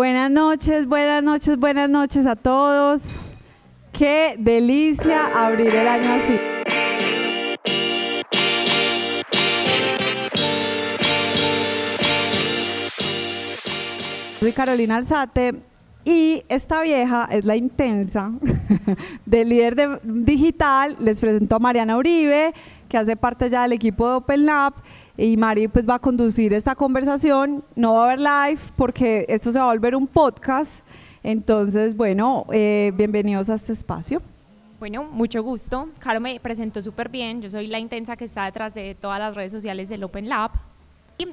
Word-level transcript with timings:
Buenas 0.00 0.30
noches, 0.30 0.86
buenas 0.86 1.22
noches, 1.22 1.58
buenas 1.58 1.90
noches 1.90 2.26
a 2.26 2.34
todos. 2.34 3.20
Qué 3.92 4.34
delicia 4.38 5.26
abrir 5.46 5.74
el 5.74 5.86
año 5.86 6.14
así. 6.14 6.38
Soy 14.38 14.52
Carolina 14.52 14.96
Alzate 14.96 15.56
y 16.02 16.44
esta 16.48 16.80
vieja 16.80 17.28
es 17.30 17.44
la 17.44 17.56
intensa 17.56 18.32
del 19.26 19.50
líder 19.50 19.76
de 19.76 19.98
digital. 20.02 20.96
Les 20.98 21.20
presento 21.20 21.56
a 21.56 21.58
Mariana 21.58 21.98
Uribe, 21.98 22.54
que 22.88 22.96
hace 22.96 23.16
parte 23.16 23.50
ya 23.50 23.64
del 23.64 23.72
equipo 23.74 24.08
de 24.08 24.14
Open 24.14 24.46
Lab 24.46 24.72
y 25.20 25.36
Mari 25.36 25.68
pues 25.68 25.86
va 25.86 25.96
a 25.96 25.98
conducir 25.98 26.54
esta 26.54 26.74
conversación. 26.74 27.62
No 27.76 27.94
va 27.94 28.04
a 28.04 28.12
haber 28.12 28.20
live 28.20 28.62
porque 28.76 29.26
esto 29.28 29.52
se 29.52 29.58
va 29.58 29.66
a 29.66 29.68
volver 29.68 29.94
un 29.94 30.06
podcast. 30.06 30.84
Entonces, 31.22 31.94
bueno, 31.94 32.46
eh, 32.50 32.92
bienvenidos 32.96 33.50
a 33.50 33.54
este 33.54 33.74
espacio. 33.74 34.22
Bueno, 34.78 35.04
mucho 35.04 35.42
gusto. 35.42 35.90
Caro 35.98 36.20
me 36.20 36.40
presentó 36.40 36.80
súper 36.80 37.10
bien. 37.10 37.42
Yo 37.42 37.50
soy 37.50 37.66
la 37.66 37.78
intensa 37.78 38.16
que 38.16 38.24
está 38.24 38.46
detrás 38.46 38.72
de 38.72 38.94
todas 38.94 39.18
las 39.18 39.36
redes 39.36 39.52
sociales 39.52 39.90
del 39.90 40.02
Open 40.04 40.26
Lab 40.26 40.52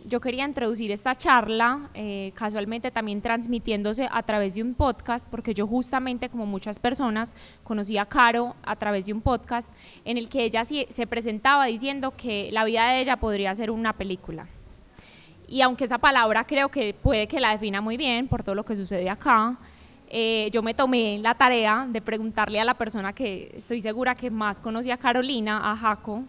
yo 0.06 0.20
quería 0.20 0.46
introducir 0.46 0.92
esta 0.92 1.16
charla, 1.16 1.90
eh, 1.94 2.32
casualmente 2.36 2.92
también 2.92 3.22
transmitiéndose 3.22 4.08
a 4.12 4.24
través 4.24 4.56
de 4.56 4.64
un 4.64 4.74
podcast, 4.74 5.28
porque 5.30 5.54
yo 5.54 5.68
justamente, 5.68 6.30
como 6.30 6.46
muchas 6.46 6.80
personas, 6.80 7.36
conocí 7.64 7.98
a 7.98 8.06
Caro 8.06 8.56
a 8.64 8.76
través 8.76 9.06
de 9.06 9.14
un 9.14 9.22
podcast 9.22 9.72
en 10.06 10.18
el 10.18 10.30
que 10.30 10.44
ella 10.44 10.64
se 10.66 11.08
presentaba 11.08 11.66
diciendo 11.66 12.14
que 12.16 12.50
la 12.52 12.66
vida 12.66 12.90
de 12.90 13.02
ella 13.02 13.18
podría 13.18 13.54
ser 13.56 13.72
una 13.72 13.94
película. 13.94 14.48
Y 15.48 15.62
aunque 15.62 15.86
esa 15.86 15.98
palabra 15.98 16.46
creo 16.46 16.70
que 16.70 16.94
puede 16.94 17.28
que 17.28 17.40
la 17.40 17.52
defina 17.52 17.80
muy 17.80 17.96
bien 17.96 18.28
por 18.28 18.44
todo 18.44 18.56
lo 18.56 18.66
que 18.66 18.76
sucede 18.76 19.10
acá, 19.10 19.58
eh, 20.10 20.50
yo 20.52 20.64
me 20.64 20.74
tomé 20.74 21.20
la 21.20 21.36
tarea 21.36 21.86
de 21.90 22.02
preguntarle 22.02 22.60
a 22.60 22.66
la 22.66 22.76
persona 22.76 23.14
que 23.14 23.52
estoy 23.56 23.82
segura 23.82 24.16
que 24.16 24.30
más 24.30 24.60
conocía 24.60 24.96
a 24.96 24.98
Carolina, 24.98 25.72
a 25.72 25.76
Jaco, 25.76 26.24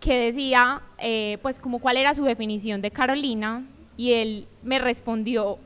que 0.00 0.18
decía, 0.18 0.82
eh, 0.98 1.38
pues 1.42 1.58
como 1.58 1.78
cuál 1.80 1.96
era 1.96 2.14
su 2.14 2.24
definición 2.24 2.80
de 2.80 2.90
Carolina, 2.90 3.64
y 3.96 4.12
él 4.12 4.48
me 4.62 4.78
respondió 4.78 5.58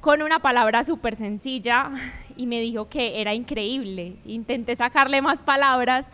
con 0.00 0.22
una 0.22 0.38
palabra 0.38 0.84
súper 0.84 1.16
sencilla 1.16 1.90
y 2.36 2.46
me 2.46 2.60
dijo 2.60 2.88
que 2.88 3.20
era 3.20 3.34
increíble. 3.34 4.16
Intenté 4.24 4.76
sacarle 4.76 5.20
más 5.20 5.42
palabras 5.42 6.10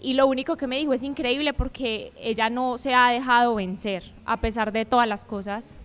y 0.00 0.14
lo 0.14 0.26
único 0.26 0.56
que 0.56 0.66
me 0.66 0.78
dijo 0.78 0.94
es 0.94 1.02
increíble 1.02 1.52
porque 1.52 2.12
ella 2.18 2.48
no 2.48 2.78
se 2.78 2.94
ha 2.94 3.08
dejado 3.08 3.54
vencer 3.54 4.02
a 4.24 4.38
pesar 4.38 4.72
de 4.72 4.86
todas 4.86 5.06
las 5.06 5.26
cosas. 5.26 5.78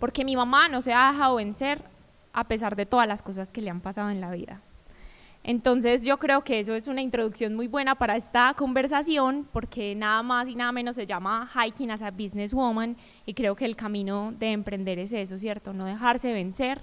Porque 0.00 0.24
mi 0.24 0.36
mamá 0.36 0.68
no 0.68 0.82
se 0.82 0.92
ha 0.92 1.12
dejado 1.12 1.36
vencer 1.36 1.80
a 2.32 2.44
pesar 2.44 2.74
de 2.74 2.84
todas 2.84 3.06
las 3.06 3.22
cosas 3.22 3.52
que 3.52 3.62
le 3.62 3.70
han 3.70 3.80
pasado 3.80 4.10
en 4.10 4.20
la 4.20 4.32
vida. 4.32 4.60
Entonces 5.48 6.04
yo 6.04 6.18
creo 6.18 6.42
que 6.42 6.58
eso 6.58 6.74
es 6.74 6.88
una 6.88 7.00
introducción 7.00 7.54
muy 7.54 7.68
buena 7.68 7.94
para 7.94 8.16
esta 8.16 8.52
conversación 8.54 9.48
porque 9.52 9.94
nada 9.94 10.20
más 10.24 10.48
y 10.48 10.56
nada 10.56 10.72
menos 10.72 10.96
se 10.96 11.06
llama 11.06 11.48
Hiking 11.54 11.92
as 11.92 12.02
a 12.02 12.10
Businesswoman 12.10 12.96
y 13.26 13.32
creo 13.32 13.54
que 13.54 13.64
el 13.64 13.76
camino 13.76 14.34
de 14.40 14.50
emprender 14.50 14.98
es 14.98 15.12
eso, 15.12 15.38
¿cierto? 15.38 15.72
No 15.72 15.84
dejarse 15.84 16.32
vencer 16.32 16.80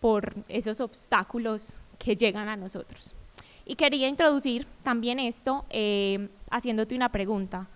por 0.00 0.34
esos 0.48 0.80
obstáculos 0.80 1.80
que 1.96 2.16
llegan 2.16 2.48
a 2.48 2.56
nosotros. 2.56 3.14
Y 3.64 3.76
quería 3.76 4.08
introducir 4.08 4.66
también 4.82 5.20
esto 5.20 5.64
eh, 5.70 6.28
haciéndote 6.50 6.96
una 6.96 7.10
pregunta. 7.10 7.68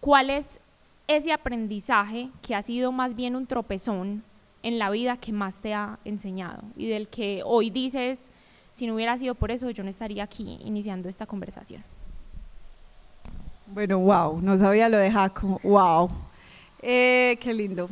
¿Cuál 0.00 0.30
es 0.30 0.58
ese 1.06 1.34
aprendizaje 1.34 2.30
que 2.40 2.54
ha 2.54 2.62
sido 2.62 2.92
más 2.92 3.14
bien 3.14 3.36
un 3.36 3.46
tropezón 3.46 4.24
en 4.62 4.78
la 4.78 4.88
vida 4.88 5.18
que 5.18 5.32
más 5.32 5.60
te 5.60 5.74
ha 5.74 5.98
enseñado 6.06 6.62
y 6.78 6.88
del 6.88 7.08
que 7.08 7.42
hoy 7.44 7.68
dices 7.68 8.30
si 8.74 8.88
no 8.88 8.94
hubiera 8.96 9.16
sido 9.16 9.36
por 9.36 9.52
eso, 9.52 9.70
yo 9.70 9.84
no 9.84 9.88
estaría 9.88 10.24
aquí 10.24 10.58
iniciando 10.64 11.08
esta 11.08 11.26
conversación. 11.26 11.84
Bueno, 13.68 14.00
wow, 14.00 14.40
no 14.42 14.58
sabía 14.58 14.88
lo 14.88 14.98
de 14.98 15.12
Jaco, 15.12 15.60
wow. 15.62 16.10
Eh, 16.82 17.38
qué 17.40 17.54
lindo. 17.54 17.88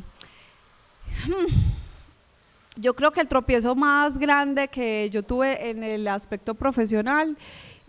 Yo 2.76 2.94
creo 2.94 3.12
que 3.12 3.20
el 3.20 3.28
tropiezo 3.28 3.76
más 3.76 4.19
grande 4.19 4.66
que 4.66 5.09
yo 5.10 5.22
tuve 5.22 5.70
en 5.70 5.84
el 5.84 6.09
aspecto 6.09 6.54
profesional 6.54 7.37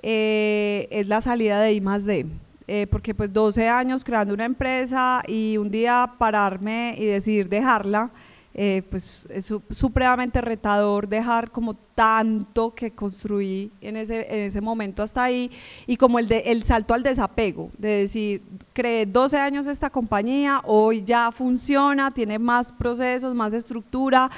eh, 0.04 0.88
es 0.92 1.08
la 1.08 1.20
salida 1.20 1.62
de 1.62 1.74
I. 1.74 1.82
Eh, 2.68 2.88
porque 2.92 3.16
pues 3.16 3.34
12 3.34 3.68
años 3.68 4.04
creando 4.04 4.36
una 4.36 4.46
empresa 4.46 5.24
y 5.28 5.58
un 5.58 5.72
día 5.72 6.14
pararme 6.20 6.96
y 6.98 7.06
decidir 7.06 7.50
dejarla, 7.50 8.12
eh, 8.56 8.84
pues 8.90 9.28
es 9.32 9.52
supremamente 9.72 10.40
retador 10.40 11.08
dejar 11.08 11.50
como 11.50 11.74
tanto 11.74 12.76
que 12.76 12.92
construí 12.92 13.72
en 13.82 13.98
ese, 13.98 14.28
en 14.30 14.48
ese 14.48 14.62
momento 14.62 15.02
hasta 15.02 15.24
ahí 15.24 15.50
y 15.88 15.98
como 15.98 16.20
el, 16.20 16.28
de, 16.28 16.40
el 16.40 16.64
salto 16.64 16.94
al 16.94 17.02
desapego, 17.02 17.72
de 17.78 17.90
decir, 17.90 18.44
creé 18.74 19.08
12 19.08 19.38
años 19.40 19.66
esta 19.66 19.90
compañía, 19.90 20.62
hoy 20.66 21.04
ya 21.04 21.32
funciona, 21.32 22.14
tiene 22.14 22.38
más 22.38 22.72
procesos, 22.72 23.34
más 23.34 23.54
estructura, 23.54 24.30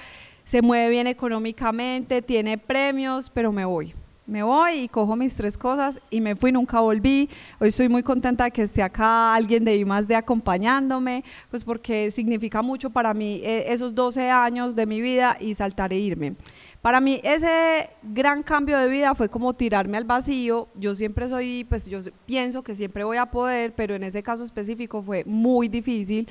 se 0.46 0.62
mueve 0.62 0.90
bien 0.90 1.08
económicamente, 1.08 2.22
tiene 2.22 2.58
premios, 2.58 3.30
pero 3.30 3.52
me 3.52 3.66
voy 3.66 3.94
me 4.28 4.42
voy 4.42 4.74
y 4.74 4.88
cojo 4.88 5.16
mis 5.16 5.36
tres 5.36 5.58
cosas 5.58 6.00
y 6.10 6.20
me 6.20 6.36
fui, 6.36 6.52
nunca 6.52 6.80
volví. 6.80 7.30
Hoy 7.60 7.70
estoy 7.70 7.90
muy 7.90 8.02
contenta 8.02 8.46
de 8.46 8.52
que 8.52 8.64
esté 8.64 8.82
acá 8.82 9.36
alguien 9.36 9.64
de 9.64 9.76
I 9.76 9.86
de 10.08 10.16
acompañándome, 10.16 11.24
pues 11.52 11.64
porque 11.64 12.10
significa 12.12 12.62
mucho 12.62 12.90
para 12.90 13.14
mí 13.14 13.42
eh, 13.44 13.66
esos 13.68 13.94
12 13.94 14.30
años 14.30 14.76
de 14.76 14.86
mi 14.86 15.00
vida 15.00 15.38
y 15.40 15.54
saltar 15.54 15.94
e 15.94 16.00
irme. 16.00 16.36
Para 16.82 17.00
mí 17.00 17.20
ese 17.24 17.90
gran 18.04 18.44
cambio 18.44 18.78
de 18.78 18.88
vida 18.88 19.16
fue 19.16 19.28
como 19.30 19.54
tirarme 19.54 19.98
al 19.98 20.04
vacío. 20.04 20.68
Yo 20.76 20.94
siempre 20.94 21.28
soy, 21.30 21.64
pues 21.68 21.86
yo 21.88 22.00
pienso 22.26 22.64
que 22.64 22.76
siempre 22.76 23.04
voy 23.04 23.18
a 23.18 23.26
poder, 23.26 23.74
pero 23.74 23.96
en 23.96 24.04
ese 24.04 24.22
caso 24.22 24.44
específico 24.44 25.02
fue 25.02 25.24
muy 25.26 25.68
difícil 25.68 26.28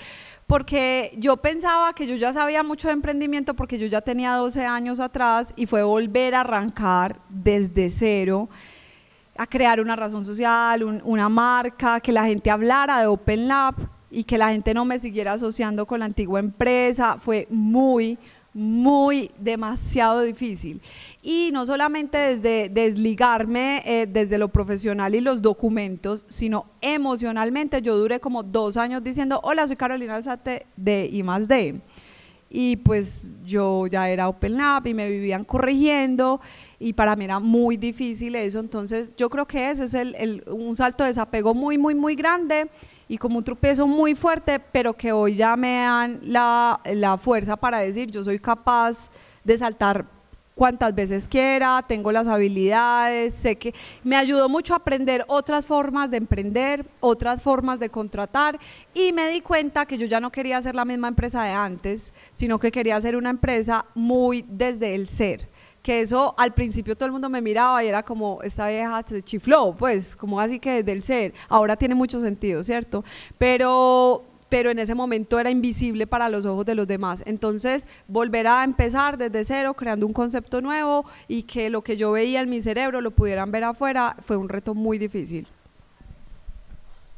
porque 0.47 1.15
yo 1.19 1.37
pensaba 1.39 1.95
que 1.95 2.07
yo 2.07 2.17
ya 2.17 2.33
sabía 2.33 2.63
mucho 2.63 2.89
de 2.89 2.95
emprendimiento 2.95 3.55
porque 3.55 3.79
yo 3.79 3.87
ya 3.87 4.01
tenía 4.01 4.35
12 4.35 4.65
años 4.65 5.01
atrás 5.01 5.53
y 5.57 5.67
fue 5.67 5.83
volver 5.83 6.35
a 6.35 6.41
arrancar 6.41 7.21
desde 7.29 7.91
cero 7.91 8.49
a 9.37 9.47
crear 9.47 9.81
una 9.81 9.97
razón 9.97 10.25
social, 10.25 11.01
una 11.03 11.29
marca, 11.29 12.01
que 12.01 12.13
la 12.13 12.25
gente 12.25 12.51
hablara 12.51 13.01
de 13.01 13.07
Open 13.07 13.49
Lab 13.49 13.75
y 14.11 14.25
que 14.25 14.39
la 14.39 14.51
gente 14.51 14.75
no 14.75 14.85
me 14.85 14.99
siguiera 14.99 15.33
asociando 15.33 15.87
con 15.87 16.01
la 16.01 16.07
antigua 16.07 16.39
empresa. 16.39 17.19
Fue 17.21 17.49
muy, 17.51 18.17
muy 18.55 19.33
demasiado 19.37 20.23
difícil. 20.23 20.81
Y 21.23 21.51
no 21.53 21.67
solamente 21.67 22.17
desde 22.17 22.69
desligarme 22.69 23.83
eh, 23.85 24.07
desde 24.07 24.39
lo 24.39 24.49
profesional 24.49 25.15
y 25.15 25.21
los 25.21 25.43
documentos, 25.43 26.25
sino 26.29 26.67
emocionalmente. 26.81 27.83
Yo 27.83 27.97
duré 27.97 28.21
como 28.21 28.45
dos 28.45 28.77
años 28.77 29.03
diciendo, 29.03 29.41
hola, 29.43 29.67
soy 29.67 29.77
Carolina 29.77 30.15
Alzate 30.15 30.67
de 30.77 31.07
I. 31.07 31.25
Y 32.57 32.77
pues 32.77 33.27
yo 33.45 33.89
ya 33.89 34.09
era 34.09 34.29
Open 34.29 34.57
Lab 34.57 34.87
y 34.87 34.95
me 34.95 35.11
vivían 35.11 35.43
corrigiendo 35.43 36.41
y 36.79 36.93
para 36.93 37.17
mí 37.17 37.25
era 37.25 37.41
muy 37.41 37.77
difícil 37.77 38.37
eso. 38.37 38.61
Entonces 38.61 39.11
yo 39.17 39.29
creo 39.29 39.47
que 39.47 39.71
ese 39.71 39.85
es 39.85 39.95
el, 39.95 40.45
un 40.47 40.77
salto 40.77 41.03
de 41.03 41.09
desapego 41.09 41.53
muy, 41.53 41.79
muy, 41.79 41.97
muy 41.97 42.15
grande 42.15 42.69
y 43.09 43.19
como 43.19 43.39
un 43.39 43.45
tropiezo 43.45 43.87
muy 43.87 44.15
fuerte, 44.15 44.59
pero 44.59 44.95
que 44.95 45.13
hoy 45.13 45.37
ya 45.37 45.57
me 45.57 45.83
dan 45.83 46.21
la, 46.23 46.81
la 46.85 47.19
fuerza 47.19 47.57
para 47.57 47.79
decir, 47.79 48.11
yo 48.11 48.25
soy 48.25 48.39
capaz 48.39 49.11
de 49.45 49.59
saltar 49.59 50.07
cuantas 50.55 50.95
veces 50.95 51.27
quiera, 51.29 51.85
tengo 51.87 52.13
las 52.13 52.27
habilidades, 52.27 53.35
sé 53.35 53.57
que 53.57 53.75
me 54.03 54.17
ayudó 54.17 54.49
mucho 54.49 54.73
a 54.73 54.79
aprender 54.79 55.25
otras 55.27 55.65
formas 55.65 56.11
de 56.11 56.19
emprender, 56.19 56.87
otras 57.01 57.43
formas 57.43 57.81
de 57.81 57.91
contratar 57.91 58.59
y 58.95 59.13
me 59.13 59.29
di 59.29 59.41
cuenta 59.41 59.85
que 59.87 59.99
yo 59.99 60.07
ya 60.07 60.21
no 60.21 60.31
quería 60.31 60.63
ser 60.63 60.75
la 60.75 60.85
misma 60.85 61.09
empresa 61.09 61.43
de 61.43 61.51
antes, 61.51 62.13
sino 62.35 62.59
que 62.59 62.71
quería 62.71 63.01
ser 63.01 63.17
una 63.17 63.31
empresa 63.31 63.87
muy 63.95 64.45
desde 64.49 64.95
el 64.95 65.09
ser 65.09 65.49
que 65.85 66.01
eso 66.01 66.35
al 66.39 66.55
principio 66.55 66.97
todo 66.97 67.05
el 67.05 67.13
mundo 67.13 67.29
me 67.29 67.43
miraba 67.43 67.85
y 67.85 67.89
era 67.89 68.03
como, 68.03 68.41
esta 68.43 68.69
vieja 68.69 69.03
se 69.07 69.23
chifló, 69.23 69.77
pues, 69.79 70.17
como 70.17 70.41
así 70.41 70.59
que 70.59 70.83
desde 70.83 70.93
el 70.93 71.03
ser, 71.03 71.35
ahora 71.47 71.77
tiene 71.77 71.95
mucho 71.95 72.19
sentido, 72.21 72.63
¿cierto? 72.65 73.05
Pero 73.39 74.25
pero 74.49 74.71
en 74.71 74.79
ese 74.79 74.95
momento 74.95 75.41
era 75.41 75.51
invisible 75.51 76.07
para 76.07 76.29
los 76.29 76.47
ojos 76.47 76.65
de 76.65 76.77
los 76.77 76.87
demás. 76.87 77.25
Entonces, 77.27 77.89
volver 78.07 78.47
a 78.47 78.63
empezar 78.63 79.19
desde 79.19 79.43
cero, 79.43 79.75
creando 79.75 80.07
un 80.07 80.13
concepto 80.13 80.61
nuevo 80.61 81.05
y 81.27 81.43
que 81.43 81.71
lo 81.71 81.83
que 81.83 81.97
yo 81.97 82.13
veía 82.13 82.41
en 82.41 82.49
mi 82.49 82.63
cerebro 82.63 83.01
lo 83.01 83.11
pudieran 83.11 83.51
ver 83.51 83.65
afuera, 83.65 84.17
fue 84.23 84.37
un 84.37 84.49
reto 84.49 84.75
muy 84.75 84.97
difícil 84.97 85.49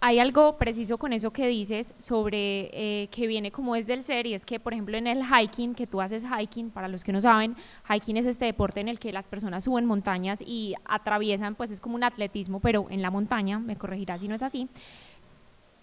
hay 0.01 0.19
algo 0.19 0.59
preciso 0.59 0.99
con 0.99 1.13
eso 1.13 1.31
que 1.31 1.47
dices 1.47 1.95
sobre 1.97 2.71
eh, 2.73 3.09
que 3.09 3.27
viene 3.27 3.51
como 3.51 3.75
desde 3.75 3.95
el 3.95 4.03
ser 4.03 4.27
y 4.27 4.35
es 4.35 4.45
que 4.45 4.61
por 4.61 4.73
ejemplo 4.73 4.97
en 4.97 5.07
el 5.07 5.25
hiking 5.25 5.75
que 5.75 5.87
tú 5.87 6.01
haces 6.01 6.25
hiking 6.25 6.71
para 6.71 6.89
los 6.89 7.03
que 7.03 7.13
no 7.13 7.21
saben 7.21 7.57
hiking 7.89 8.19
es 8.19 8.27
este 8.27 8.45
deporte 8.45 8.81
en 8.81 8.89
el 8.89 8.99
que 8.99 9.13
las 9.13 9.27
personas 9.27 9.65
suben 9.65 9.87
montañas 9.87 10.43
y 10.43 10.75
atraviesan 10.85 11.55
pues 11.55 11.71
es 11.71 11.81
como 11.81 11.95
un 11.95 12.05
atletismo 12.05 12.61
pero 12.61 12.87
en 12.91 13.01
la 13.01 13.11
montaña 13.11 13.59
me 13.59 13.77
corregirá 13.77 14.19
si 14.19 14.29
no 14.29 14.35
es 14.35 14.43
así 14.43 14.69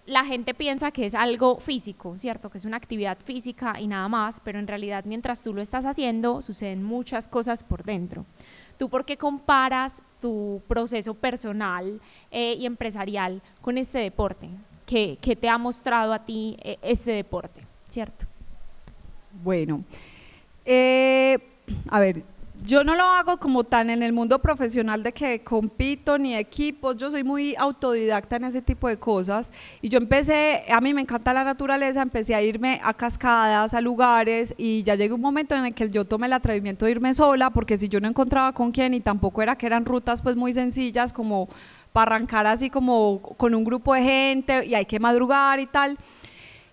la 0.06 0.26
gente 0.26 0.54
piensa 0.54 0.92
que 0.92 1.06
es 1.06 1.16
algo 1.16 1.60
físico, 1.60 2.18
¿cierto? 2.18 2.50
Que 2.50 2.58
es 2.58 2.66
una 2.66 2.78
actividad 2.78 3.18
física 3.24 3.80
y 3.80 3.88
nada 3.88 4.10
más, 4.10 4.42
pero 4.42 4.60
en 4.60 4.68
realidad 4.68 5.06
mientras 5.06 5.42
tú 5.44 5.54
lo 5.54 5.62
estás 5.62 5.86
haciendo 5.86 6.42
suceden 6.42 6.84
muchas 6.84 7.30
cosas 7.30 7.64
por 7.64 7.84
dentro. 7.84 8.26
¿Tú 8.78 8.90
por 8.90 9.06
qué 9.06 9.18
comparas 9.18 10.02
tu 10.24 10.62
proceso 10.70 11.14
personal 11.14 12.00
eh, 12.32 12.56
y 12.58 12.66
empresarial 12.66 13.42
con 13.62 13.78
este 13.78 13.98
deporte? 13.98 14.48
¿Qué, 14.86 15.18
te 15.20 15.50
ha 15.50 15.58
mostrado 15.58 16.14
a 16.14 16.20
ti 16.20 16.56
eh, 16.64 16.78
este 16.82 17.12
deporte, 17.12 17.60
¿cierto? 17.90 18.26
Bueno, 19.44 19.84
eh, 20.64 21.38
a 21.90 22.00
ver, 22.00 22.24
yo 22.66 22.84
no 22.86 22.96
lo 22.96 23.04
hago 23.04 23.38
como 23.38 23.66
tan 23.66 23.90
en 23.90 24.04
el 24.04 24.14
mundo 24.14 24.40
profesional 24.40 25.04
de 25.04 25.12
que 25.12 25.44
compito 25.44 26.18
ni 26.18 26.34
equipos, 26.36 26.96
yo 26.96 27.12
soy 27.12 27.24
muy 27.24 27.56
autodidacta 27.58 28.38
en 28.38 28.46
ese 28.46 28.62
tipo 28.62 28.88
de 28.88 28.98
cosas 28.98 29.52
y 29.82 29.90
yo 29.90 29.98
empecé, 29.98 30.64
a 30.72 30.80
mí 30.80 30.94
me 30.94 31.02
encanta 31.02 31.34
la 31.34 31.44
naturaleza, 31.44 32.02
empecé 32.02 32.36
a 32.36 32.42
irme 32.42 32.80
a 32.82 32.94
cascadas, 32.94 33.74
a 33.74 33.82
lugares 33.82 34.56
y 34.58 34.82
ya 34.84 34.96
llegó 34.96 35.16
un 35.16 35.22
momento 35.22 35.56
en 35.56 35.66
el 35.66 35.74
que 35.74 35.90
yo 35.90 36.06
tomé 36.06 36.28
el 36.28 36.34
atrevimiento 36.34 36.86
de 36.86 36.92
irme 36.92 37.14
sola 37.14 37.50
porque 37.50 37.78
si 37.78 37.90
yo 37.90 38.00
no 38.00 38.08
encontraba 38.08 38.54
con 38.54 38.72
quién 38.72 38.94
y 38.94 39.02
tampoco 39.02 39.42
era 39.42 39.58
que 39.58 39.66
eran 39.66 39.84
rutas 39.84 40.22
pues 40.22 40.38
muy 40.38 40.54
sencillas 40.54 41.12
como 41.12 41.50
para 41.92 42.16
arrancar 42.16 42.48
así 42.48 42.70
como 42.70 43.22
con 43.22 43.54
un 43.56 43.66
grupo 43.66 43.94
de 43.94 44.04
gente 44.04 44.66
y 44.66 44.74
hay 44.74 44.86
que 44.86 45.00
madrugar 45.00 45.60
y 45.60 45.66
tal. 45.66 45.98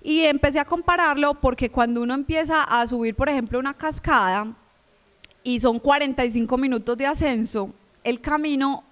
Y 0.02 0.20
empecé 0.20 0.60
a 0.60 0.64
compararlo 0.64 1.34
porque 1.34 1.69
cuando 1.69 2.00
uno 2.00 2.14
empieza 2.14 2.62
a 2.64 2.87
subir, 2.87 3.14
por 3.14 3.28
ejemplo, 3.28 3.58
una 3.58 3.75
cascada, 3.75 4.54
y 5.42 5.60
son 5.60 5.78
45 5.78 6.56
minutos 6.58 6.96
de 6.96 7.06
ascenso, 7.06 7.70
el 8.04 8.20
camino 8.20 8.84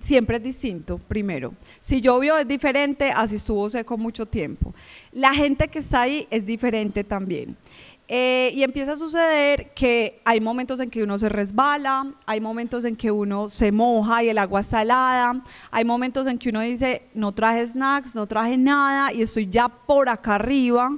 siempre 0.00 0.36
es 0.36 0.42
distinto, 0.42 0.98
primero. 1.08 1.54
Si 1.80 2.00
llovió 2.00 2.38
es 2.38 2.46
diferente, 2.46 3.10
así 3.10 3.36
estuvo 3.36 3.68
seco 3.70 3.96
mucho 3.96 4.26
tiempo. 4.26 4.74
La 5.12 5.34
gente 5.34 5.68
que 5.68 5.78
está 5.78 6.02
ahí 6.02 6.26
es 6.30 6.44
diferente 6.44 7.04
también. 7.04 7.56
Eh, 8.06 8.50
y 8.54 8.62
empieza 8.62 8.92
a 8.92 8.96
suceder 8.96 9.70
que 9.70 10.20
hay 10.26 10.38
momentos 10.38 10.78
en 10.78 10.90
que 10.90 11.02
uno 11.02 11.18
se 11.18 11.30
resbala, 11.30 12.12
hay 12.26 12.38
momentos 12.38 12.84
en 12.84 12.96
que 12.96 13.10
uno 13.10 13.48
se 13.48 13.72
moja 13.72 14.22
y 14.22 14.28
el 14.28 14.36
agua 14.36 14.60
está 14.60 14.82
helada, 14.82 15.42
hay 15.70 15.86
momentos 15.86 16.26
en 16.26 16.36
que 16.36 16.50
uno 16.50 16.60
dice, 16.60 17.00
no 17.14 17.32
traje 17.32 17.66
snacks, 17.66 18.14
no 18.14 18.26
traje 18.26 18.58
nada 18.58 19.10
y 19.10 19.22
estoy 19.22 19.48
ya 19.48 19.68
por 19.68 20.10
acá 20.10 20.34
arriba 20.34 20.90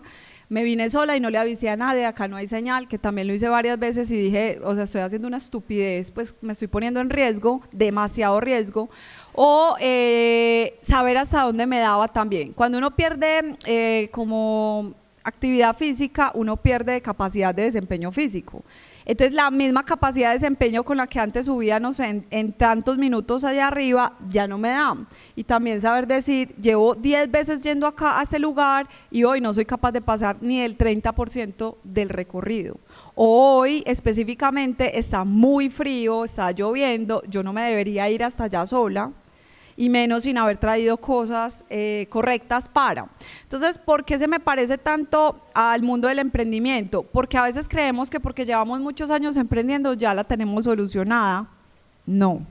me 0.48 0.62
vine 0.62 0.88
sola 0.90 1.16
y 1.16 1.20
no 1.20 1.31
le 1.31 1.38
avisé 1.38 1.69
a 1.69 1.76
nadie, 1.76 2.06
acá 2.06 2.28
no 2.28 2.37
hay 2.37 2.46
señal, 2.46 2.88
que 2.88 2.98
también 2.98 3.26
lo 3.26 3.34
hice 3.34 3.48
varias 3.48 3.78
veces 3.78 4.10
y 4.10 4.16
dije, 4.16 4.60
o 4.62 4.75
sea, 4.75 4.84
estoy 4.84 5.00
haciendo 5.00 5.26
una 5.26 5.38
estupidez, 5.38 6.10
pues 6.10 6.34
me 6.40 6.52
estoy 6.52 6.69
poniendo 6.69 7.00
en 7.00 7.10
riesgo, 7.10 7.62
demasiado 7.72 8.40
riesgo, 8.40 8.88
o 9.32 9.76
eh, 9.81 10.78
saber 10.82 11.19
hasta 11.19 11.43
dónde 11.43 11.66
me 11.66 11.78
daba 11.78 12.08
también. 12.08 12.52
Cuando 12.52 12.78
uno 12.78 12.94
pierde 12.94 13.56
eh, 13.66 14.08
como 14.12 14.94
actividad 15.25 15.76
física, 15.76 16.31
uno 16.34 16.56
pierde 16.56 17.00
capacidad 17.00 17.54
de 17.54 17.64
desempeño 17.64 18.12
físico. 18.12 18.62
Entonces 19.06 19.32
la 19.34 19.52
misma 19.52 19.84
capacidad 19.84 20.30
de 20.30 20.34
desempeño 20.34 20.82
con 20.82 20.96
la 20.96 21.06
que 21.06 21.20
antes 21.20 21.46
subía, 21.46 21.78
no 21.78 21.92
sé, 21.92 22.24
en, 22.28 22.52
tantos 22.52 22.98
minutos 22.98 23.44
allá 23.44 23.68
arriba, 23.68 24.14
ya 24.28 24.48
no 24.48 24.58
me 24.58 24.70
da. 24.70 24.96
Y 25.36 25.44
también 25.44 25.80
saber 25.80 26.08
decir, 26.08 26.54
llevo 26.56 26.96
10 26.96 27.30
veces 27.30 27.60
yendo 27.60 27.86
acá 27.86 28.18
a 28.18 28.24
este 28.24 28.40
lugar 28.40 28.88
y 29.12 29.22
hoy 29.22 29.40
no 29.40 29.54
soy 29.54 29.64
capaz 29.64 29.92
de 29.92 30.00
pasar 30.00 30.38
ni 30.40 30.60
el 30.60 30.76
30% 30.76 31.76
del 31.84 32.08
recorrido. 32.08 32.78
Hoy 33.14 33.84
específicamente 33.86 34.98
está 34.98 35.24
muy 35.24 35.70
frío, 35.70 36.24
está 36.24 36.50
lloviendo, 36.50 37.22
yo 37.28 37.44
no 37.44 37.52
me 37.52 37.62
debería 37.62 38.10
ir 38.10 38.24
hasta 38.24 38.44
allá 38.44 38.66
sola 38.66 39.12
y 39.76 39.88
menos 39.88 40.23
sin 40.23 40.38
haber 40.38 40.56
traído 40.56 40.96
cosas 40.96 41.64
eh, 41.69 42.06
correctas 42.08 42.69
para. 42.69 43.06
Entonces, 43.43 43.78
¿por 43.78 44.05
qué 44.05 44.19
se 44.19 44.26
me 44.26 44.40
parece 44.40 44.78
tanto 44.78 45.40
al 45.55 45.82
mundo 45.82 46.08
del 46.08 46.19
emprendimiento? 46.19 47.02
Porque 47.02 47.37
a 47.37 47.43
veces 47.43 47.69
creemos 47.69 48.08
que 48.08 48.20
porque 48.20 48.46
llevamos 48.46 48.81
muchos 48.81 49.11
años 49.11 49.37
emprendiendo 49.37 49.93
ya 49.94 50.14
la 50.14 50.25
tenemos 50.25 50.64
solucionada. 50.64 51.49
No. 52.06 52.46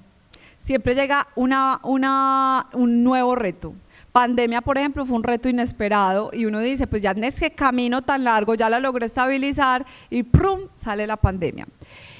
Siempre 0.58 0.96
llega 0.96 1.28
una, 1.36 1.80
una, 1.84 2.68
un 2.74 3.04
nuevo 3.04 3.36
reto. 3.36 3.74
Pandemia, 4.12 4.62
por 4.62 4.78
ejemplo, 4.78 5.06
fue 5.06 5.18
un 5.18 5.24
reto 5.24 5.50
inesperado 5.50 6.30
y 6.32 6.46
uno 6.46 6.60
dice, 6.60 6.88
pues 6.88 7.02
ya 7.02 7.12
en 7.12 7.24
ese 7.24 7.52
camino 7.52 8.02
tan 8.02 8.24
largo 8.24 8.56
ya 8.56 8.70
la 8.70 8.80
logré 8.80 9.08
estabilizar 9.08 9.86
y 10.10 10.24
¡prum! 10.24 10.62
sale 10.78 11.06
la 11.06 11.18
pandemia. 11.18 11.68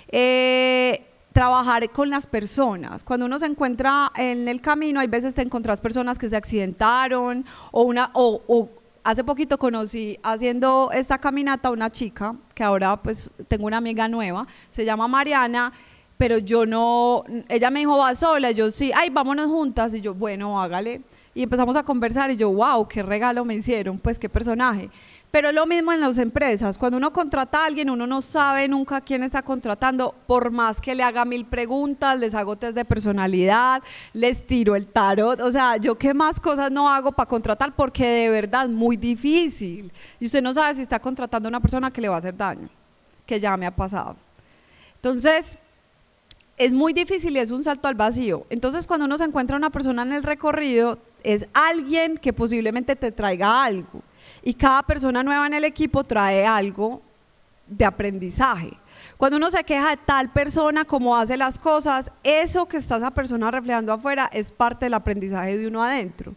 Eh, 0.10 1.06
trabajar 1.36 1.90
con 1.90 2.10
las 2.10 2.26
personas. 2.26 3.04
Cuando 3.04 3.26
uno 3.26 3.38
se 3.40 3.46
encuentra 3.46 4.10
en 4.16 4.48
el 4.48 4.62
camino, 4.62 5.02
hay 5.02 5.08
veces 5.08 5.34
te 5.34 5.42
encontrás 5.42 5.82
personas 5.82 6.18
que 6.18 6.30
se 6.30 6.38
accidentaron 6.38 7.44
o 7.74 7.82
una 7.82 8.10
o, 8.14 8.70
hace 9.04 9.22
poquito 9.22 9.58
conocí 9.58 10.18
haciendo 10.24 10.92
esta 10.94 11.18
caminata 11.18 11.72
una 11.72 11.92
chica 11.92 12.38
que 12.54 12.64
ahora 12.64 12.96
pues 12.96 13.30
tengo 13.50 13.66
una 13.66 13.76
amiga 13.76 14.08
nueva, 14.08 14.48
se 14.72 14.86
llama 14.86 15.10
Mariana, 15.10 15.74
pero 16.16 16.38
yo 16.38 16.66
no, 16.66 17.26
ella 17.50 17.70
me 17.70 17.80
dijo 17.80 17.98
va 17.98 18.16
sola, 18.16 18.52
yo 18.52 18.72
sí, 18.72 18.94
ay, 18.96 19.10
vámonos 19.10 19.48
juntas 19.48 19.94
y 19.94 20.00
yo, 20.00 20.14
bueno, 20.14 20.62
hágale. 20.62 21.02
Y 21.34 21.44
empezamos 21.44 21.76
a 21.76 21.84
conversar 21.84 22.32
y 22.32 22.38
yo, 22.38 22.50
wow, 22.50 22.88
qué 22.88 23.04
regalo 23.04 23.44
me 23.44 23.56
hicieron, 23.56 24.00
pues 24.00 24.18
qué 24.18 24.30
personaje. 24.30 24.90
Pero 25.36 25.52
lo 25.52 25.66
mismo 25.66 25.92
en 25.92 26.00
las 26.00 26.18
empresas. 26.18 26.78
Cuando 26.78 26.98
uno 26.98 27.12
contrata 27.12 27.62
a 27.62 27.66
alguien, 27.66 27.90
uno 27.90 28.08
no 28.08 28.22
sabe 28.22 28.70
nunca 28.70 29.02
quién 29.02 29.22
está 29.22 29.42
contratando, 29.42 30.16
por 30.28 30.50
más 30.50 30.80
que 30.80 30.96
le 30.96 31.04
haga 31.04 31.26
mil 31.26 31.44
preguntas, 31.44 32.18
les 32.18 32.34
hago 32.34 32.56
test 32.56 32.74
de 32.74 32.86
personalidad, 32.86 33.84
les 34.14 34.48
tiro 34.48 34.78
el 34.78 34.88
tarot. 34.88 35.42
O 35.42 35.52
sea, 35.52 35.76
yo 35.76 35.98
qué 35.98 36.14
más 36.14 36.40
cosas 36.40 36.72
no 36.72 36.90
hago 36.90 37.12
para 37.12 37.28
contratar 37.28 37.76
porque 37.76 38.08
de 38.08 38.30
verdad 38.30 38.70
muy 38.70 38.96
difícil. 38.96 39.92
Y 40.22 40.28
usted 40.28 40.42
no 40.42 40.54
sabe 40.54 40.76
si 40.76 40.84
está 40.84 41.00
contratando 41.00 41.48
a 41.48 41.50
una 41.50 41.60
persona 41.60 41.92
que 41.92 42.00
le 42.00 42.08
va 42.08 42.16
a 42.16 42.20
hacer 42.20 42.38
daño, 42.38 42.70
que 43.26 43.38
ya 43.38 43.58
me 43.58 43.66
ha 43.66 43.76
pasado. 43.76 44.16
Entonces, 44.96 45.58
es 46.56 46.72
muy 46.72 46.94
difícil 46.94 47.36
y 47.36 47.40
es 47.40 47.52
un 47.52 47.62
salto 47.62 47.90
al 47.90 47.96
vacío. 47.96 48.46
Entonces, 48.50 48.88
cuando 48.88 49.06
uno 49.06 49.18
se 49.18 49.26
encuentra 49.26 49.58
una 49.58 49.70
persona 49.70 50.04
en 50.04 50.14
el 50.14 50.24
recorrido, 50.24 50.98
es 51.24 51.46
alguien 51.54 52.18
que 52.20 52.32
posiblemente 52.32 52.96
te 52.96 53.12
traiga 53.12 53.66
algo 53.66 54.02
y 54.46 54.54
cada 54.54 54.84
persona 54.84 55.24
nueva 55.24 55.48
en 55.48 55.56
el 55.56 55.66
equipo 55.66 56.04
trae 56.04 56.46
algo 56.46 57.02
de 57.68 57.84
aprendizaje. 57.84 58.78
Cuando 59.18 59.38
uno 59.38 59.50
se 59.50 59.64
queja 59.64 59.90
de 59.90 59.98
tal 59.98 60.32
persona, 60.32 60.86
cómo 60.86 61.18
hace 61.18 61.36
las 61.36 61.58
cosas, 61.58 62.12
eso 62.24 62.68
que 62.68 62.78
está 62.78 62.98
esa 62.98 63.12
persona 63.12 63.50
reflejando 63.50 63.92
afuera 63.92 64.30
es 64.32 64.52
parte 64.52 64.86
del 64.86 64.94
aprendizaje 64.94 65.58
de 65.58 65.68
uno 65.68 65.84
adentro 65.84 66.36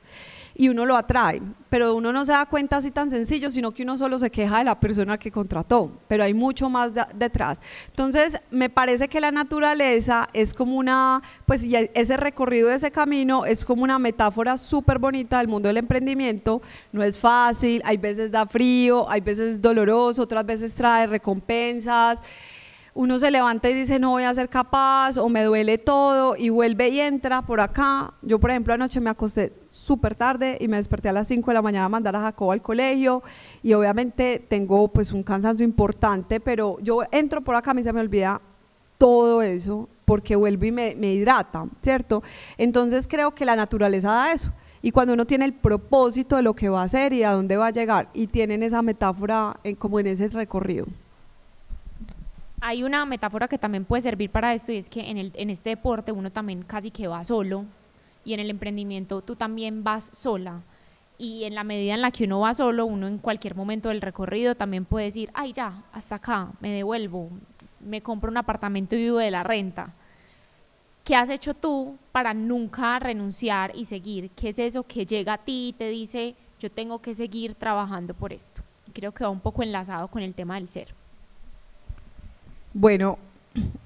y 0.60 0.69
uno 0.69 0.84
lo 0.84 0.96
atrae, 0.96 1.40
pero 1.70 1.94
uno 1.94 2.12
no 2.12 2.25
se 2.25 2.32
da 2.32 2.44
cuenta 2.44 2.78
así 2.78 2.90
tan 2.90 3.10
sencillo, 3.10 3.49
sino 3.49 3.70
que 3.72 3.84
uno 3.84 3.96
solo 3.96 4.19
se 4.19 4.28
queja 4.28 4.58
de 4.58 4.64
la 4.64 4.81
persona 4.81 5.16
que 5.16 5.31
contrató, 5.31 5.93
pero 6.08 6.25
hay 6.25 6.34
mucho 6.34 6.69
más 6.69 6.93
detrás. 7.14 7.60
Entonces, 7.87 8.36
me 8.50 8.69
parece 8.69 9.06
que 9.06 9.20
la 9.20 9.31
naturaleza 9.31 10.27
es 10.32 10.53
como 10.53 10.77
una, 10.77 11.22
pues 11.46 11.65
ese 11.94 12.17
recorrido 12.17 12.70
de 12.70 12.74
ese 12.74 12.91
camino 12.91 13.46
es 13.46 13.65
como 13.65 13.84
una 13.84 14.00
metáfora 14.00 14.56
súper 14.56 14.98
bonita 14.98 15.38
del 15.38 15.46
mundo 15.46 15.69
del 15.69 15.77
emprendimiento, 15.77 16.60
no 16.91 17.05
es 17.05 17.17
fácil, 17.17 17.81
hay 17.84 17.96
veces 17.96 18.32
da 18.32 18.44
frío, 18.44 19.08
hay 19.08 19.20
veces 19.20 19.55
es 19.55 19.62
doloroso, 19.62 20.22
otras 20.22 20.44
veces 20.44 20.74
trae 20.74 21.06
recompensas 21.06 22.20
uno 22.98 23.20
se 23.20 23.31
levanta 23.31 23.70
y 23.70 23.74
dice 23.74 24.00
no 24.00 24.10
voy 24.10 24.24
a 24.24 24.34
ser 24.34 24.48
capaz 24.48 25.19
o 25.19 25.28
me 25.28 25.44
duele 25.44 25.78
todo 25.78 26.34
y 26.36 26.48
vuelve 26.48 26.88
y 26.88 26.98
entra 26.98 27.43
por 27.43 27.60
acá. 27.60 28.12
Yo, 28.22 28.40
por 28.40 28.50
ejemplo, 28.50 28.74
anoche 28.74 28.98
me 28.98 29.08
acosté 29.08 29.52
súper 29.70 30.17
tarde 30.17 30.58
y 30.60 30.67
me 30.67 30.78
desperté 30.78 31.08
a 31.08 31.12
las 31.12 31.28
5 31.28 31.48
de 31.48 31.55
la 31.55 31.62
mañana 31.62 31.84
a 31.84 31.88
mandar 31.88 32.17
a 32.17 32.20
Jacobo 32.22 32.50
al 32.50 32.60
colegio 32.60 33.22
y 33.62 33.72
obviamente 33.72 34.44
tengo 34.48 34.88
pues 34.88 35.12
un 35.12 35.22
cansancio 35.22 35.64
importante, 35.64 36.40
pero 36.40 36.76
yo 36.81 37.02
entro 37.12 37.40
por 37.40 37.55
acá, 37.55 37.70
a 37.70 37.74
mí 37.74 37.84
se 37.84 37.93
me 37.93 38.00
olvida 38.00 38.40
todo 38.98 39.43
eso 39.43 39.88
porque 40.05 40.34
vuelvo 40.34 40.64
y 40.64 40.72
me, 40.72 41.12
hidrata, 41.14 41.67
¿cierto? 41.81 42.24
Entonces 42.56 43.06
creo 43.06 43.32
que 43.32 43.44
la 43.44 43.55
naturaleza 43.55 44.10
da 44.10 44.32
eso. 44.32 44.52
Y 44.82 44.90
cuando 44.90 45.14
uno 45.14 45.24
tiene 45.24 45.44
el 45.44 45.52
propósito 45.52 46.34
de 46.34 46.43
lo 46.43 46.55
que 46.55 46.69
va 46.69 46.81
a 46.81 46.86
hacer 46.86 47.12
y 47.12 47.22
a 47.22 47.31
dónde 47.31 47.56
va 47.56 47.69
a 47.69 47.70
llegar, 47.70 48.08
y 48.12 48.26
tienen 48.26 48.64
esa 48.64 48.82
metáfora 48.82 49.56
en, 49.62 49.76
como 49.76 50.00
en 50.00 50.08
ese 50.08 50.28
recorrido. 50.31 50.86
Hay 52.60 52.82
una 52.82 53.06
metáfora 53.06 53.46
que 53.46 53.56
también 53.56 53.84
puede 53.84 54.03
servir 54.03 54.31
para 54.31 54.53
esto 54.53 54.72
y 54.72 54.79
es 54.79 54.91
que 54.91 55.08
en, 55.08 55.50
este 55.50 55.70
deporte 55.70 56.10
uno 56.10 56.32
también 56.32 56.62
casi 56.62 56.91
que 56.91 57.06
va 57.06 57.22
solo 57.22 57.65
y 58.24 58.34
en 58.34 58.41
el 58.41 58.50
emprendimiento 58.50 59.20
tú 59.22 59.36
también 59.36 59.84
vas 59.84 60.10
sola. 60.12 60.62
Y 61.19 61.44
en 61.44 61.55
la 61.55 61.65
medida 61.65 61.94
en 61.94 62.03
la 62.03 62.10
que 62.10 62.24
uno 62.24 62.41
va 62.41 62.55
solo, 62.55 62.86
uno 62.86 63.06
en 63.06 63.19
cualquier 63.19 63.55
momento 63.55 63.91
del 63.91 64.00
recorrido 64.00 64.56
también 64.56 64.84
puede 64.84 65.06
decir, 65.06 65.31
ay 65.34 65.53
ya, 65.53 65.84
hasta 65.93 66.17
acá, 66.17 66.53
me 66.60 66.72
devuelvo, 66.72 67.31
me 67.81 68.03
compro 68.03 68.31
un 68.31 68.36
apartamento 68.36 68.96
y 68.96 69.03
vivo 69.03 69.19
de 69.19 69.31
la 69.31 69.44
renta. 69.44 69.94
¿Qué 71.05 71.15
has 71.15 71.31
hecho 71.31 71.55
tú 71.55 71.96
para 72.12 72.34
nunca 72.34 72.98
renunciar 72.98 73.72
y 73.74 73.84
seguir? 73.84 74.31
¿Qué 74.31 74.50
es 74.50 74.58
eso 74.58 74.82
que 74.82 75.06
llega 75.06 75.34
a 75.34 75.38
ti 75.38 75.69
y 75.69 75.72
te 75.72 75.88
dice, 75.88 76.34
yo 76.58 76.70
tengo 76.70 77.00
que 77.00 77.15
seguir 77.15 77.55
trabajando 77.55 78.15
por 78.15 78.32
esto? 78.32 78.62
Creo 78.93 79.12
que 79.12 79.24
va 79.24 79.31
un 79.31 79.41
poco 79.41 79.62
enlazado 79.62 80.08
con 80.08 80.22
el 80.22 80.34
tema 80.34 80.56
del 80.56 80.69
ser. 80.69 80.94
Bueno, 82.81 83.19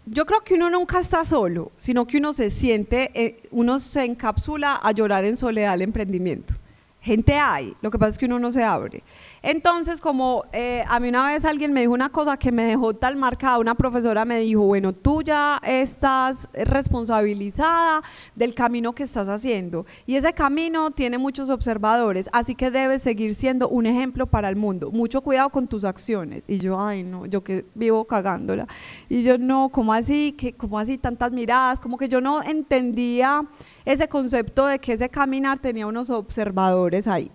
yo 0.05 0.27
creo 0.27 0.41
que 0.41 0.53
uno 0.53 0.69
nunca 0.69 1.01
está 1.01 1.25
solo, 1.25 1.73
sino 1.79 2.07
que 2.07 2.19
uno 2.19 2.35
se 2.35 2.51
siente, 2.51 3.11
eh, 3.15 3.43
uno 3.51 3.79
se 3.79 4.05
encapsula 4.05 4.77
a 4.77 4.93
llorar 4.93 5.25
en 5.25 5.39
soledad 5.39 5.73
el 5.73 5.81
emprendimiento. 5.81 6.53
Gente 7.03 7.35
hay, 7.35 7.77
lo 7.83 7.91
que 7.91 7.99
pasa 7.99 8.11
es 8.11 8.19
que 8.19 8.27
uno 8.27 8.39
no 8.39 8.53
se 8.53 8.63
abre. 8.63 9.03
Entonces, 9.43 10.01
como 10.01 10.45
eh, 10.53 10.85
a 10.89 11.01
mí 11.01 11.09
una 11.09 11.27
vez 11.27 11.45
alguien 11.45 11.73
me 11.73 11.81
dijo 11.81 11.93
una 11.93 12.11
cosa 12.11 12.37
que 12.37 12.53
me 12.53 12.65
dejó 12.65 12.95
tal 12.95 13.17
marcada, 13.17 13.59
una 13.59 13.75
profesora 13.75 14.25
me 14.25 14.39
dijo, 14.39 14.63
bueno, 14.63 14.93
tú 14.93 15.23
ya 15.23 15.61
estás 15.65 16.49
responsabilizada 16.53 18.03
del 18.37 18.55
camino 18.55 18.95
que 18.95 19.03
estás 19.03 19.29
haciendo 19.29 19.85
y 20.07 20.15
ese 20.15 20.33
camino 20.33 20.93
tiene 20.93 21.19
muchos 21.19 21.51
observadores, 21.51 22.31
así 22.33 22.55
que 22.55 22.71
debes 22.71 23.03
seguir 23.03 23.35
siendo 23.35 23.69
un 23.69 23.87
ejemplo 23.87 24.27
para 24.27 24.49
el 24.49 24.55
mundo. 24.55 24.93
Mucho 24.93 25.23
cuidado 25.23 25.51
con 25.51 25.67
tus 25.67 25.85
acciones. 25.85 26.45
Y 26.47 26.59
yo, 26.59 26.81
ay, 26.81 27.03
no, 27.03 27.27
yo 27.27 27.43
que 27.43 27.65
vivo 27.75 28.05
cagándola. 28.05 28.69
Y 29.09 29.25
yo, 29.25 29.39
no, 29.39 29.71
¿cómo 29.71 29.93
así? 29.93 30.37
¿Cómo 30.57 30.79
así 30.79 30.99
tantas 30.99 31.33
miradas? 31.33 31.81
Como 31.81 31.99
que 31.99 32.09
yo 32.09 32.21
no 32.21 32.43
entendía 32.43 33.45
ese 33.85 34.09
concepto 34.09 34.67
de 34.67 34.79
que 34.79 34.93
ese 34.93 35.09
caminar 35.09 35.59
tenía 35.59 35.87
unos 35.87 36.11
observadores 36.11 37.07
ahí. 37.07 37.31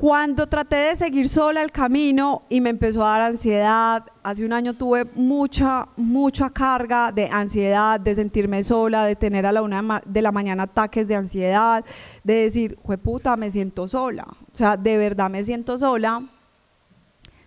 Cuando 0.00 0.46
traté 0.46 0.76
de 0.76 0.96
seguir 0.96 1.28
sola 1.28 1.62
el 1.62 1.70
camino 1.70 2.44
y 2.48 2.62
me 2.62 2.70
empezó 2.70 3.04
a 3.04 3.10
dar 3.10 3.20
ansiedad, 3.20 4.06
hace 4.22 4.46
un 4.46 4.54
año 4.54 4.72
tuve 4.72 5.04
mucha, 5.14 5.88
mucha 5.94 6.48
carga 6.48 7.12
de 7.12 7.28
ansiedad, 7.30 8.00
de 8.00 8.14
sentirme 8.14 8.64
sola, 8.64 9.04
de 9.04 9.14
tener 9.14 9.44
a 9.44 9.52
la 9.52 9.60
una 9.60 10.00
de 10.06 10.22
la 10.22 10.32
mañana 10.32 10.62
ataques 10.62 11.06
de 11.06 11.16
ansiedad, 11.16 11.84
de 12.24 12.32
decir, 12.32 12.78
puta, 13.04 13.36
me 13.36 13.50
siento 13.50 13.86
sola. 13.86 14.26
O 14.50 14.56
sea, 14.56 14.78
de 14.78 14.96
verdad 14.96 15.28
me 15.28 15.44
siento 15.44 15.76
sola 15.76 16.22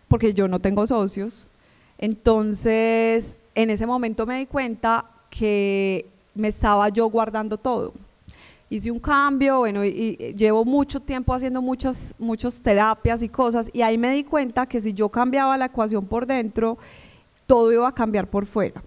porque 0.08 0.36
yo 0.36 0.48
no 0.48 0.60
tengo 0.60 0.86
socios. 0.86 1.48
Entonces, 1.98 3.40
en 3.56 3.72
ese 3.72 3.88
momento 3.88 4.28
me 4.28 4.38
di 4.38 4.46
cuenta 4.46 5.06
que 5.32 6.13
me 6.36 6.48
estaba 6.48 6.90
yo 6.90 7.08
guardando 7.08 7.58
todo. 7.58 7.94
Hice 8.70 8.90
un 8.90 9.00
cambio, 9.00 9.60
bueno, 9.60 9.86
y, 9.86 10.34
llevo 10.36 10.66
mucho 10.66 11.00
tiempo 11.00 11.34
haciendo 11.34 11.62
muchas, 11.62 12.16
muchas 12.18 12.62
terapias 12.62 13.22
y 13.22 13.30
cosas, 13.30 13.70
y 13.72 13.82
ahí 13.82 13.98
me 13.98 14.12
di 14.12 14.24
cuenta 14.24 14.66
que 14.66 14.82
si 14.82 14.94
yo 14.94 15.10
cambiaba 15.10 15.58
la 15.58 15.66
ecuación 15.66 16.06
por 16.06 16.26
dentro, 16.26 16.78
todo 17.46 17.72
iba 17.72 17.88
a 17.88 17.94
cambiar 17.94 18.28
por 18.28 18.46
fuera. 18.46 18.82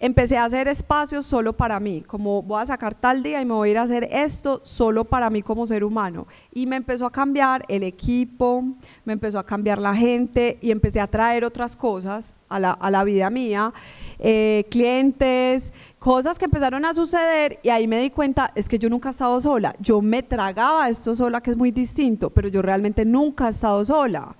Empecé 0.00 0.36
a 0.36 0.46
hacer 0.46 0.66
espacios 0.66 1.24
solo 1.24 1.52
para 1.52 1.78
mí, 1.78 2.02
como 2.04 2.42
voy 2.42 2.60
a 2.60 2.66
sacar 2.66 2.92
tal 2.92 3.22
día 3.22 3.40
y 3.40 3.44
me 3.44 3.54
voy 3.54 3.68
a 3.68 3.70
ir 3.70 3.78
a 3.78 3.82
hacer 3.82 4.08
esto 4.10 4.60
solo 4.64 5.04
para 5.04 5.30
mí 5.30 5.42
como 5.42 5.64
ser 5.64 5.84
humano. 5.84 6.26
Y 6.52 6.66
me 6.66 6.74
empezó 6.74 7.06
a 7.06 7.12
cambiar 7.12 7.64
el 7.68 7.84
equipo, 7.84 8.64
me 9.04 9.12
empezó 9.12 9.38
a 9.38 9.46
cambiar 9.46 9.78
la 9.78 9.94
gente 9.94 10.58
y 10.60 10.72
empecé 10.72 10.98
a 10.98 11.06
traer 11.06 11.44
otras 11.44 11.76
cosas 11.76 12.34
a 12.48 12.58
la, 12.58 12.72
a 12.72 12.90
la 12.90 13.04
vida 13.04 13.30
mía, 13.30 13.72
eh, 14.18 14.64
clientes, 14.70 15.72
cosas 16.02 16.36
que 16.36 16.46
empezaron 16.46 16.84
a 16.84 16.94
suceder 16.94 17.60
y 17.62 17.68
ahí 17.68 17.86
me 17.86 18.00
di 18.00 18.10
cuenta, 18.10 18.50
es 18.56 18.68
que 18.68 18.76
yo 18.76 18.90
nunca 18.90 19.08
he 19.08 19.12
estado 19.12 19.40
sola, 19.40 19.72
yo 19.78 20.02
me 20.02 20.24
tragaba 20.24 20.88
esto 20.88 21.14
sola, 21.14 21.40
que 21.40 21.52
es 21.52 21.56
muy 21.56 21.70
distinto, 21.70 22.30
pero 22.30 22.48
yo 22.48 22.60
realmente 22.60 23.04
nunca 23.04 23.46
he 23.46 23.50
estado 23.50 23.84
sola. 23.84 24.34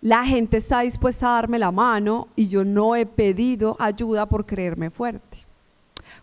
La 0.00 0.24
gente 0.24 0.56
está 0.56 0.80
dispuesta 0.80 1.28
a 1.28 1.34
darme 1.34 1.60
la 1.60 1.70
mano 1.70 2.26
y 2.34 2.48
yo 2.48 2.64
no 2.64 2.96
he 2.96 3.06
pedido 3.06 3.76
ayuda 3.78 4.26
por 4.26 4.46
creerme 4.46 4.90
fuerte. 4.90 5.25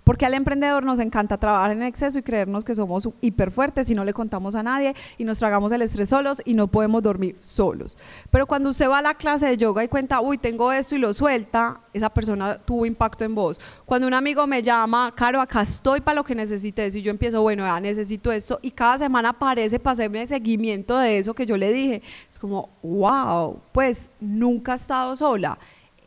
Porque 0.04 0.26
al 0.26 0.34
emprendedor 0.34 0.84
nos 0.84 1.00
encanta 1.00 1.38
trabajar 1.38 1.72
en 1.72 1.84
exceso 1.84 2.20
y 2.20 2.24
creernos 2.24 2.64
que 2.64 2.76
somos 2.76 3.08
hiper 3.22 3.52
fuertes 3.52 3.90
y 3.90 3.96
no 3.96 4.04
le 4.04 4.14
contamos 4.14 4.56
a 4.56 4.64
nadie 4.64 4.96
y 5.18 5.24
nos 5.24 5.38
tragamos 5.38 5.72
el 5.72 5.82
estrés 5.82 6.10
solos 6.10 6.42
y 6.46 6.54
no 6.54 6.68
podemos 6.68 7.02
dormir 7.02 7.38
solos. 7.40 7.98
Pero 8.30 8.46
cuando 8.46 8.70
usted 8.70 8.90
va 8.90 9.00
a 9.00 9.02
la 9.02 9.14
clase 9.14 9.48
de 9.48 9.58
yoga 9.58 9.84
y 9.84 9.88
cuenta, 9.88 10.22
uy, 10.22 10.38
tengo 10.38 10.72
esto 10.72 10.96
y 10.96 11.00
lo 11.00 11.14
suelta, 11.14 11.82
esa 11.94 12.10
persona 12.10 12.58
tuvo 12.58 12.86
impacto 12.86 13.24
en 13.24 13.36
vos. 13.36 13.60
Cuando 13.86 14.08
un 14.08 14.14
amigo 14.14 14.46
me 14.48 14.62
llama, 14.62 15.14
Caro, 15.16 15.40
acá 15.40 15.62
estoy 15.62 16.02
para 16.02 16.16
lo 16.16 16.24
que 16.24 16.36
necesites 16.36 16.96
y 16.96 17.02
yo 17.02 17.12
empiezo, 17.12 17.42
bueno, 17.42 17.64
ya 17.66 17.80
necesito 17.80 18.32
esto 18.32 18.60
y 18.62 18.72
cada 18.72 18.98
semana 18.98 19.30
aparece 19.30 19.80
para 19.80 19.94
hacerme 19.94 20.28
seguimiento 20.28 20.98
de 20.98 21.18
eso 21.18 21.34
que 21.34 21.46
yo 21.46 21.58
le 21.58 21.72
dije, 21.72 22.02
es 22.30 22.38
como, 22.40 22.70
wow, 22.82 23.60
pues 23.72 24.10
nunca 24.20 24.74
he 24.74 24.76
estado 24.76 25.16
sola 25.16 25.58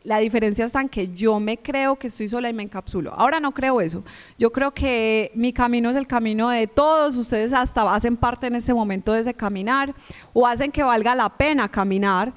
la 0.07 0.19
diferencia 0.19 0.63
está 0.63 0.79
en 0.79 0.87
que 0.87 1.13
yo 1.13 1.37
me 1.37 1.57
creo 1.57 1.97
que 1.97 2.07
estoy 2.07 2.29
sola 2.29 2.47
y 2.47 2.53
me 2.53 2.63
encapsulo. 2.63 3.13
Ahora 3.13 3.41
no 3.41 3.51
creo 3.51 3.81
eso. 3.81 4.05
Yo 4.39 4.53
creo 4.53 4.73
que 4.73 5.33
mi 5.35 5.51
camino 5.51 5.89
es 5.89 5.97
el 5.97 6.07
camino 6.07 6.47
de 6.47 6.65
todos. 6.65 7.17
Ustedes 7.17 7.51
hasta 7.51 7.93
hacen 7.93 8.15
parte 8.15 8.47
en 8.47 8.55
este 8.55 8.73
momento 8.73 9.11
de 9.11 9.19
ese 9.19 9.33
caminar 9.33 9.93
o 10.31 10.47
hacen 10.47 10.71
que 10.71 10.81
valga 10.81 11.13
la 11.13 11.27
pena 11.27 11.67
caminar. 11.67 12.33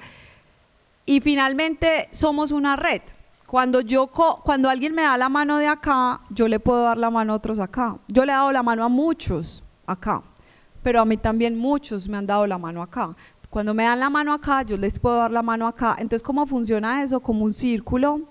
Y 1.05 1.21
finalmente 1.21 2.09
somos 2.11 2.51
una 2.51 2.75
red. 2.75 3.03
Cuando, 3.45 3.79
yo, 3.79 4.07
cuando 4.07 4.69
alguien 4.69 4.93
me 4.93 5.03
da 5.03 5.17
la 5.17 5.29
mano 5.29 5.57
de 5.57 5.67
acá, 5.67 6.19
yo 6.29 6.49
le 6.49 6.59
puedo 6.59 6.83
dar 6.83 6.97
la 6.97 7.09
mano 7.09 7.31
a 7.31 7.35
otros 7.37 7.57
acá. 7.57 7.95
Yo 8.09 8.25
le 8.25 8.33
he 8.33 8.35
dado 8.35 8.51
la 8.51 8.63
mano 8.63 8.83
a 8.83 8.89
muchos 8.89 9.63
acá, 9.87 10.21
pero 10.83 10.99
a 10.99 11.05
mí 11.05 11.15
también 11.15 11.57
muchos 11.57 12.09
me 12.09 12.17
han 12.17 12.27
dado 12.27 12.45
la 12.47 12.57
mano 12.57 12.81
acá. 12.81 13.15
Cuando 13.51 13.73
me 13.73 13.83
dan 13.83 13.99
la 13.99 14.09
mano 14.09 14.31
acá, 14.31 14.61
yo 14.61 14.77
les 14.77 14.97
puedo 14.97 15.17
dar 15.17 15.29
la 15.29 15.41
mano 15.41 15.67
acá. 15.67 15.97
Entonces, 15.99 16.23
¿cómo 16.23 16.47
funciona 16.47 17.03
eso? 17.03 17.19
Como 17.19 17.43
un 17.43 17.53
círculo 17.53 18.21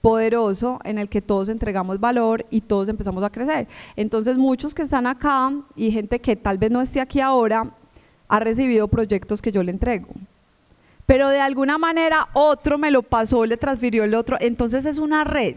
poderoso 0.00 0.80
en 0.82 0.96
el 0.96 1.10
que 1.10 1.20
todos 1.20 1.50
entregamos 1.50 2.00
valor 2.00 2.46
y 2.48 2.62
todos 2.62 2.88
empezamos 2.88 3.22
a 3.22 3.28
crecer. 3.28 3.68
Entonces, 3.96 4.38
muchos 4.38 4.74
que 4.74 4.80
están 4.80 5.06
acá 5.06 5.52
y 5.76 5.90
gente 5.90 6.22
que 6.22 6.36
tal 6.36 6.56
vez 6.56 6.70
no 6.70 6.80
esté 6.80 7.02
aquí 7.02 7.20
ahora, 7.20 7.70
ha 8.28 8.40
recibido 8.40 8.88
proyectos 8.88 9.42
que 9.42 9.52
yo 9.52 9.62
le 9.62 9.72
entrego. 9.72 10.08
Pero 11.04 11.28
de 11.28 11.40
alguna 11.40 11.76
manera 11.76 12.28
otro 12.32 12.78
me 12.78 12.90
lo 12.90 13.02
pasó, 13.02 13.44
le 13.44 13.58
transfirió 13.58 14.04
el 14.04 14.14
otro. 14.14 14.38
Entonces 14.40 14.86
es 14.86 14.96
una 14.96 15.22
red. 15.24 15.56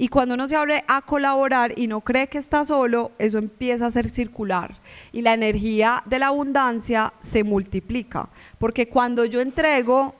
Y 0.00 0.08
cuando 0.08 0.32
uno 0.32 0.48
se 0.48 0.56
abre 0.56 0.82
a 0.88 1.02
colaborar 1.02 1.78
y 1.78 1.86
no 1.86 2.00
cree 2.00 2.26
que 2.26 2.38
está 2.38 2.64
solo, 2.64 3.12
eso 3.18 3.36
empieza 3.36 3.84
a 3.84 3.90
ser 3.90 4.08
circular. 4.08 4.78
Y 5.12 5.20
la 5.20 5.34
energía 5.34 6.02
de 6.06 6.18
la 6.18 6.28
abundancia 6.28 7.12
se 7.20 7.44
multiplica. 7.44 8.30
Porque 8.58 8.88
cuando 8.88 9.26
yo 9.26 9.42
entrego 9.42 10.14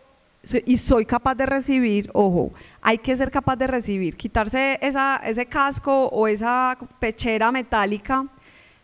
y 0.66 0.76
soy 0.76 1.06
capaz 1.06 1.34
de 1.34 1.46
recibir, 1.46 2.10
ojo, 2.12 2.52
hay 2.82 2.99
que 2.99 3.16
ser 3.16 3.30
capaz 3.30 3.56
de 3.56 3.68
recibir, 3.68 4.18
quitarse 4.18 4.78
esa, 4.82 5.18
ese 5.25 5.46
casco 5.46 6.08
o 6.08 6.28
esa 6.28 6.76
pechera 6.99 7.50
metálica 7.50 8.26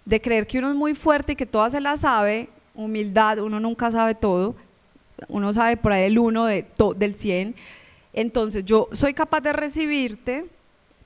de 0.06 0.18
creer 0.18 0.46
que 0.46 0.60
uno 0.60 0.70
es 0.70 0.76
muy 0.76 0.94
fuerte 0.94 1.32
y 1.32 1.36
que 1.36 1.44
toda 1.44 1.68
se 1.68 1.78
la 1.78 1.98
sabe, 1.98 2.48
humildad, 2.74 3.40
uno 3.40 3.60
nunca 3.60 3.90
sabe 3.90 4.14
todo, 4.14 4.56
uno 5.28 5.52
sabe 5.52 5.76
por 5.76 5.92
ahí 5.92 6.04
el 6.04 6.18
uno 6.18 6.46
de 6.46 6.64
del 6.96 7.16
100. 7.16 7.54
Entonces 8.14 8.64
yo 8.64 8.88
soy 8.92 9.12
capaz 9.12 9.42
de 9.42 9.52
recibirte, 9.52 10.46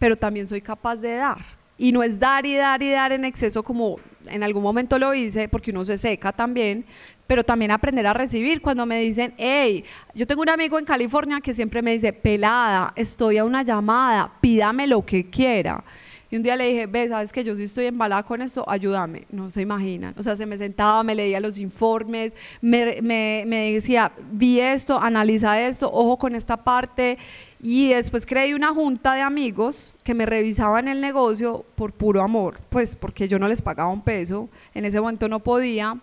pero 0.00 0.16
también 0.16 0.48
soy 0.48 0.60
capaz 0.60 0.96
de 0.96 1.14
dar. 1.14 1.38
Y 1.78 1.92
no 1.92 2.02
es 2.02 2.18
dar 2.18 2.44
y 2.44 2.56
dar 2.56 2.82
y 2.82 2.90
dar 2.90 3.12
en 3.12 3.24
exceso 3.24 3.62
como 3.62 3.98
en 4.26 4.42
algún 4.42 4.62
momento 4.62 4.98
lo 4.98 5.14
hice, 5.14 5.46
porque 5.48 5.70
uno 5.70 5.84
se 5.84 5.96
seca 5.96 6.32
también, 6.32 6.84
pero 7.26 7.44
también 7.44 7.70
aprender 7.70 8.06
a 8.06 8.12
recibir 8.12 8.60
cuando 8.60 8.86
me 8.86 8.98
dicen, 9.00 9.34
hey, 9.36 9.84
yo 10.14 10.26
tengo 10.26 10.42
un 10.42 10.48
amigo 10.48 10.78
en 10.78 10.84
California 10.84 11.40
que 11.40 11.54
siempre 11.54 11.82
me 11.82 11.92
dice, 11.92 12.12
pelada, 12.12 12.92
estoy 12.96 13.38
a 13.38 13.44
una 13.44 13.62
llamada, 13.62 14.32
pídame 14.40 14.86
lo 14.86 15.04
que 15.04 15.28
quiera. 15.30 15.84
Y 16.30 16.36
un 16.36 16.42
día 16.42 16.56
le 16.56 16.68
dije, 16.68 16.86
ve, 16.86 17.08
sabes 17.08 17.32
que 17.32 17.42
yo 17.42 17.56
sí 17.56 17.64
estoy 17.64 17.86
embalada 17.86 18.22
con 18.22 18.40
esto, 18.40 18.64
ayúdame. 18.68 19.26
No 19.30 19.50
se 19.50 19.62
imaginan. 19.62 20.14
O 20.16 20.22
sea, 20.22 20.36
se 20.36 20.46
me 20.46 20.56
sentaba, 20.56 21.02
me 21.02 21.14
leía 21.14 21.40
los 21.40 21.58
informes, 21.58 22.34
me, 22.60 23.02
me, 23.02 23.44
me 23.46 23.72
decía, 23.72 24.12
vi 24.30 24.60
esto, 24.60 24.98
analiza 25.00 25.60
esto, 25.60 25.90
ojo 25.92 26.16
con 26.18 26.36
esta 26.36 26.56
parte. 26.56 27.18
Y 27.62 27.90
después 27.90 28.24
creé 28.24 28.54
una 28.54 28.72
junta 28.72 29.14
de 29.14 29.20
amigos 29.20 29.92
que 30.02 30.14
me 30.14 30.24
revisaban 30.24 30.88
el 30.88 31.00
negocio 31.00 31.64
por 31.74 31.92
puro 31.92 32.22
amor, 32.22 32.58
pues 32.70 32.96
porque 32.96 33.28
yo 33.28 33.38
no 33.38 33.48
les 33.48 33.60
pagaba 33.60 33.90
un 33.90 34.00
peso, 34.00 34.48
en 34.74 34.86
ese 34.86 34.98
momento 34.98 35.28
no 35.28 35.40
podía, 35.40 35.98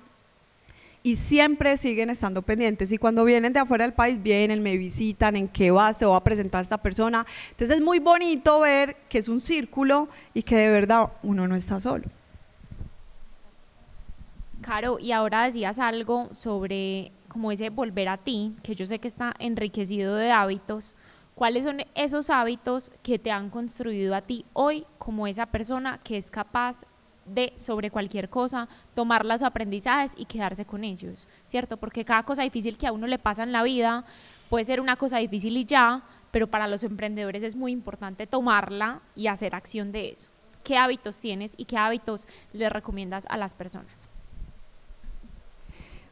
y 1.07 1.15
siempre 1.15 1.77
siguen 1.77 2.09
estando 2.09 2.41
pendientes. 2.41 2.91
Y 2.91 2.97
cuando 2.97 3.23
vienen 3.23 3.53
de 3.53 3.59
afuera 3.59 3.85
del 3.85 3.93
país, 3.93 4.21
vienen, 4.21 4.61
me 4.61 4.77
visitan, 4.77 5.35
en 5.35 5.47
qué 5.47 5.71
vas, 5.71 5.97
te 5.97 6.05
voy 6.05 6.17
a 6.17 6.19
presentar 6.19 6.59
a 6.59 6.63
esta 6.63 6.77
persona. 6.77 7.25
Entonces 7.51 7.77
es 7.77 7.81
muy 7.81 7.99
bonito 7.99 8.59
ver 8.59 8.97
que 9.07 9.17
es 9.17 9.27
un 9.27 9.39
círculo 9.39 10.09
y 10.33 10.43
que 10.43 10.57
de 10.57 10.69
verdad 10.69 11.13
uno 11.23 11.47
no 11.47 11.55
está 11.55 11.79
solo. 11.79 12.03
Caro, 14.61 14.99
y 14.99 15.13
ahora 15.13 15.45
decías 15.45 15.79
algo 15.79 16.29
sobre 16.33 17.13
como 17.29 17.51
ese 17.51 17.69
volver 17.69 18.09
a 18.09 18.17
ti, 18.17 18.53
que 18.61 18.75
yo 18.75 18.85
sé 18.85 18.99
que 18.99 19.07
está 19.07 19.33
enriquecido 19.39 20.15
de 20.15 20.31
hábitos. 20.31 20.95
¿Cuáles 21.37 21.65
son 21.65 21.83
esos 21.93 22.31
hábitos 22.31 22.91
que 23.03 23.19
te 23.19 23.29
han 23.29 23.51
construido 23.51 24.15
a 24.15 24.21
ti 24.21 24.43
hoy 24.53 24.87
como 24.97 25.27
esa 25.27 25.45
persona 25.45 25.99
que 26.03 26.17
es 26.17 26.31
capaz 26.31 26.83
de 27.27 27.53
sobre 27.55 27.91
cualquier 27.91 28.27
cosa 28.27 28.67
tomar 28.95 29.23
los 29.23 29.43
aprendizajes 29.43 30.13
y 30.17 30.25
quedarse 30.25 30.65
con 30.65 30.83
ellos, 30.83 31.27
¿cierto? 31.45 31.77
Porque 31.77 32.03
cada 32.03 32.23
cosa 32.23 32.41
difícil 32.41 32.75
que 32.75 32.87
a 32.87 32.91
uno 32.91 33.05
le 33.05 33.19
pasa 33.19 33.43
en 33.43 33.51
la 33.51 33.61
vida 33.61 34.03
puede 34.49 34.65
ser 34.65 34.81
una 34.81 34.95
cosa 34.95 35.19
difícil 35.19 35.55
y 35.57 35.65
ya, 35.65 36.01
pero 36.31 36.47
para 36.47 36.67
los 36.67 36.83
emprendedores 36.83 37.43
es 37.43 37.55
muy 37.55 37.71
importante 37.71 38.25
tomarla 38.25 39.01
y 39.15 39.27
hacer 39.27 39.53
acción 39.53 39.91
de 39.91 40.09
eso. 40.09 40.31
¿Qué 40.63 40.75
hábitos 40.75 41.21
tienes 41.21 41.53
y 41.55 41.65
qué 41.65 41.77
hábitos 41.77 42.27
le 42.51 42.67
recomiendas 42.67 43.27
a 43.29 43.37
las 43.37 43.53
personas? 43.53 44.09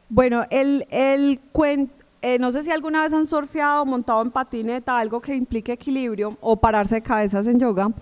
Bueno, 0.08 0.44
el, 0.50 0.86
el 0.92 1.40
cuento 1.50 2.05
eh, 2.26 2.40
no 2.40 2.50
sé 2.50 2.64
si 2.64 2.72
alguna 2.72 3.02
vez 3.02 3.12
han 3.12 3.24
surfeado, 3.24 3.86
montado 3.86 4.20
en 4.20 4.32
patineta, 4.32 4.98
algo 4.98 5.20
que 5.20 5.32
implique 5.32 5.70
equilibrio 5.70 6.36
o 6.40 6.56
pararse 6.56 6.96
de 6.96 7.02
cabezas 7.02 7.46
en 7.46 7.60
yoga, 7.60 7.92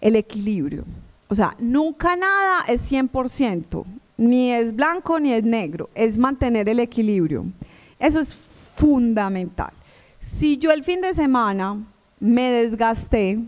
el 0.00 0.16
equilibrio. 0.16 0.84
O 1.28 1.34
sea, 1.36 1.54
nunca 1.60 2.16
nada 2.16 2.64
es 2.66 2.90
100%. 2.90 3.84
ni 4.16 4.50
es 4.50 4.74
blanco 4.74 5.20
ni 5.20 5.32
es 5.32 5.44
negro, 5.44 5.90
es 5.94 6.18
mantener 6.18 6.68
el 6.68 6.80
equilibrio. 6.80 7.44
Eso 8.00 8.18
es 8.18 8.36
fundamental. 8.74 9.70
Si 10.18 10.58
yo 10.58 10.72
el 10.72 10.82
fin 10.82 11.00
de 11.00 11.14
semana 11.14 11.80
me 12.18 12.50
desgasté 12.50 13.38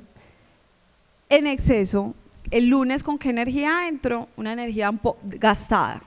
en 1.28 1.46
exceso, 1.48 2.14
el 2.52 2.68
lunes 2.68 3.02
con 3.02 3.18
qué 3.18 3.30
energía 3.30 3.88
entro? 3.88 4.28
Una 4.36 4.52
energía 4.52 4.92
gastada. 5.24 6.04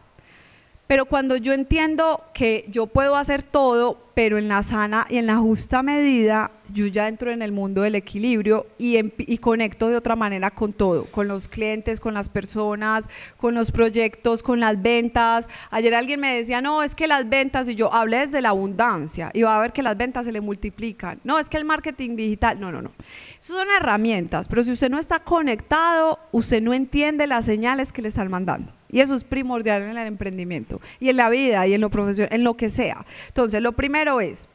Pero 0.86 1.06
cuando 1.06 1.38
yo 1.38 1.54
entiendo 1.54 2.22
que 2.34 2.66
yo 2.68 2.88
puedo 2.88 3.16
hacer 3.16 3.42
todo, 3.42 4.04
pero 4.14 4.38
en 4.38 4.50
la 4.50 4.64
sana 4.64 5.08
y 5.10 5.18
en 5.18 5.26
la 5.28 5.38
justa 5.38 5.82
medida, 5.82 6.52
yo 6.74 6.88
ya 6.88 7.08
entro 7.08 7.32
en 7.32 7.42
el 7.42 7.54
mundo 7.54 7.82
del 7.82 7.96
equilibrio 7.96 8.68
y, 8.78 9.38
conecto 9.38 9.88
de 9.88 9.96
otra 9.96 10.18
manera 10.18 10.52
con 10.52 10.74
todo, 10.74 11.06
con 11.06 11.30
los 11.30 11.48
clientes, 11.48 12.02
con 12.02 12.14
las 12.14 12.28
personas, 12.28 13.10
con 13.38 13.56
los 13.56 13.72
proyectos, 13.72 14.44
con 14.44 14.60
las 14.60 14.82
ventas. 14.82 15.48
Ayer 15.72 15.96
alguien 15.96 16.20
me 16.20 16.36
decía, 16.36 16.62
no, 16.62 16.84
es 16.84 16.96
que 16.96 17.08
las 17.08 17.30
ventas, 17.30 17.70
y 17.70 17.76
yo 17.76 17.94
hablé 17.94 18.20
desde 18.20 18.42
la 18.42 18.50
abundancia, 18.50 19.32
y 19.34 19.44
va 19.44 19.58
a 19.58 19.62
ver 19.62 19.72
que 19.72 19.84
las 19.84 19.96
ventas 19.96 20.26
se 20.26 20.34
le 20.34 20.42
multiplican. 20.42 21.20
No, 21.24 21.40
es 21.40 21.48
que 21.48 21.58
el 21.58 21.66
marketing 21.66 22.18
digital, 22.18 22.60
no, 22.60 22.74
no, 22.74 22.82
no. 22.82 22.92
Esas 23.40 23.56
son 23.56 23.68
herramientas, 23.76 24.50
pero 24.50 24.64
si 24.64 24.72
usted 24.72 24.90
no 24.90 25.00
está 25.00 25.20
conectado, 25.20 26.20
usted 26.34 26.62
no 26.62 26.74
entiende 26.74 27.26
las 27.26 27.46
señales 27.46 27.94
que 27.94 28.02
le 28.02 28.10
están 28.10 28.30
mandando. 28.30 28.74
Y 28.94 29.02
eso 29.02 29.16
es 29.16 29.24
primordial 29.24 29.82
en 29.82 29.98
el 29.98 30.06
emprendimiento 30.06 30.80
y 31.00 31.10
en 31.10 31.18
la 31.18 31.28
vida 31.30 31.66
y 31.66 31.74
en 31.74 31.82
lo 31.82 31.90
profesional, 31.90 32.32
en 32.32 32.44
lo 32.44 32.56
que 32.56 32.70
sea. 32.70 33.04
Entonces, 33.28 33.60
lo 33.60 33.72
primero 33.72 34.22
es, 34.22 34.48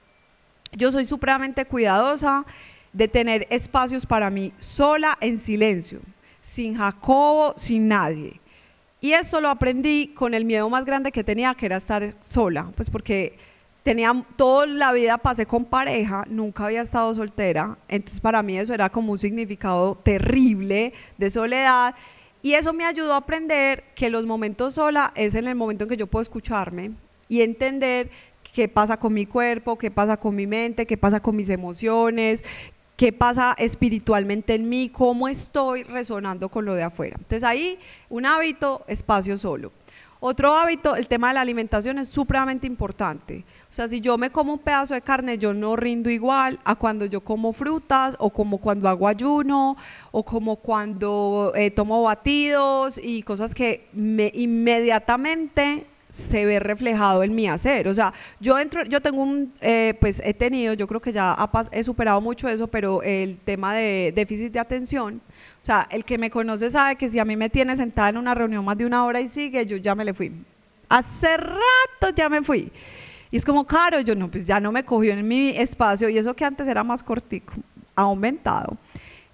yo 0.70 0.92
soy 0.92 1.06
supremamente 1.06 1.64
cuidadosa 1.64 2.46
de 2.92 3.08
tener 3.08 3.48
espacios 3.50 4.06
para 4.06 4.30
mí 4.30 4.52
sola, 4.58 5.18
en 5.20 5.40
silencio, 5.40 5.98
sin 6.40 6.76
Jacobo, 6.76 7.54
sin 7.56 7.88
nadie. 7.88 8.40
Y 9.00 9.10
eso 9.10 9.40
lo 9.40 9.50
aprendí 9.50 10.14
con 10.14 10.34
el 10.34 10.44
miedo 10.44 10.70
más 10.70 10.84
grande 10.84 11.10
que 11.10 11.24
tenía, 11.24 11.52
que 11.56 11.66
era 11.66 11.76
estar 11.76 12.14
sola, 12.22 12.70
pues 12.76 12.90
porque 12.90 13.36
tenía 13.82 14.24
toda 14.36 14.66
la 14.66 14.92
vida 14.92 15.18
pasé 15.18 15.46
con 15.46 15.64
pareja, 15.64 16.24
nunca 16.28 16.66
había 16.66 16.82
estado 16.82 17.12
soltera, 17.12 17.76
entonces 17.88 18.20
para 18.20 18.40
mí 18.44 18.56
eso 18.56 18.72
era 18.72 18.88
como 18.88 19.10
un 19.10 19.18
significado 19.18 19.96
terrible 19.96 20.92
de 21.16 21.28
soledad 21.28 21.96
y 22.42 22.54
eso 22.54 22.72
me 22.72 22.84
ayudó 22.84 23.14
a 23.14 23.18
aprender 23.18 23.84
que 23.94 24.10
los 24.10 24.26
momentos 24.26 24.74
sola 24.74 25.12
es 25.16 25.34
en 25.34 25.46
el 25.46 25.54
momento 25.54 25.84
en 25.84 25.90
que 25.90 25.96
yo 25.96 26.06
puedo 26.06 26.22
escucharme 26.22 26.92
y 27.28 27.42
entender 27.42 28.10
qué 28.54 28.68
pasa 28.68 28.98
con 28.98 29.12
mi 29.12 29.26
cuerpo, 29.26 29.76
qué 29.76 29.90
pasa 29.90 30.16
con 30.16 30.34
mi 30.34 30.46
mente, 30.46 30.86
qué 30.86 30.96
pasa 30.96 31.20
con 31.20 31.36
mis 31.36 31.50
emociones, 31.50 32.42
qué 32.96 33.12
pasa 33.12 33.54
espiritualmente 33.58 34.54
en 34.54 34.68
mí, 34.68 34.88
cómo 34.88 35.28
estoy 35.28 35.84
resonando 35.84 36.48
con 36.48 36.64
lo 36.64 36.74
de 36.74 36.82
afuera. 36.82 37.16
Entonces 37.18 37.44
ahí 37.44 37.78
un 38.08 38.26
hábito, 38.26 38.84
espacio 38.88 39.36
solo. 39.36 39.72
Otro 40.20 40.52
hábito, 40.54 40.96
el 40.96 41.06
tema 41.06 41.28
de 41.28 41.34
la 41.34 41.42
alimentación 41.42 41.98
es 41.98 42.08
supremamente 42.08 42.66
importante. 42.66 43.44
O 43.70 43.74
sea, 43.74 43.86
si 43.86 44.00
yo 44.00 44.18
me 44.18 44.30
como 44.30 44.54
un 44.54 44.58
pedazo 44.58 44.94
de 44.94 45.00
carne, 45.00 45.38
yo 45.38 45.54
no 45.54 45.76
rindo 45.76 46.10
igual 46.10 46.58
a 46.64 46.74
cuando 46.74 47.06
yo 47.06 47.20
como 47.20 47.52
frutas 47.52 48.16
o 48.18 48.30
como 48.30 48.58
cuando 48.58 48.88
hago 48.88 49.06
ayuno 49.06 49.76
o 50.10 50.24
como 50.24 50.56
cuando 50.56 51.52
eh, 51.54 51.70
tomo 51.70 52.02
batidos 52.02 52.98
y 53.00 53.22
cosas 53.22 53.54
que 53.54 53.88
me 53.92 54.32
inmediatamente 54.34 55.86
se 56.10 56.44
ve 56.44 56.58
reflejado 56.58 57.22
en 57.22 57.34
mi 57.34 57.48
hacer. 57.48 57.86
O 57.86 57.94
sea, 57.94 58.12
yo 58.40 58.58
entro, 58.58 58.84
yo 58.84 59.00
tengo 59.00 59.22
un, 59.22 59.52
eh, 59.60 59.94
pues 60.00 60.20
he 60.24 60.34
tenido, 60.34 60.74
yo 60.74 60.86
creo 60.86 61.00
que 61.00 61.12
ya 61.12 61.36
he 61.70 61.82
superado 61.82 62.20
mucho 62.20 62.48
eso, 62.48 62.66
pero 62.66 63.02
el 63.02 63.38
tema 63.44 63.74
de 63.74 64.12
déficit 64.14 64.52
de 64.52 64.58
atención, 64.58 65.20
o 65.60 65.64
sea, 65.64 65.86
el 65.90 66.04
que 66.04 66.18
me 66.18 66.30
conoce 66.30 66.70
sabe 66.70 66.96
que 66.96 67.08
si 67.08 67.18
a 67.18 67.24
mí 67.24 67.36
me 67.36 67.50
tiene 67.50 67.76
sentada 67.76 68.10
en 68.10 68.16
una 68.16 68.34
reunión 68.34 68.64
más 68.64 68.78
de 68.78 68.86
una 68.86 69.04
hora 69.04 69.20
y 69.20 69.28
sigue, 69.28 69.66
yo 69.66 69.76
ya 69.76 69.94
me 69.94 70.04
le 70.04 70.14
fui. 70.14 70.32
Hace 70.88 71.36
rato 71.36 72.14
ya 72.14 72.28
me 72.28 72.42
fui. 72.42 72.70
Y 73.30 73.36
es 73.36 73.44
como, 73.44 73.66
caro, 73.66 74.00
yo 74.00 74.14
no, 74.14 74.30
pues 74.30 74.46
ya 74.46 74.58
no 74.60 74.72
me 74.72 74.84
cogió 74.84 75.12
en 75.12 75.26
mi 75.26 75.50
espacio 75.50 76.08
y 76.08 76.16
eso 76.16 76.34
que 76.34 76.44
antes 76.44 76.66
era 76.66 76.82
más 76.82 77.02
cortico, 77.02 77.52
ha 77.94 78.02
aumentado 78.02 78.78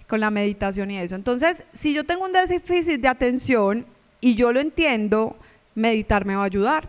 con 0.09 0.21
la 0.21 0.31
meditación 0.31 0.91
y 0.91 0.99
eso. 0.99 1.15
Entonces, 1.15 1.63
si 1.75 1.95
yo 1.95 2.05
tengo 2.05 2.25
un 2.25 2.33
déficit 2.33 3.01
de 3.01 3.09
atención 3.09 3.87
y 4.21 4.35
yo 4.35 4.53
lo 4.53 4.61
entiendo, 4.61 5.37
meditar 5.75 6.25
me 6.25 6.35
va 6.35 6.43
a 6.43 6.47
ayudar. 6.47 6.89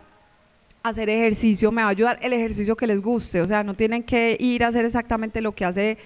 Hacer 0.82 1.10
ejercicio 1.10 1.70
me 1.70 1.82
va 1.82 1.88
a 1.88 1.90
ayudar, 1.90 2.18
el 2.22 2.32
ejercicio 2.32 2.76
que 2.76 2.86
les 2.86 3.02
guste, 3.02 3.40
o 3.40 3.46
sea, 3.46 3.64
no 3.64 3.74
tienen 3.74 4.02
que 4.02 4.36
ir 4.38 4.64
a 4.64 4.68
hacer 4.68 4.84
exactamente 4.84 5.40
lo 5.40 5.52
que 5.52 5.64
hace 5.64 5.98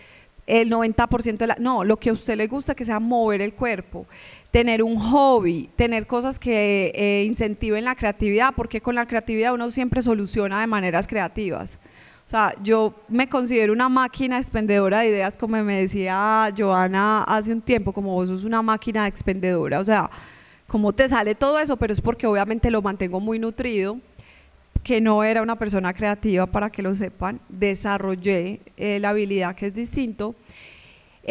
el 0.51 0.71
90% 0.71 1.37
de 1.37 1.47
la... 1.47 1.57
No, 1.59 1.85
lo 1.85 1.99
que 1.99 2.11
a 2.11 2.13
usted 2.13 2.37
le 2.37 2.47
gusta, 2.47 2.75
que 2.75 2.85
sea 2.85 3.01
mover 3.01 3.41
el 3.41 3.55
cuerpo 3.55 4.07
tener 4.51 4.83
un 4.83 4.99
hobby, 4.99 5.71
tener 5.77 6.07
cosas 6.07 6.39
que 6.39 6.93
eh, 6.95 7.25
incentiven 7.25 7.85
la 7.85 7.95
creatividad, 7.95 8.53
porque 8.55 8.81
con 8.81 8.95
la 8.95 9.07
creatividad 9.07 9.55
uno 9.55 9.71
siempre 9.71 10.03
soluciona 10.03 10.61
de 10.61 10.67
maneras 10.67 11.07
creativas. 11.07 11.79
O 12.27 12.31
sea, 12.31 12.55
yo 12.63 12.95
me 13.09 13.29
considero 13.29 13.73
una 13.73 13.89
máquina 13.89 14.39
expendedora 14.39 15.01
de 15.01 15.09
ideas, 15.09 15.37
como 15.37 15.57
me 15.65 15.81
decía 15.81 16.53
Joana 16.57 17.25
hace 17.25 17.53
un 17.53 17.61
tiempo, 17.61 17.93
como 17.93 18.13
vos 18.13 18.29
sos 18.29 18.45
una 18.45 18.63
máquina 18.63 19.07
expendedora. 19.07 19.81
O 19.81 19.85
sea, 19.85 20.11
como 20.69 20.93
te 20.93 21.09
sale 21.09 21.35
todo 21.35 21.59
eso, 21.59 21.77
pero 21.77 21.93
es 21.93 22.01
porque 22.01 22.29
obviamente 22.29 22.71
lo 22.71 22.83
mantengo 22.83 23.19
muy 23.19 23.41
nutrido, 23.41 23.99
que 24.83 25.01
no 25.01 25.23
era 25.25 25.43
una 25.43 25.57
persona 25.57 25.93
creativa, 25.93 26.47
para 26.47 26.71
que 26.71 26.83
lo 26.83 26.95
sepan, 26.95 27.41
desarrollé 27.49 28.61
eh, 28.77 28.99
la 29.01 29.11
habilidad 29.11 29.55
que 29.55 29.67
es 29.67 29.75
distinto 29.75 30.35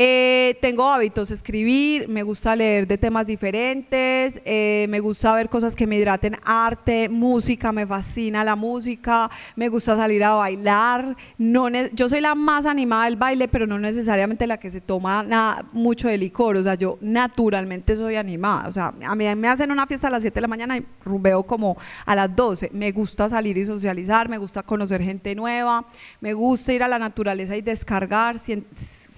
eh, 0.01 0.57
tengo 0.61 0.87
hábitos, 0.87 1.29
escribir, 1.29 2.07
me 2.07 2.23
gusta 2.23 2.55
leer 2.55 2.87
de 2.87 2.97
temas 2.97 3.27
diferentes, 3.27 4.41
eh, 4.45 4.85
me 4.87 5.01
gusta 5.01 5.35
ver 5.35 5.49
cosas 5.49 5.75
que 5.75 5.85
me 5.85 5.97
hidraten, 5.97 6.37
arte, 6.45 7.09
música, 7.09 7.73
me 7.73 7.85
fascina 7.85 8.45
la 8.45 8.55
música, 8.55 9.29
me 9.57 9.67
gusta 9.67 9.97
salir 9.97 10.23
a 10.23 10.35
bailar. 10.35 11.17
No 11.37 11.67
yo 11.91 12.07
soy 12.07 12.21
la 12.21 12.33
más 12.33 12.65
animada 12.65 13.05
del 13.05 13.17
baile, 13.17 13.49
pero 13.49 13.67
no 13.67 13.77
necesariamente 13.77 14.47
la 14.47 14.57
que 14.57 14.69
se 14.69 14.79
toma 14.79 15.67
mucho 15.73 16.07
de 16.07 16.17
licor, 16.17 16.55
o 16.55 16.63
sea, 16.63 16.75
yo 16.75 16.97
naturalmente 17.01 17.93
soy 17.97 18.15
animada, 18.15 18.69
o 18.69 18.71
sea, 18.71 18.93
a 19.05 19.15
mí 19.15 19.25
me 19.35 19.49
hacen 19.49 19.69
una 19.69 19.85
fiesta 19.85 20.07
a 20.07 20.11
las 20.11 20.21
7 20.21 20.33
de 20.35 20.41
la 20.41 20.47
mañana 20.47 20.77
y 20.77 20.85
rumbeo 21.03 21.43
como 21.43 21.75
a 22.05 22.15
las 22.15 22.33
12. 22.33 22.69
Me 22.71 22.93
gusta 22.93 23.27
salir 23.27 23.57
y 23.57 23.65
socializar, 23.65 24.29
me 24.29 24.37
gusta 24.37 24.63
conocer 24.63 25.01
gente 25.01 25.35
nueva, 25.35 25.83
me 26.21 26.31
gusta 26.31 26.71
ir 26.71 26.83
a 26.83 26.87
la 26.87 26.99
naturaleza 26.99 27.57
y 27.57 27.61
descargar 27.61 28.39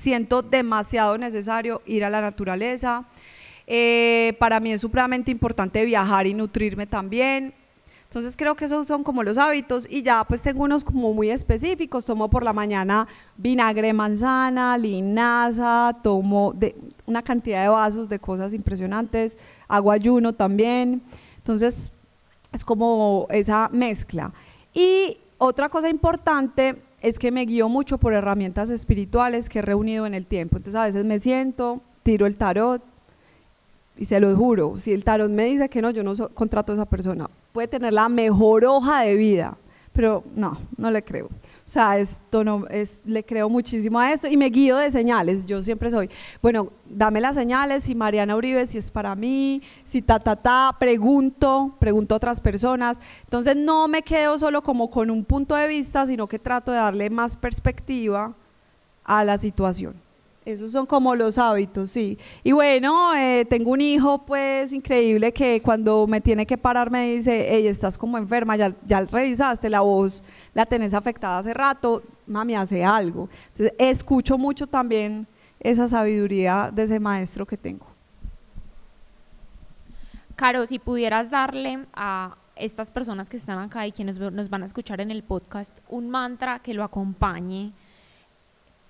siento 0.01 0.41
demasiado 0.41 1.17
necesario 1.17 1.81
ir 1.85 2.03
a 2.03 2.09
la 2.09 2.21
naturaleza. 2.21 3.05
Eh, 3.67 4.35
para 4.39 4.59
mí 4.59 4.71
es 4.71 4.81
supremamente 4.81 5.29
importante 5.29 5.85
viajar 5.85 6.25
y 6.25 6.33
nutrirme 6.33 6.87
también. 6.87 7.53
Entonces 8.05 8.35
creo 8.35 8.55
que 8.55 8.65
esos 8.65 8.87
son 8.87 9.03
como 9.03 9.23
los 9.23 9.37
hábitos 9.37 9.87
y 9.89 10.01
ya 10.01 10.23
pues 10.25 10.41
tengo 10.41 10.63
unos 10.63 10.83
como 10.83 11.13
muy 11.13 11.29
específicos. 11.29 12.03
Tomo 12.03 12.29
por 12.29 12.43
la 12.43 12.51
mañana 12.51 13.07
vinagre 13.37 13.93
manzana, 13.93 14.75
linaza, 14.77 15.95
tomo 16.01 16.51
de 16.51 16.75
una 17.05 17.21
cantidad 17.21 17.61
de 17.61 17.69
vasos 17.69 18.09
de 18.09 18.17
cosas 18.19 18.53
impresionantes, 18.53 19.37
hago 19.67 19.91
ayuno 19.91 20.33
también. 20.33 21.03
Entonces 21.37 21.91
es 22.51 22.65
como 22.65 23.27
esa 23.29 23.69
mezcla. 23.71 24.33
Y 24.73 25.19
otra 25.37 25.69
cosa 25.69 25.89
importante 25.89 26.81
es 27.01 27.17
que 27.17 27.31
me 27.31 27.45
guío 27.45 27.67
mucho 27.67 27.97
por 27.97 28.13
herramientas 28.13 28.69
espirituales 28.69 29.49
que 29.49 29.59
he 29.59 29.61
reunido 29.63 30.05
en 30.05 30.13
el 30.13 30.25
tiempo. 30.25 30.57
Entonces 30.57 30.79
a 30.79 30.85
veces 30.85 31.03
me 31.03 31.19
siento, 31.19 31.81
tiro 32.03 32.25
el 32.25 32.37
tarot 32.37 32.81
y 33.97 34.05
se 34.05 34.19
lo 34.19 34.35
juro, 34.35 34.79
si 34.79 34.93
el 34.93 35.03
tarot 35.03 35.29
me 35.29 35.45
dice 35.45 35.69
que 35.69 35.81
no, 35.81 35.91
yo 35.91 36.03
no 36.03 36.13
contrato 36.29 36.71
a 36.71 36.75
esa 36.75 36.85
persona. 36.85 37.29
Puede 37.51 37.67
tener 37.67 37.93
la 37.93 38.07
mejor 38.07 38.65
hoja 38.65 39.01
de 39.01 39.15
vida, 39.15 39.57
pero 39.93 40.23
no, 40.35 40.57
no 40.77 40.91
le 40.91 41.01
creo. 41.01 41.29
O 41.71 41.73
sea, 41.73 41.97
esto 41.99 42.43
no, 42.43 42.67
es, 42.67 42.99
le 43.05 43.23
creo 43.23 43.47
muchísimo 43.47 43.97
a 43.97 44.11
esto 44.11 44.27
y 44.27 44.35
me 44.35 44.49
guío 44.49 44.75
de 44.75 44.91
señales. 44.91 45.45
Yo 45.45 45.61
siempre 45.61 45.89
soy, 45.89 46.09
bueno, 46.41 46.67
dame 46.85 47.21
las 47.21 47.35
señales, 47.35 47.85
si 47.85 47.95
Mariana 47.95 48.35
Uribe, 48.35 48.65
si 48.65 48.77
es 48.77 48.91
para 48.91 49.15
mí, 49.15 49.61
si 49.85 50.01
ta, 50.01 50.19
ta, 50.19 50.35
ta, 50.35 50.75
pregunto, 50.77 51.73
pregunto 51.79 52.13
a 52.13 52.17
otras 52.17 52.41
personas. 52.41 52.99
Entonces 53.23 53.55
no 53.55 53.87
me 53.87 54.01
quedo 54.01 54.37
solo 54.37 54.61
como 54.63 54.91
con 54.91 55.09
un 55.09 55.23
punto 55.23 55.55
de 55.55 55.69
vista, 55.69 56.05
sino 56.05 56.27
que 56.27 56.39
trato 56.39 56.71
de 56.71 56.77
darle 56.77 57.09
más 57.09 57.37
perspectiva 57.37 58.33
a 59.05 59.23
la 59.23 59.37
situación. 59.37 59.95
Esos 60.43 60.71
son 60.71 60.87
como 60.87 61.13
los 61.13 61.37
hábitos, 61.37 61.91
sí. 61.91 62.17
Y 62.43 62.51
bueno, 62.51 63.15
eh, 63.15 63.45
tengo 63.47 63.71
un 63.71 63.81
hijo 63.81 64.25
pues 64.25 64.73
increíble 64.73 65.31
que 65.31 65.61
cuando 65.61 66.07
me 66.07 66.19
tiene 66.19 66.47
que 66.47 66.57
parar 66.57 66.89
me 66.89 67.15
dice, 67.15 67.45
hey, 67.47 67.67
estás 67.67 67.95
como 67.95 68.17
enferma, 68.17 68.55
ya, 68.55 68.75
ya 68.87 69.01
revisaste 69.01 69.69
la 69.69 69.81
voz, 69.81 70.23
la 70.55 70.65
tenés 70.65 70.95
afectada 70.95 71.37
hace 71.37 71.53
rato, 71.53 72.01
mami, 72.25 72.55
hace 72.55 72.83
algo. 72.83 73.29
Entonces, 73.49 73.75
escucho 73.77 74.35
mucho 74.39 74.65
también 74.65 75.27
esa 75.59 75.87
sabiduría 75.87 76.71
de 76.73 76.83
ese 76.83 76.99
maestro 76.99 77.45
que 77.45 77.55
tengo. 77.55 77.85
Caro, 80.35 80.65
si 80.65 80.79
pudieras 80.79 81.29
darle 81.29 81.85
a 81.93 82.35
estas 82.55 82.89
personas 82.89 83.29
que 83.29 83.37
están 83.37 83.59
acá 83.59 83.85
y 83.85 83.91
quienes 83.91 84.19
nos 84.19 84.49
van 84.49 84.63
a 84.63 84.65
escuchar 84.65 85.01
en 85.01 85.11
el 85.11 85.21
podcast 85.21 85.77
un 85.87 86.09
mantra 86.09 86.59
que 86.59 86.73
lo 86.73 86.83
acompañe 86.83 87.73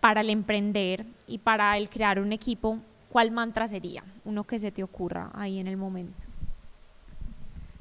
para 0.01 0.21
el 0.21 0.29
emprender 0.29 1.05
y 1.27 1.37
para 1.37 1.77
el 1.77 1.89
crear 1.89 2.19
un 2.19 2.33
equipo, 2.33 2.79
¿cuál 3.09 3.31
mantra 3.31 3.67
sería? 3.69 4.03
Uno 4.25 4.43
que 4.43 4.59
se 4.59 4.71
te 4.71 4.83
ocurra 4.83 5.31
ahí 5.33 5.59
en 5.59 5.67
el 5.67 5.77
momento. 5.77 6.27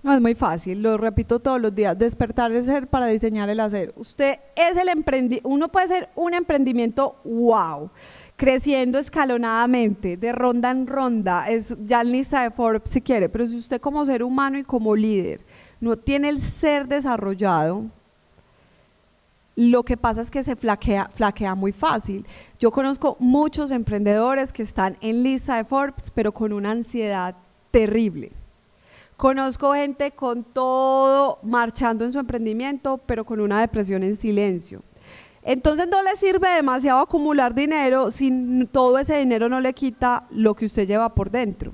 No, 0.02 0.14
es 0.14 0.20
muy 0.20 0.34
fácil, 0.34 0.82
lo 0.82 0.96
repito 0.96 1.40
todos 1.40 1.60
los 1.60 1.74
días, 1.74 1.98
despertar 1.98 2.50
el 2.52 2.62
ser 2.62 2.86
para 2.86 3.06
diseñar 3.06 3.50
el 3.50 3.60
hacer. 3.60 3.92
Usted 3.96 4.38
es 4.56 4.76
el 4.78 4.88
emprendi 4.88 5.40
uno 5.44 5.68
puede 5.68 5.88
ser 5.88 6.08
un 6.16 6.32
emprendimiento 6.32 7.16
wow, 7.22 7.90
creciendo 8.36 8.98
escalonadamente, 8.98 10.16
de 10.16 10.32
ronda 10.32 10.70
en 10.70 10.86
ronda, 10.86 11.50
es 11.50 11.76
ya 11.86 12.02
lista 12.02 12.42
de 12.42 12.50
Forbes 12.50 12.88
si 12.88 13.02
quiere, 13.02 13.28
pero 13.28 13.46
si 13.46 13.56
usted 13.56 13.78
como 13.78 14.02
ser 14.06 14.22
humano 14.22 14.58
y 14.58 14.64
como 14.64 14.96
líder 14.96 15.44
no 15.80 15.98
tiene 15.98 16.30
el 16.30 16.40
ser 16.40 16.88
desarrollado, 16.88 17.84
lo 19.68 19.82
que 19.82 19.96
pasa 19.96 20.20
es 20.22 20.30
que 20.30 20.42
se 20.42 20.56
flaquea, 20.56 21.10
flaquea 21.14 21.54
muy 21.54 21.72
fácil. 21.72 22.26
Yo 22.58 22.70
conozco 22.70 23.16
muchos 23.18 23.70
emprendedores 23.70 24.52
que 24.52 24.62
están 24.62 24.96
en 25.00 25.22
lista 25.22 25.56
de 25.56 25.64
Forbes, 25.64 26.10
pero 26.14 26.32
con 26.32 26.52
una 26.52 26.70
ansiedad 26.70 27.36
terrible 27.70 28.32
Conozco 29.20 29.74
gente 29.74 30.12
con 30.12 30.44
todo 30.44 31.40
marchando 31.42 32.06
en 32.06 32.12
su 32.14 32.18
emprendimiento, 32.18 32.96
pero 33.04 33.22
con 33.22 33.38
una 33.38 33.60
depresión 33.60 34.02
en 34.02 34.16
silencio. 34.16 34.80
Entonces 35.42 35.88
no 35.88 36.02
le 36.02 36.16
sirve 36.16 36.48
demasiado 36.48 37.00
acumular 37.00 37.54
dinero 37.54 38.10
si 38.10 38.66
todo 38.72 38.98
ese 38.98 39.18
dinero 39.18 39.50
no 39.50 39.60
le 39.60 39.74
quita 39.74 40.24
lo 40.30 40.54
que 40.54 40.64
usted 40.64 40.86
lleva 40.86 41.14
por 41.14 41.30
dentro. 41.30 41.72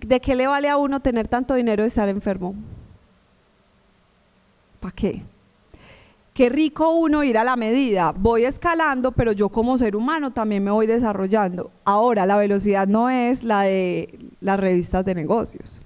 ¿De 0.00 0.18
qué 0.18 0.34
le 0.34 0.46
vale 0.46 0.70
a 0.70 0.78
uno 0.78 1.00
tener 1.00 1.28
tanto 1.28 1.52
dinero 1.52 1.84
y 1.84 1.88
estar 1.88 2.08
enfermo? 2.08 2.54
¿Para 4.80 4.94
qué? 4.94 5.22
Qué 6.38 6.50
rico 6.50 6.90
uno 6.92 7.24
ir 7.24 7.36
a 7.36 7.42
la 7.42 7.56
medida. 7.56 8.14
Voy 8.16 8.44
escalando, 8.44 9.10
pero 9.10 9.32
yo 9.32 9.48
como 9.48 9.76
ser 9.76 9.96
humano 9.96 10.30
también 10.30 10.62
me 10.62 10.70
voy 10.70 10.86
desarrollando. 10.86 11.72
Ahora, 11.84 12.26
la 12.26 12.36
velocidad 12.36 12.86
no 12.86 13.10
es 13.10 13.42
la 13.42 13.62
de 13.62 14.20
las 14.38 14.60
revistas 14.60 15.04
de 15.04 15.16
negocios 15.16 15.82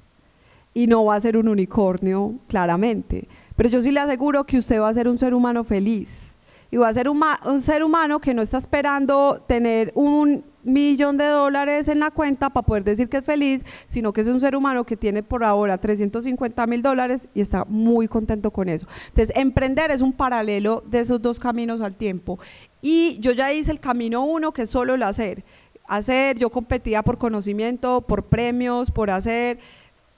y 0.75 0.89
no 0.89 1.07
va 1.07 1.15
a 1.15 1.21
ser 1.23 1.39
un 1.39 1.49
unicornio, 1.49 2.35
claramente. 2.49 3.29
Pero 3.57 3.71
yo 3.71 3.81
sí 3.81 3.91
le 3.93 4.01
aseguro 4.01 4.45
que 4.45 4.59
usted 4.59 4.79
va 4.79 4.91
a 4.91 4.93
ser 4.93 5.09
un 5.09 5.19
ser 5.19 5.33
humano 5.33 5.65
feliz. 5.65 6.35
Y 6.71 6.77
va 6.77 6.89
a 6.89 6.93
ser 6.93 7.09
un, 7.09 7.23
ser 7.63 7.83
humano 7.83 8.21
que 8.21 8.35
no 8.35 8.43
está 8.43 8.59
esperando 8.59 9.43
tener 9.47 9.91
un 9.95 10.45
millón 10.63 11.17
de 11.17 11.27
dólares 11.27 11.89
en 11.89 12.01
la 12.01 12.11
cuenta 12.11 12.51
para 12.51 12.67
poder 12.67 12.85
decir 12.85 13.09
que 13.09 13.19
es 13.19 13.25
feliz, 13.25 13.65
sino 13.87 14.13
que 14.13 14.21
es 14.21 14.29
un 14.29 14.41
ser 14.41 14.57
humano 14.57 14.85
que 14.85 14.97
tiene 14.97 15.23
por 15.23 15.45
ahora 15.45 15.79
350 15.79 16.67
mil 16.67 16.83
dólares 16.83 17.29
y 17.35 17.41
está 17.41 17.65
muy 17.65 18.09
contento 18.09 18.51
con 18.51 18.69
eso. 18.69 18.87
Entonces, 19.09 19.37
emprender 19.37 19.91
es 19.91 20.01
un 20.01 20.13
paralelo 20.13 20.83
de 20.87 21.01
esos 21.01 21.21
dos 21.21 21.39
caminos 21.39 21.81
al 21.81 21.95
tiempo. 21.95 22.39
Y 22.81 23.19
yo 23.21 23.33
ya 23.33 23.53
hice 23.53 23.71
el 23.71 23.81
camino 23.81 24.25
uno, 24.25 24.53
que 24.53 24.63
es 24.63 24.71
solo 24.71 24.95
el 24.95 25.03
hacer. 25.03 25.45
Hacer, 25.87 26.39
yo 26.39 26.51
competía 26.51 27.03
por 27.03 27.19
conocimiento, 27.19 28.01
por 28.03 28.25
premios, 28.25 28.91
por 28.91 29.11
hacer 29.11 29.59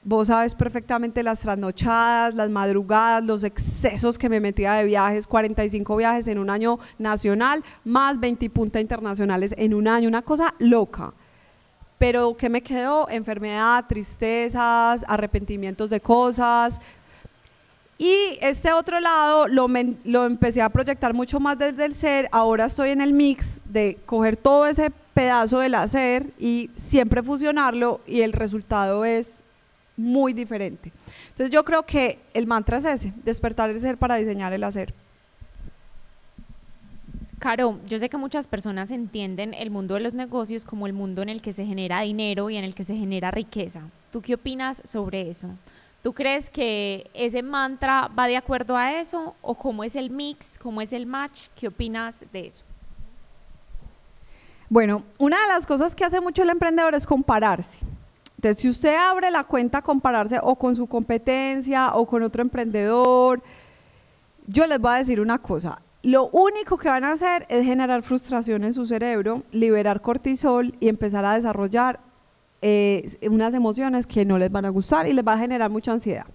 Vos 0.07 0.29
sabes 0.29 0.55
perfectamente 0.55 1.23
las 1.23 1.41
trasnochadas, 1.41 2.35
las 2.35 2.51
madrugadas, 2.51 3.25
los 3.25 3.43
excesos 3.43 4.19
que 4.19 4.29
me 4.29 4.39
metía 4.39 4.75
de 4.75 4.85
viajes, 4.85 5.27
45 5.27 5.97
viajes 5.97 6.29
en 6.29 6.39
un 6.39 6.51
año 6.51 6.79
nacional, 6.99 7.65
más 7.85 8.21
20 8.21 8.51
puntas 8.51 8.83
internacionales 8.83 9.55
en 9.57 9.73
un 9.73 9.89
año, 9.89 10.07
una 10.07 10.21
cosa 10.21 10.53
loca. 10.59 11.15
Pero 11.97 12.37
¿qué 12.37 12.51
me 12.51 12.63
quedó? 12.63 13.09
Enfermedad, 13.09 13.87
tristezas, 13.89 15.07
arrepentimientos 15.09 15.89
de 15.89 16.01
cosas. 16.01 16.83
Y 17.97 18.37
este 18.43 18.75
otro 18.75 19.01
lado 19.01 19.47
lo, 19.47 19.69
lo 20.05 20.27
empecé 20.27 20.61
a 20.61 20.69
proyectar 20.69 21.15
mucho 21.15 21.41
más 21.41 21.59
desde 21.59 21.87
el 21.87 21.95
ser. 21.95 22.29
Ahora 22.31 22.67
estoy 22.67 22.91
en 22.91 23.01
el 23.01 23.15
mix 23.15 23.63
de 23.65 23.97
coger 24.05 24.37
todo 24.37 24.67
ese 24.67 24.91
pedazo 25.15 25.61
del 25.61 25.77
hacer 25.77 26.27
y 26.39 26.69
siempre 26.77 27.23
fusionarlo 27.23 28.03
y 28.07 28.21
el 28.21 28.35
resultado 28.35 29.07
es 29.07 29.44
muy 29.97 30.33
diferente. 30.33 30.93
Entonces 31.31 31.51
yo 31.51 31.65
creo 31.65 31.85
que 31.85 32.19
el 32.35 32.47
mantra 32.47 32.79
es 32.79 32.85
ese, 32.85 33.13
despertar 33.25 33.71
el 33.71 33.81
ser 33.81 33.97
para 33.97 34.17
diseñar 34.17 34.53
el 34.53 34.65
hacer. 34.65 34.95
Caro, 37.39 37.79
yo 37.87 37.99
sé 37.99 38.09
que 38.09 38.17
muchas 38.17 38.47
personas 38.47 38.91
entienden 38.91 39.53
el 39.53 39.71
mundo 39.71 39.95
de 39.95 40.01
los 40.01 40.15
negocios 40.15 40.65
como 40.65 40.87
el 40.87 40.95
mundo 40.95 41.21
en 41.21 41.29
el 41.29 41.43
que 41.43 41.53
se 41.53 41.67
genera 41.67 42.01
dinero 42.01 42.49
y 42.49 42.57
en 42.57 42.65
el 42.65 42.75
que 42.75 42.85
se 42.85 42.97
genera 42.97 43.31
riqueza. 43.31 43.83
¿Tú 44.11 44.23
qué 44.23 44.35
opinas 44.35 44.81
sobre 44.85 45.29
eso? 45.29 45.49
¿Tú 46.03 46.13
crees 46.13 46.49
que 46.49 47.11
ese 47.13 47.43
mantra 47.43 48.09
va 48.09 48.27
de 48.27 48.37
acuerdo 48.37 48.77
a 48.77 48.99
eso 48.99 49.35
o 49.43 49.55
cómo 49.55 49.85
es 49.85 49.97
el 49.97 50.11
mix, 50.11 50.59
cómo 50.59 50.81
es 50.81 50.93
el 50.93 51.07
match? 51.07 51.49
¿Qué 51.55 51.69
opinas 51.69 52.25
de 52.33 52.47
eso? 52.47 52.65
Bueno, 54.69 55.03
una 55.19 55.41
de 55.41 55.49
las 55.49 55.67
cosas 55.67 55.95
que 55.95 56.05
hace 56.05 56.21
mucho 56.21 56.43
el 56.43 56.51
emprendedor 56.51 56.95
es 56.95 57.07
compararse. 57.07 57.79
Entonces, 58.45 58.61
si 58.61 58.69
usted 58.69 58.95
abre 58.95 59.31
la 59.31 59.45
cuenta 59.45 59.79
a 59.79 59.83
compararse 59.83 60.39
o 60.43 60.55
con 60.57 60.77
su 60.77 60.87
competencia 60.87 61.95
o 61.95 62.05
con 62.05 62.23
otro 62.23 62.43
emprendedor, 62.43 63.43
yo 64.47 64.67
les 64.67 64.79
voy 64.79 64.93
a 64.93 64.97
decir 64.97 65.19
una 65.19 65.39
cosa. 65.39 65.81
Lo 66.03 66.29
único 66.29 66.77
que 66.77 66.91
van 66.91 67.05
a 67.05 67.13
hacer 67.13 67.47
es 67.49 67.65
generar 67.65 68.03
frustración 68.03 68.65
en 68.65 68.75
su 68.75 68.85
cerebro, 68.85 69.45
liberar 69.51 70.03
cortisol 70.03 70.75
y 70.79 70.89
empezar 70.89 71.25
a 71.25 71.33
desarrollar 71.33 72.01
eh, 72.61 73.17
unas 73.31 73.55
emociones 73.55 74.07
que 74.07 74.27
no 74.27 74.37
les 74.37 74.53
van 74.53 74.67
a 74.67 74.69
gustar 74.69 75.07
y 75.07 75.15
les 75.15 75.27
va 75.27 75.33
a 75.33 75.39
generar 75.39 75.71
mucha 75.71 75.93
ansiedad. 75.93 76.27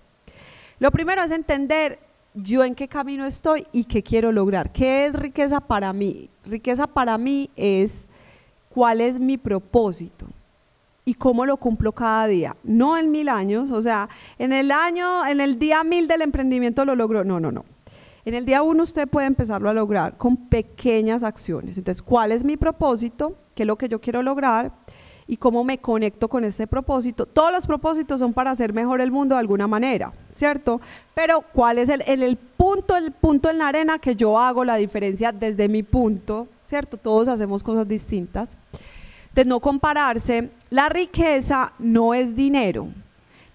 Lo 0.79 0.89
primero 0.89 1.21
es 1.21 1.29
entender 1.29 1.99
yo 2.33 2.63
en 2.63 2.73
qué 2.73 2.87
camino 2.87 3.23
estoy 3.23 3.67
y 3.71 3.83
qué 3.83 4.01
quiero 4.01 4.31
lograr. 4.31 4.71
¿Qué 4.71 5.05
es 5.05 5.13
riqueza 5.13 5.59
para 5.59 5.93
mí? 5.93 6.27
Riqueza 6.43 6.87
para 6.87 7.19
mí 7.19 7.51
es 7.55 8.07
cuál 8.71 8.99
es 8.99 9.19
mi 9.19 9.37
propósito 9.37 10.25
y 11.09 11.15
cómo 11.15 11.43
lo 11.43 11.57
cumplo 11.57 11.91
cada 11.91 12.27
día. 12.27 12.55
No 12.63 12.95
en 12.95 13.09
mil 13.09 13.29
años, 13.29 13.71
o 13.71 13.81
sea, 13.81 14.07
en 14.37 14.53
el 14.53 14.71
año, 14.71 15.25
en 15.25 15.41
el 15.41 15.57
día 15.57 15.83
mil 15.83 16.07
del 16.07 16.21
emprendimiento 16.21 16.85
lo 16.85 16.93
logro. 16.93 17.23
No, 17.23 17.39
no, 17.39 17.51
no. 17.51 17.65
En 18.25 18.35
el 18.35 18.45
día 18.45 18.61
uno 18.61 18.83
usted 18.83 19.07
puede 19.07 19.25
empezarlo 19.25 19.71
a 19.71 19.73
lograr 19.73 20.17
con 20.17 20.37
pequeñas 20.37 21.23
acciones. 21.23 21.79
Entonces, 21.79 22.03
¿cuál 22.03 22.31
es 22.31 22.43
mi 22.43 22.57
propósito? 22.57 23.33
¿Qué 23.55 23.63
es 23.63 23.67
lo 23.67 23.75
que 23.75 23.89
yo 23.89 23.99
quiero 23.99 24.21
lograr? 24.21 24.71
Y 25.25 25.37
cómo 25.37 25.63
me 25.63 25.79
conecto 25.79 26.27
con 26.27 26.43
ese 26.43 26.67
propósito. 26.67 27.25
Todos 27.25 27.51
los 27.51 27.65
propósitos 27.65 28.19
son 28.19 28.31
para 28.31 28.51
hacer 28.51 28.71
mejor 28.71 29.01
el 29.01 29.09
mundo 29.09 29.33
de 29.33 29.39
alguna 29.39 29.67
manera, 29.67 30.13
¿cierto? 30.35 30.79
Pero 31.15 31.43
¿cuál 31.53 31.79
es 31.79 31.89
el, 31.89 32.03
el 32.05 32.37
punto, 32.37 32.95
el 32.95 33.13
punto 33.13 33.49
en 33.49 33.57
la 33.57 33.69
arena 33.69 33.97
que 33.97 34.15
yo 34.15 34.37
hago 34.37 34.63
la 34.63 34.75
diferencia 34.75 35.31
desde 35.31 35.67
mi 35.69 35.81
punto, 35.81 36.47
¿cierto? 36.61 36.97
Todos 36.97 37.27
hacemos 37.29 37.63
cosas 37.63 37.87
distintas 37.87 38.55
de 39.33 39.45
no 39.45 39.59
compararse, 39.59 40.49
la 40.69 40.89
riqueza 40.89 41.73
no 41.79 42.13
es 42.13 42.35
dinero. 42.35 42.87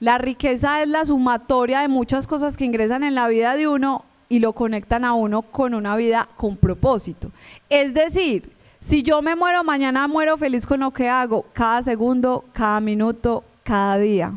La 0.01 0.19
riqueza 0.19 0.83
es 0.83 0.89
la 0.89 1.05
sumatoria 1.05 1.81
de 1.81 1.89
muchas 1.89 2.27
cosas 2.27 2.57
que 2.57 2.65
ingresan 2.65 3.05
en 3.05 3.15
la 3.15 3.29
vida 3.29 3.55
de 3.55 3.69
uno 3.69 4.05
y 4.29 4.39
lo 4.41 4.53
conectan 4.53 5.05
a 5.05 5.15
uno 5.15 5.43
con 5.43 5.75
una 5.75 5.97
vida 5.97 6.29
con 6.37 6.57
propósito. 6.57 7.31
Es 7.69 7.95
decir, 7.95 8.53
si 8.81 9.03
yo 9.03 9.23
me 9.23 9.37
muero 9.37 9.65
mañana, 9.65 10.07
muero 10.09 10.37
feliz 10.37 10.67
con 10.67 10.81
lo 10.81 10.91
que 10.91 11.09
hago, 11.09 11.47
cada 11.53 11.81
segundo, 11.83 12.45
cada 12.53 12.81
minuto, 12.81 13.45
cada 13.63 13.97
día, 13.99 14.35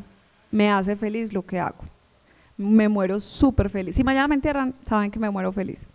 me 0.52 0.71
hace 0.71 0.95
feliz 0.95 1.34
lo 1.34 1.45
que 1.45 1.60
hago. 1.60 1.84
Me 2.56 2.88
muero 2.88 3.19
súper 3.19 3.69
feliz. 3.69 3.95
Si 3.95 4.04
mañana 4.04 4.28
me 4.28 4.36
entierran, 4.36 4.73
saben 4.86 5.12
que 5.12 5.19
me 5.19 5.30
muero 5.30 5.52
feliz. 5.52 5.88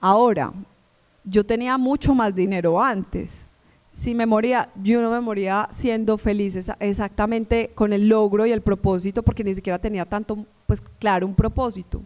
Ahora, 0.00 0.52
yo 1.24 1.44
tenía 1.44 1.78
mucho 1.78 2.14
más 2.14 2.34
dinero 2.34 2.82
antes 2.82 3.45
si 3.96 4.14
me 4.14 4.26
moría, 4.26 4.68
yo 4.82 5.00
no 5.00 5.10
me 5.10 5.20
moría 5.22 5.68
siendo 5.72 6.18
feliz 6.18 6.54
exactamente 6.80 7.70
con 7.74 7.94
el 7.94 8.10
logro 8.10 8.44
y 8.44 8.52
el 8.52 8.60
propósito, 8.60 9.22
porque 9.22 9.42
ni 9.42 9.54
siquiera 9.54 9.78
tenía 9.78 10.04
tanto, 10.04 10.44
pues 10.66 10.82
claro, 10.98 11.26
un 11.26 11.34
propósito. 11.34 12.02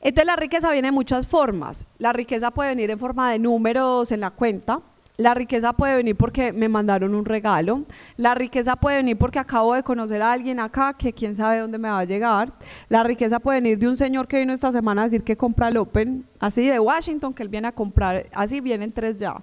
Entonces 0.00 0.26
la 0.26 0.34
riqueza 0.34 0.72
viene 0.72 0.88
de 0.88 0.92
muchas 0.92 1.28
formas. 1.28 1.86
La 1.98 2.12
riqueza 2.12 2.50
puede 2.50 2.70
venir 2.70 2.90
en 2.90 2.98
forma 2.98 3.30
de 3.30 3.38
números 3.38 4.10
en 4.10 4.18
la 4.18 4.32
cuenta. 4.32 4.80
La 5.18 5.34
riqueza 5.34 5.72
puede 5.72 5.94
venir 5.94 6.16
porque 6.16 6.52
me 6.52 6.68
mandaron 6.68 7.14
un 7.14 7.26
regalo. 7.26 7.84
La 8.16 8.34
riqueza 8.34 8.74
puede 8.74 8.96
venir 8.96 9.16
porque 9.16 9.38
acabo 9.38 9.74
de 9.74 9.84
conocer 9.84 10.20
a 10.20 10.32
alguien 10.32 10.58
acá 10.58 10.94
que 10.94 11.12
quién 11.12 11.36
sabe 11.36 11.60
dónde 11.60 11.78
me 11.78 11.90
va 11.90 12.00
a 12.00 12.04
llegar. 12.04 12.52
La 12.88 13.04
riqueza 13.04 13.38
puede 13.38 13.60
venir 13.60 13.78
de 13.78 13.86
un 13.86 13.96
señor 13.96 14.26
que 14.26 14.40
vino 14.40 14.52
esta 14.52 14.72
semana 14.72 15.02
a 15.02 15.04
decir 15.04 15.22
que 15.22 15.36
compra 15.36 15.68
el 15.68 15.76
Open, 15.76 16.26
así 16.40 16.66
de 16.66 16.80
Washington, 16.80 17.32
que 17.32 17.44
él 17.44 17.48
viene 17.48 17.68
a 17.68 17.72
comprar, 17.72 18.26
así 18.34 18.60
vienen 18.60 18.90
tres 18.90 19.20
ya 19.20 19.36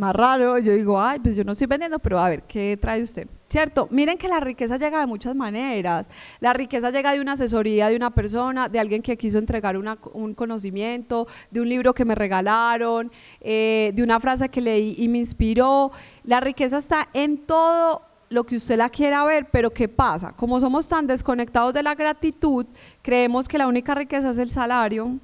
más 0.00 0.16
raro, 0.16 0.58
yo 0.58 0.72
digo, 0.72 1.00
ay, 1.00 1.20
pues 1.20 1.36
yo 1.36 1.44
no 1.44 1.52
estoy 1.52 1.66
vendiendo, 1.66 1.98
pero 1.98 2.18
a 2.18 2.28
ver, 2.28 2.42
¿qué 2.44 2.78
trae 2.80 3.02
usted? 3.02 3.28
¿Cierto? 3.50 3.86
Miren 3.90 4.16
que 4.16 4.28
la 4.28 4.40
riqueza 4.40 4.78
llega 4.78 4.98
de 4.98 5.06
muchas 5.06 5.36
maneras. 5.36 6.08
La 6.40 6.54
riqueza 6.54 6.90
llega 6.90 7.12
de 7.12 7.20
una 7.20 7.32
asesoría 7.32 7.88
de 7.88 7.96
una 7.96 8.10
persona, 8.10 8.68
de 8.68 8.78
alguien 8.78 9.02
que 9.02 9.18
quiso 9.18 9.38
entregar 9.38 9.76
un 9.76 10.34
conocimiento, 10.34 11.26
de 11.50 11.60
un 11.60 11.68
libro 11.68 11.92
que 11.92 12.04
me 12.04 12.14
regalaron, 12.14 13.12
eh, 13.40 13.92
de 13.94 14.02
una 14.02 14.18
frase 14.20 14.48
que 14.48 14.62
leí 14.62 14.94
y 14.96 15.06
me 15.08 15.18
inspiró. 15.18 15.92
La 16.24 16.40
riqueza 16.40 16.78
está 16.78 17.08
en 17.12 17.36
todo 17.38 18.02
lo 18.30 18.44
que 18.44 18.56
usted 18.56 18.78
la 18.78 18.88
quiera 18.88 19.24
ver, 19.24 19.48
pero 19.50 19.70
¿qué 19.70 19.86
pasa? 19.88 20.32
Como 20.32 20.58
somos 20.60 20.88
tan 20.88 21.06
desconectados 21.06 21.74
de 21.74 21.82
la 21.82 21.94
gratitud, 21.94 22.64
creemos 23.02 23.48
que 23.48 23.58
la 23.58 23.66
única 23.66 23.94
riqueza 23.94 24.30
es 24.30 24.38
el 24.38 24.50
salario 24.50 25.18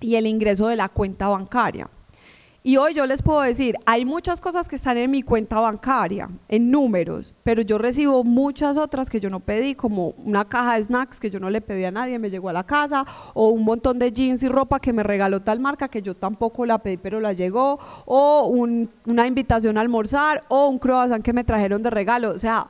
y 0.00 0.14
el 0.14 0.26
ingreso 0.26 0.68
de 0.68 0.76
la 0.76 0.88
cuenta 0.88 1.28
bancaria. 1.28 1.90
Y 2.64 2.76
hoy 2.76 2.92
yo 2.92 3.06
les 3.06 3.22
puedo 3.22 3.40
decir, 3.40 3.76
hay 3.86 4.04
muchas 4.04 4.40
cosas 4.40 4.68
que 4.68 4.76
están 4.76 4.96
en 4.96 5.10
mi 5.10 5.22
cuenta 5.22 5.60
bancaria, 5.60 6.28
en 6.48 6.70
números, 6.70 7.32
pero 7.44 7.62
yo 7.62 7.78
recibo 7.78 8.24
muchas 8.24 8.76
otras 8.76 9.08
que 9.08 9.20
yo 9.20 9.30
no 9.30 9.38
pedí, 9.38 9.76
como 9.76 10.08
una 10.24 10.44
caja 10.44 10.74
de 10.74 10.82
snacks 10.82 11.20
que 11.20 11.30
yo 11.30 11.38
no 11.38 11.50
le 11.50 11.60
pedí 11.60 11.84
a 11.84 11.92
nadie, 11.92 12.18
me 12.18 12.30
llegó 12.30 12.48
a 12.48 12.52
la 12.52 12.64
casa, 12.64 13.06
o 13.32 13.50
un 13.50 13.64
montón 13.64 14.00
de 14.00 14.12
jeans 14.12 14.42
y 14.42 14.48
ropa 14.48 14.80
que 14.80 14.92
me 14.92 15.04
regaló 15.04 15.40
tal 15.40 15.60
marca 15.60 15.88
que 15.88 16.02
yo 16.02 16.14
tampoco 16.14 16.66
la 16.66 16.78
pedí, 16.78 16.96
pero 16.96 17.20
la 17.20 17.32
llegó, 17.32 17.78
o 18.04 18.48
una 18.48 19.26
invitación 19.26 19.78
a 19.78 19.80
almorzar, 19.80 20.44
o 20.48 20.66
un 20.66 20.80
croissant 20.80 21.22
que 21.22 21.32
me 21.32 21.44
trajeron 21.44 21.82
de 21.82 21.90
regalo. 21.90 22.30
O 22.30 22.38
sea, 22.38 22.66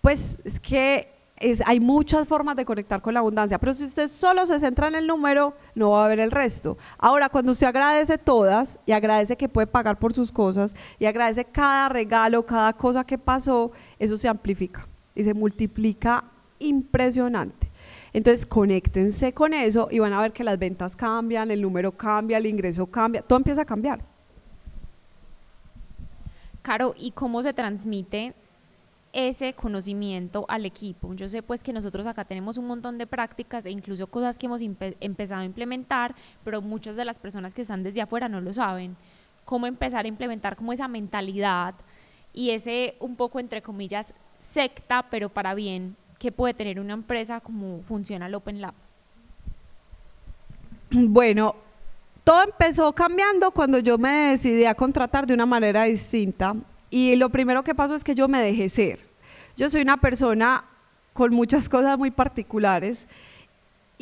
pues 0.00 0.40
es 0.44 0.58
que 0.58 1.19
hay 1.64 1.80
muchas 1.80 2.28
formas 2.28 2.54
de 2.54 2.64
conectar 2.64 3.00
con 3.00 3.14
la 3.14 3.20
abundancia, 3.20 3.58
pero 3.58 3.72
si 3.72 3.84
usted 3.84 4.10
solo 4.10 4.44
se 4.44 4.60
centra 4.60 4.88
en 4.88 4.94
el 4.94 5.06
número, 5.06 5.54
no 5.74 5.90
va 5.90 6.04
a 6.04 6.08
ver 6.08 6.20
el 6.20 6.30
resto. 6.30 6.76
Ahora, 6.98 7.30
cuando 7.30 7.52
usted 7.52 7.66
agradece 7.66 8.18
todas 8.18 8.78
y 8.84 8.92
agradece 8.92 9.36
que 9.36 9.48
puede 9.48 9.66
pagar 9.66 9.98
por 9.98 10.12
sus 10.12 10.30
cosas 10.30 10.74
y 10.98 11.06
agradece 11.06 11.46
cada 11.46 11.88
regalo, 11.88 12.44
cada 12.44 12.72
cosa 12.74 13.04
que 13.04 13.16
pasó, 13.16 13.72
eso 13.98 14.16
se 14.18 14.28
amplifica 14.28 14.86
y 15.14 15.24
se 15.24 15.32
multiplica 15.32 16.24
impresionante. 16.58 17.70
Entonces, 18.12 18.44
conéctense 18.44 19.32
con 19.32 19.54
eso 19.54 19.88
y 19.90 19.98
van 19.98 20.12
a 20.12 20.20
ver 20.20 20.32
que 20.32 20.44
las 20.44 20.58
ventas 20.58 20.94
cambian, 20.94 21.50
el 21.50 21.62
número 21.62 21.92
cambia, 21.92 22.36
el 22.36 22.46
ingreso 22.46 22.86
cambia, 22.86 23.22
todo 23.22 23.38
empieza 23.38 23.62
a 23.62 23.64
cambiar. 23.64 24.04
Caro, 26.60 26.92
¿y 26.98 27.12
cómo 27.12 27.42
se 27.42 27.54
transmite 27.54 28.34
ese 29.12 29.54
conocimiento 29.54 30.44
al 30.48 30.66
equipo. 30.66 31.14
Yo 31.14 31.28
sé 31.28 31.42
pues 31.42 31.64
que 31.64 31.72
nosotros 31.72 32.06
acá 32.06 32.24
tenemos 32.24 32.58
un 32.58 32.66
montón 32.66 32.98
de 32.98 33.06
prácticas 33.06 33.66
e 33.66 33.70
incluso 33.70 34.06
cosas 34.06 34.38
que 34.38 34.46
hemos 34.46 34.62
empezado 34.62 35.40
a 35.40 35.44
implementar, 35.44 36.14
pero 36.44 36.62
muchas 36.62 36.96
de 36.96 37.04
las 37.04 37.18
personas 37.18 37.54
que 37.54 37.62
están 37.62 37.82
desde 37.82 38.02
afuera 38.02 38.28
no 38.28 38.40
lo 38.40 38.54
saben. 38.54 38.96
Cómo 39.44 39.66
empezar 39.66 40.04
a 40.04 40.08
implementar 40.08 40.56
como 40.56 40.72
esa 40.72 40.86
mentalidad 40.86 41.74
y 42.32 42.50
ese 42.50 42.94
un 43.00 43.16
poco 43.16 43.40
entre 43.40 43.62
comillas 43.62 44.14
secta, 44.38 45.06
pero 45.10 45.28
para 45.28 45.54
bien, 45.54 45.96
que 46.18 46.30
puede 46.30 46.54
tener 46.54 46.78
una 46.78 46.94
empresa 46.94 47.40
como 47.40 47.82
funciona 47.82 48.26
el 48.26 48.34
Open 48.34 48.60
Lab. 48.60 48.74
Bueno, 50.90 51.54
todo 52.24 52.42
empezó 52.42 52.92
cambiando 52.92 53.50
cuando 53.50 53.78
yo 53.78 53.98
me 53.98 54.30
decidí 54.30 54.64
a 54.66 54.74
contratar 54.74 55.26
de 55.26 55.34
una 55.34 55.46
manera 55.46 55.84
distinta 55.84 56.54
y 56.90 57.16
lo 57.16 57.30
primero 57.30 57.62
que 57.62 57.74
pasó 57.74 57.94
es 57.94 58.04
que 58.04 58.14
yo 58.14 58.28
me 58.28 58.42
dejé 58.42 58.68
ser. 58.68 59.00
Yo 59.56 59.70
soy 59.70 59.82
una 59.82 59.96
persona 59.98 60.64
con 61.12 61.32
muchas 61.32 61.68
cosas 61.68 61.98
muy 61.98 62.10
particulares 62.10 63.06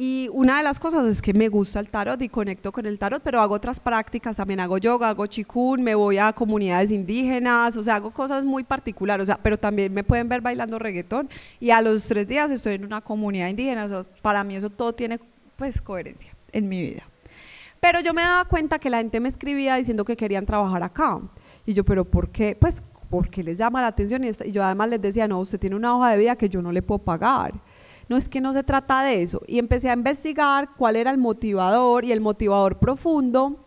y 0.00 0.28
una 0.32 0.58
de 0.58 0.62
las 0.62 0.78
cosas 0.78 1.06
es 1.06 1.20
que 1.20 1.34
me 1.34 1.48
gusta 1.48 1.80
el 1.80 1.90
tarot 1.90 2.22
y 2.22 2.28
conecto 2.28 2.70
con 2.70 2.86
el 2.86 3.00
tarot, 3.00 3.20
pero 3.20 3.40
hago 3.40 3.54
otras 3.54 3.80
prácticas, 3.80 4.36
también 4.36 4.60
hago 4.60 4.78
yoga, 4.78 5.08
hago 5.08 5.26
chikun, 5.26 5.82
me 5.82 5.96
voy 5.96 6.18
a 6.18 6.32
comunidades 6.32 6.92
indígenas, 6.92 7.76
o 7.76 7.82
sea, 7.82 7.96
hago 7.96 8.12
cosas 8.12 8.44
muy 8.44 8.62
particulares, 8.62 9.28
pero 9.42 9.58
también 9.58 9.92
me 9.92 10.04
pueden 10.04 10.28
ver 10.28 10.40
bailando 10.40 10.78
reggaetón 10.78 11.28
y 11.58 11.70
a 11.70 11.80
los 11.82 12.06
tres 12.06 12.28
días 12.28 12.48
estoy 12.52 12.74
en 12.74 12.84
una 12.84 13.00
comunidad 13.00 13.48
indígena, 13.48 14.06
para 14.22 14.44
mí 14.44 14.54
eso 14.54 14.70
todo 14.70 14.92
tiene 14.92 15.18
pues 15.56 15.82
coherencia 15.82 16.32
en 16.52 16.68
mi 16.68 16.80
vida. 16.80 17.02
Pero 17.80 18.00
yo 18.00 18.14
me 18.14 18.22
daba 18.22 18.44
cuenta 18.44 18.78
que 18.78 18.90
la 18.90 18.98
gente 18.98 19.18
me 19.18 19.28
escribía 19.28 19.74
diciendo 19.74 20.04
que 20.04 20.16
querían 20.16 20.46
trabajar 20.46 20.84
acá. 20.84 21.18
Y 21.68 21.74
yo, 21.74 21.84
pero 21.84 22.06
¿por 22.06 22.30
qué? 22.30 22.56
Pues 22.58 22.82
porque 23.10 23.42
les 23.42 23.58
llama 23.58 23.82
la 23.82 23.88
atención 23.88 24.24
y, 24.24 24.30
yo 24.50 24.64
además 24.64 24.88
les 24.88 25.02
decía, 25.02 25.28
no, 25.28 25.38
usted 25.38 25.60
tiene 25.60 25.76
una 25.76 25.94
hoja 25.94 26.12
de 26.12 26.16
vida 26.16 26.34
que 26.34 26.48
yo 26.48 26.62
no 26.62 26.72
le 26.72 26.80
puedo 26.80 26.98
pagar. 26.98 27.52
No 28.08 28.16
es 28.16 28.26
que 28.26 28.40
no 28.40 28.54
se 28.54 28.62
trata 28.62 29.02
de 29.02 29.20
eso. 29.20 29.42
Y 29.46 29.58
empecé 29.58 29.90
a 29.90 29.92
investigar 29.92 30.70
cuál 30.78 30.96
era 30.96 31.10
el 31.10 31.18
motivador 31.18 32.06
y 32.06 32.12
el 32.12 32.22
motivador 32.22 32.78
profundo 32.78 33.66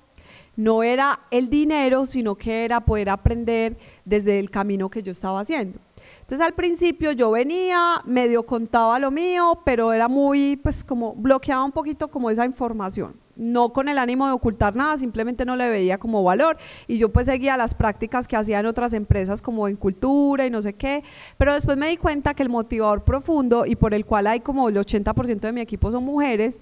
no 0.55 0.81
era 0.81 1.19
el 1.29 1.47
dinero, 1.47 2.07
sino 2.07 2.33
que 2.33 2.65
era 2.65 2.83
poder 2.83 3.07
aprender 3.07 3.77
desde 4.03 4.39
el 4.39 4.49
camino 4.49 4.89
que 4.89 5.03
yo 5.03 5.11
estaba 5.11 5.39
haciendo. 5.39 5.77
Entonces 6.21 6.43
al 6.43 6.53
principio 6.53 7.11
yo 7.11 7.29
venía, 7.29 8.01
medio 8.05 8.47
contaba 8.47 8.97
lo 8.97 9.11
mío, 9.11 9.61
pero 9.63 9.93
era 9.93 10.07
muy, 10.07 10.57
pues 10.57 10.83
como 10.83 11.13
bloqueaba 11.13 11.63
un 11.63 11.71
poquito 11.71 12.07
como 12.07 12.31
esa 12.31 12.45
información 12.45 13.13
no 13.41 13.73
con 13.73 13.89
el 13.89 13.97
ánimo 13.97 14.27
de 14.27 14.33
ocultar 14.33 14.75
nada, 14.75 14.97
simplemente 14.97 15.45
no 15.45 15.55
le 15.55 15.69
veía 15.69 15.97
como 15.97 16.23
valor 16.23 16.57
y 16.87 16.97
yo 16.97 17.09
pues 17.09 17.25
seguía 17.25 17.57
las 17.57 17.73
prácticas 17.73 18.27
que 18.27 18.35
hacían 18.35 18.65
otras 18.65 18.93
empresas 18.93 19.41
como 19.41 19.67
en 19.67 19.75
cultura 19.75 20.45
y 20.45 20.49
no 20.49 20.61
sé 20.61 20.73
qué, 20.73 21.03
pero 21.37 21.53
después 21.53 21.77
me 21.77 21.87
di 21.87 21.97
cuenta 21.97 22.33
que 22.33 22.43
el 22.43 22.49
motivador 22.49 23.03
profundo 23.03 23.65
y 23.65 23.75
por 23.75 23.93
el 23.93 24.05
cual 24.05 24.27
hay 24.27 24.41
como 24.41 24.69
el 24.69 24.77
80% 24.77 25.39
de 25.39 25.51
mi 25.51 25.61
equipo 25.61 25.91
son 25.91 26.05
mujeres, 26.05 26.61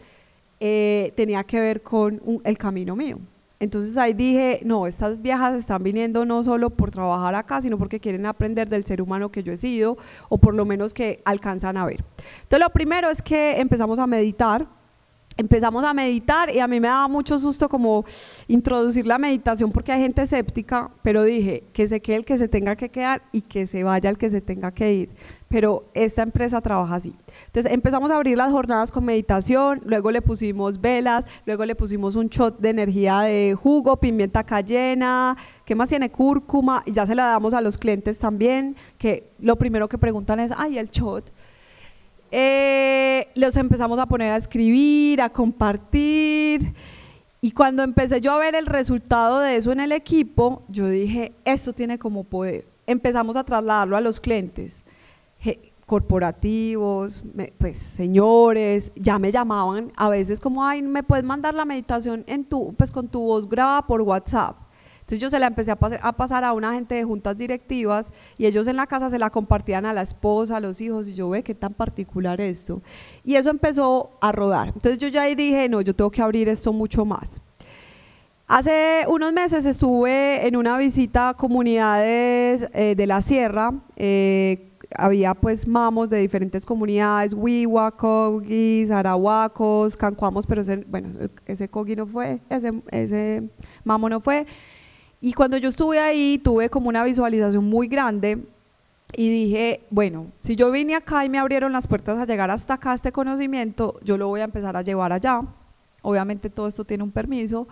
eh, 0.62 1.14
tenía 1.16 1.44
que 1.44 1.60
ver 1.60 1.84
con 1.84 2.22
el 2.44 2.58
camino 2.58 2.96
mío. 2.96 3.20
Entonces 3.60 3.98
ahí 3.98 4.14
dije, 4.14 4.62
no, 4.64 4.88
estas 4.88 5.22
viejas 5.22 5.54
están 5.56 5.84
viniendo 5.84 6.24
no 6.24 6.44
solo 6.44 6.70
por 6.70 6.92
trabajar 6.92 7.36
acá, 7.36 7.62
sino 7.62 7.78
porque 7.78 8.00
quieren 8.00 8.26
aprender 8.26 8.70
del 8.70 8.86
ser 8.86 9.02
humano 9.02 9.30
que 9.30 9.44
yo 9.44 9.52
he 9.52 9.58
sido, 9.58 9.98
o 10.30 10.38
por 10.38 10.54
lo 10.54 10.64
menos 10.64 10.94
que 10.94 11.22
alcanzan 11.26 11.76
a 11.76 11.86
ver. 11.86 12.06
Entonces 12.44 12.60
lo 12.60 12.70
primero 12.70 13.10
es 13.10 13.22
que 13.22 13.60
empezamos 13.60 14.00
a 14.00 14.08
meditar, 14.08 14.66
empezamos 15.40 15.86
a 15.86 15.94
meditar 15.94 16.54
y 16.54 16.60
a 16.60 16.68
mí 16.68 16.82
me 16.82 16.90
daba 16.90 17.08
mucho 17.08 17.40
susto 17.40 17.70
como 17.70 18.04
introducir 18.50 19.08
la 19.08 19.18
meditación 19.18 19.72
porque 19.72 19.94
hay 19.94 20.02
gente 20.02 20.22
escéptica, 20.24 20.92
pero 21.02 21.24
dije 21.24 21.64
que 21.72 21.88
se 21.88 22.02
quede 22.02 22.18
el 22.18 22.26
que 22.26 22.38
se 22.38 22.50
tenga 22.50 22.76
que 22.76 22.90
quedar 22.90 23.22
y 23.32 23.42
que 23.42 23.66
se 23.66 23.86
vaya 23.86 24.10
el 24.10 24.18
que 24.18 24.30
se 24.30 24.42
tenga 24.42 24.72
que 24.74 24.94
ir. 24.94 25.16
Pero 25.48 25.90
esta 25.94 26.24
empresa 26.24 26.60
trabaja 26.60 26.96
así. 26.96 27.16
Entonces 27.48 27.72
empezamos 27.72 28.12
a 28.12 28.18
abrir 28.18 28.38
las 28.38 28.52
jornadas 28.52 28.92
con 28.92 29.06
meditación, 29.06 29.82
luego 29.86 30.12
le 30.12 30.22
pusimos 30.22 30.82
velas, 30.82 31.26
luego 31.46 31.66
le 31.66 31.74
pusimos 31.74 32.18
un 32.18 32.28
shot 32.28 32.60
de 32.60 32.70
energía 32.70 33.22
de 33.22 33.56
jugo, 33.60 33.98
pimienta 33.98 34.44
cayena, 34.44 35.38
¿qué 35.64 35.74
más 35.74 35.88
tiene? 35.88 36.12
Cúrcuma, 36.12 36.84
y 36.86 36.92
ya 36.92 37.06
se 37.06 37.16
la 37.16 37.28
damos 37.28 37.54
a 37.54 37.62
los 37.62 37.78
clientes 37.78 38.20
también, 38.20 38.76
que 38.98 39.32
lo 39.40 39.56
primero 39.56 39.88
que 39.88 39.98
preguntan 39.98 40.42
es, 40.42 40.52
ay, 40.56 40.78
el 40.78 40.90
shot 40.90 41.32
eh, 42.32 43.28
los 43.36 43.56
empezamos 43.58 44.00
a 44.00 44.06
poner 44.06 44.32
a 44.32 44.38
escribir, 44.38 45.22
a 45.22 45.30
compartir. 45.30 46.74
Y 47.42 47.52
cuando 47.52 47.84
empecé 47.84 48.20
yo 48.22 48.34
a 48.34 48.38
ver 48.38 48.56
el 48.56 48.66
resultado 48.66 49.40
de 49.40 49.56
eso 49.56 49.72
en 49.72 49.80
el 49.80 49.92
equipo, 49.92 50.64
yo 50.68 50.88
dije, 50.90 51.34
esto 51.46 51.74
tiene 51.74 51.98
como 51.98 52.24
poder. 52.24 52.66
Empezamos 52.86 53.36
a 53.36 53.44
trasladarlo 53.44 53.96
a 53.96 54.02
los 54.02 54.20
clientes 54.20 54.84
corporativos, 55.90 57.24
pues 57.58 57.80
señores, 57.80 58.92
ya 58.96 59.18
me 59.18 59.32
llamaban 59.32 59.92
a 59.96 60.08
veces 60.08 60.40
como, 60.40 60.64
ay, 60.64 60.84
¿me 60.84 61.02
puedes 61.02 61.26
mandar 61.26 61.56
la 61.56 61.66
meditación 61.66 62.24
en 62.28 62.46
tu, 62.46 62.76
pues 62.76 62.92
con 62.92 63.08
tu 63.08 63.20
voz 63.20 63.50
grabada 63.50 63.88
por 63.88 64.04
WhatsApp? 64.04 64.56
Entonces 65.10 65.24
yo 65.24 65.32
se 65.32 65.40
la 65.40 65.48
empecé 65.48 65.72
a, 65.72 65.76
pasar 65.76 66.44
a 66.44 66.54
una 66.54 66.74
gente 66.74 66.94
de 66.94 67.04
juntas 67.04 67.36
directivas 67.36 68.14
y 68.38 68.46
ellos 68.46 68.68
en 68.68 68.76
la 68.76 68.86
casa 68.86 69.10
se 69.10 69.18
la 69.18 69.32
compartían 69.32 69.88
a 69.88 69.92
la 69.92 70.04
esposa, 70.04 70.58
a 70.58 70.60
los 70.60 70.80
hijos 70.82 71.08
y 71.08 71.16
yo 71.16 71.30
ve 71.30 71.42
qué 71.42 71.56
tan 71.56 71.74
particular 71.74 72.40
esto. 72.40 72.84
Y 73.24 73.34
eso 73.34 73.50
empezó 73.50 74.12
a 74.22 74.32
rodar. 74.32 74.68
Entonces 74.68 75.00
yo 75.00 75.08
ya 75.08 75.24
ahí 75.24 75.34
dije, 75.34 75.68
no, 75.68 75.82
yo 75.82 75.96
tengo 75.96 76.12
que 76.12 76.22
abrir 76.22 76.48
esto 76.48 76.72
mucho 76.72 77.06
más. 77.06 77.42
Hace 78.46 79.06
unos 79.08 79.34
meses 79.34 79.66
estuve 79.66 80.46
en 80.46 80.56
una 80.56 80.78
visita 80.78 81.30
a 81.30 81.34
comunidades 81.34 82.68
eh, 82.76 82.94
de 82.96 83.08
la 83.08 83.22
sierra, 83.22 83.74
eh, 83.96 84.70
había 84.96 85.34
pues 85.34 85.68
mamos 85.68 86.10
de 86.10 86.20
diferentes 86.20 86.66
comunidades, 86.66 87.34
Wiwa, 87.34 87.92
Kogis, 87.98 88.92
Arahuacos, 88.92 89.98
Cancuamos, 89.98 90.46
pero 90.46 90.62
ese, 90.62 90.78
bueno, 90.88 91.10
ese 91.48 91.68
Kogi 91.68 91.96
no 91.96 92.06
fue, 92.06 92.42
ese, 92.50 92.74
ese 92.92 93.50
mamo 93.84 94.08
no 94.08 94.20
fue, 94.20 94.46
y 95.22 95.34
cuando 95.34 95.58
yo 95.58 95.70
estuve 95.70 96.00
ahí, 96.00 96.40
tuve 96.42 96.70
como 96.70 96.90
una 96.90 97.04
visualización 97.04 97.66
muy 97.66 97.88
grande 97.88 98.40
y 99.14 99.30
dije, 99.30 99.82
bueno, 99.90 100.28
si 100.38 100.56
yo 100.56 100.72
vine 100.72 100.96
acá 100.96 101.26
y 101.26 101.30
me 101.30 101.40
abrieron 101.40 101.74
las 101.74 101.88
puertas 101.88 102.18
a 102.18 102.26
llegar 102.26 102.50
hasta 102.52 102.76
acá, 102.76 102.94
este 102.94 103.12
conocimiento, 103.12 104.00
yo 104.04 104.18
lo 104.18 104.28
voy 104.28 104.42
a 104.42 104.46
empezar 104.46 104.78
a 104.78 104.82
llevar 104.82 105.12
allá. 105.12 105.42
Obviamente 106.02 106.50
todo 106.50 106.68
esto 106.68 106.86
tiene 106.86 107.04
un 107.04 107.12
permiso. 107.12 107.68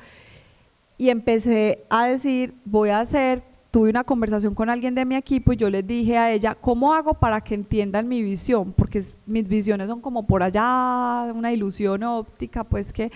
Y 0.97 1.09
empecé 1.09 1.85
a 1.89 2.07
decir, 2.07 2.55
voy 2.65 2.89
a 2.89 2.99
hacer, 2.99 3.43
tuve 3.71 3.89
una 3.91 4.03
conversación 4.03 4.55
con 4.55 4.69
alguien 4.69 4.95
de 4.95 5.05
mi 5.05 5.15
equipo 5.15 5.53
y 5.53 5.57
yo 5.57 5.69
les 5.69 5.85
dije 5.85 6.17
a 6.17 6.31
ella, 6.31 6.55
¿cómo 6.55 6.93
hago 6.93 7.13
para 7.13 7.39
que 7.39 7.53
entiendan 7.53 8.07
mi 8.07 8.23
visión? 8.23 8.73
Porque 8.73 9.03
mis 9.25 9.47
visiones 9.47 9.87
son 9.87 10.01
como 10.01 10.25
por 10.25 10.41
allá, 10.41 11.31
una 11.33 11.53
ilusión 11.53 12.01
óptica, 12.03 12.63
pues 12.63 12.91
que 12.91 13.11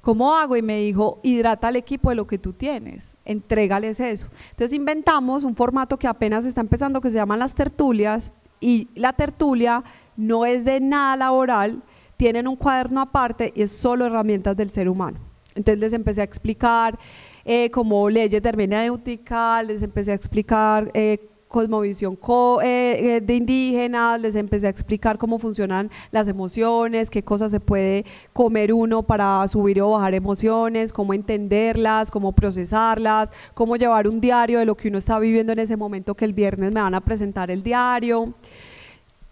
¿Cómo 0.00 0.34
hago? 0.34 0.56
Y 0.56 0.62
me 0.62 0.78
dijo, 0.78 1.20
hidrata 1.22 1.68
al 1.68 1.76
equipo 1.76 2.08
de 2.08 2.16
lo 2.16 2.26
que 2.26 2.38
tú 2.38 2.52
tienes, 2.52 3.16
entrégales 3.24 4.00
eso. 4.00 4.28
Entonces 4.50 4.74
inventamos 4.74 5.44
un 5.44 5.54
formato 5.54 5.98
que 5.98 6.06
apenas 6.06 6.44
está 6.44 6.60
empezando 6.60 7.00
que 7.00 7.10
se 7.10 7.16
llaman 7.16 7.38
las 7.38 7.54
tertulias 7.54 8.32
y 8.60 8.88
la 8.94 9.12
tertulia 9.12 9.84
no 10.16 10.46
es 10.46 10.64
de 10.64 10.80
nada 10.80 11.16
laboral, 11.16 11.82
tienen 12.16 12.48
un 12.48 12.56
cuaderno 12.56 13.00
aparte 13.00 13.52
y 13.54 13.62
es 13.62 13.72
solo 13.72 14.06
herramientas 14.06 14.56
del 14.56 14.70
ser 14.70 14.88
humano. 14.88 15.18
Entonces 15.54 15.80
les 15.80 15.92
empecé 15.92 16.20
a 16.20 16.24
explicar 16.24 16.98
eh, 17.44 17.70
como 17.70 18.08
leyes 18.08 18.42
de 18.42 18.48
hermenéutica, 18.48 19.62
les 19.62 19.82
empecé 19.82 20.12
a 20.12 20.14
explicar 20.14 20.90
eh, 20.94 21.28
cosmovisión 21.50 22.16
eh, 22.62 23.16
eh, 23.16 23.20
de 23.20 23.34
indígenas, 23.34 24.20
les 24.20 24.36
empecé 24.36 24.68
a 24.68 24.70
explicar 24.70 25.18
cómo 25.18 25.36
funcionan 25.40 25.90
las 26.12 26.28
emociones, 26.28 27.10
qué 27.10 27.24
cosas 27.24 27.50
se 27.50 27.58
puede 27.58 28.04
comer 28.32 28.72
uno 28.72 29.02
para 29.02 29.46
subir 29.48 29.82
o 29.82 29.90
bajar 29.90 30.14
emociones, 30.14 30.92
cómo 30.92 31.12
entenderlas, 31.12 32.08
cómo 32.12 32.30
procesarlas, 32.32 33.32
cómo 33.52 33.74
llevar 33.74 34.06
un 34.06 34.20
diario 34.20 34.60
de 34.60 34.64
lo 34.64 34.76
que 34.76 34.88
uno 34.88 34.98
está 34.98 35.18
viviendo 35.18 35.52
en 35.52 35.58
ese 35.58 35.76
momento 35.76 36.14
que 36.14 36.24
el 36.24 36.32
viernes 36.32 36.72
me 36.72 36.80
van 36.80 36.94
a 36.94 37.00
presentar 37.00 37.50
el 37.50 37.64
diario. 37.64 38.32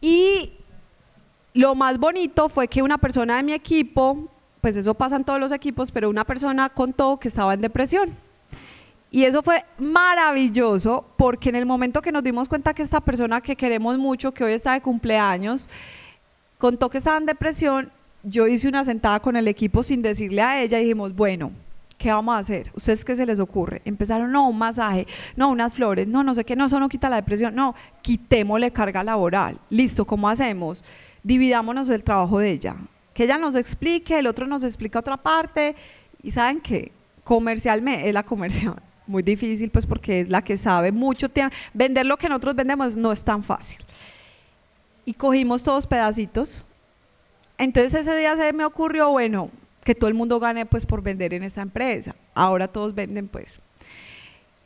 Y 0.00 0.54
lo 1.54 1.76
más 1.76 1.98
bonito 1.98 2.48
fue 2.48 2.66
que 2.66 2.82
una 2.82 2.98
persona 2.98 3.36
de 3.36 3.44
mi 3.44 3.52
equipo, 3.52 4.28
pues 4.60 4.76
eso 4.76 4.92
pasa 4.92 5.14
en 5.14 5.24
todos 5.24 5.38
los 5.38 5.52
equipos, 5.52 5.92
pero 5.92 6.10
una 6.10 6.24
persona 6.24 6.68
contó 6.68 7.20
que 7.20 7.28
estaba 7.28 7.54
en 7.54 7.60
depresión 7.60 8.27
y 9.10 9.24
eso 9.24 9.42
fue 9.42 9.64
maravilloso 9.78 11.06
porque 11.16 11.48
en 11.48 11.56
el 11.56 11.64
momento 11.64 12.02
que 12.02 12.12
nos 12.12 12.22
dimos 12.22 12.48
cuenta 12.48 12.74
que 12.74 12.82
esta 12.82 13.00
persona 13.00 13.40
que 13.40 13.56
queremos 13.56 13.96
mucho, 13.98 14.32
que 14.32 14.44
hoy 14.44 14.52
está 14.52 14.74
de 14.74 14.82
cumpleaños, 14.82 15.68
contó 16.58 16.90
que 16.90 16.98
estaba 16.98 17.16
en 17.16 17.26
depresión, 17.26 17.90
yo 18.22 18.46
hice 18.46 18.68
una 18.68 18.84
sentada 18.84 19.20
con 19.20 19.36
el 19.36 19.48
equipo 19.48 19.82
sin 19.82 20.02
decirle 20.02 20.42
a 20.42 20.60
ella 20.62 20.78
dijimos, 20.78 21.14
bueno, 21.14 21.52
¿qué 21.96 22.12
vamos 22.12 22.34
a 22.34 22.38
hacer? 22.38 22.70
¿Ustedes 22.74 23.02
qué 23.02 23.16
se 23.16 23.24
les 23.24 23.40
ocurre? 23.40 23.80
Empezaron, 23.86 24.30
no, 24.30 24.46
un 24.46 24.58
masaje, 24.58 25.06
no, 25.36 25.48
unas 25.48 25.72
flores, 25.72 26.06
no, 26.06 26.22
no 26.22 26.34
sé 26.34 26.44
qué, 26.44 26.54
no, 26.54 26.66
eso 26.66 26.78
no 26.78 26.90
quita 26.90 27.08
la 27.08 27.16
depresión, 27.16 27.54
no, 27.54 27.74
quitémosle 28.02 28.72
carga 28.72 29.02
laboral. 29.02 29.58
Listo, 29.70 30.04
¿cómo 30.04 30.28
hacemos? 30.28 30.84
Dividámonos 31.22 31.88
el 31.88 32.04
trabajo 32.04 32.40
de 32.40 32.50
ella. 32.50 32.76
Que 33.14 33.24
ella 33.24 33.38
nos 33.38 33.54
explique, 33.54 34.18
el 34.18 34.26
otro 34.26 34.46
nos 34.46 34.62
explica 34.64 34.98
otra 34.98 35.16
parte. 35.16 35.74
¿Y 36.22 36.30
saben 36.30 36.60
qué? 36.60 36.92
Comercialmente, 37.24 38.06
es 38.06 38.14
la 38.14 38.22
comercial 38.22 38.76
muy 39.08 39.22
difícil, 39.22 39.70
pues 39.70 39.86
porque 39.86 40.20
es 40.20 40.28
la 40.28 40.42
que 40.42 40.56
sabe 40.56 40.92
mucho. 40.92 41.28
Vender 41.74 42.06
lo 42.06 42.16
que 42.16 42.28
nosotros 42.28 42.54
vendemos 42.54 42.96
no 42.96 43.10
es 43.10 43.22
tan 43.22 43.42
fácil. 43.42 43.78
Y 45.04 45.14
cogimos 45.14 45.62
todos 45.62 45.86
pedacitos. 45.86 46.64
Entonces 47.56 47.94
ese 47.94 48.16
día 48.16 48.36
se 48.36 48.52
me 48.52 48.64
ocurrió, 48.64 49.10
bueno, 49.10 49.50
que 49.82 49.94
todo 49.94 50.08
el 50.08 50.14
mundo 50.14 50.38
gane 50.38 50.66
pues 50.66 50.84
por 50.84 51.02
vender 51.02 51.34
en 51.34 51.42
esta 51.42 51.62
empresa. 51.62 52.14
Ahora 52.34 52.68
todos 52.68 52.94
venden 52.94 53.26
pues. 53.26 53.58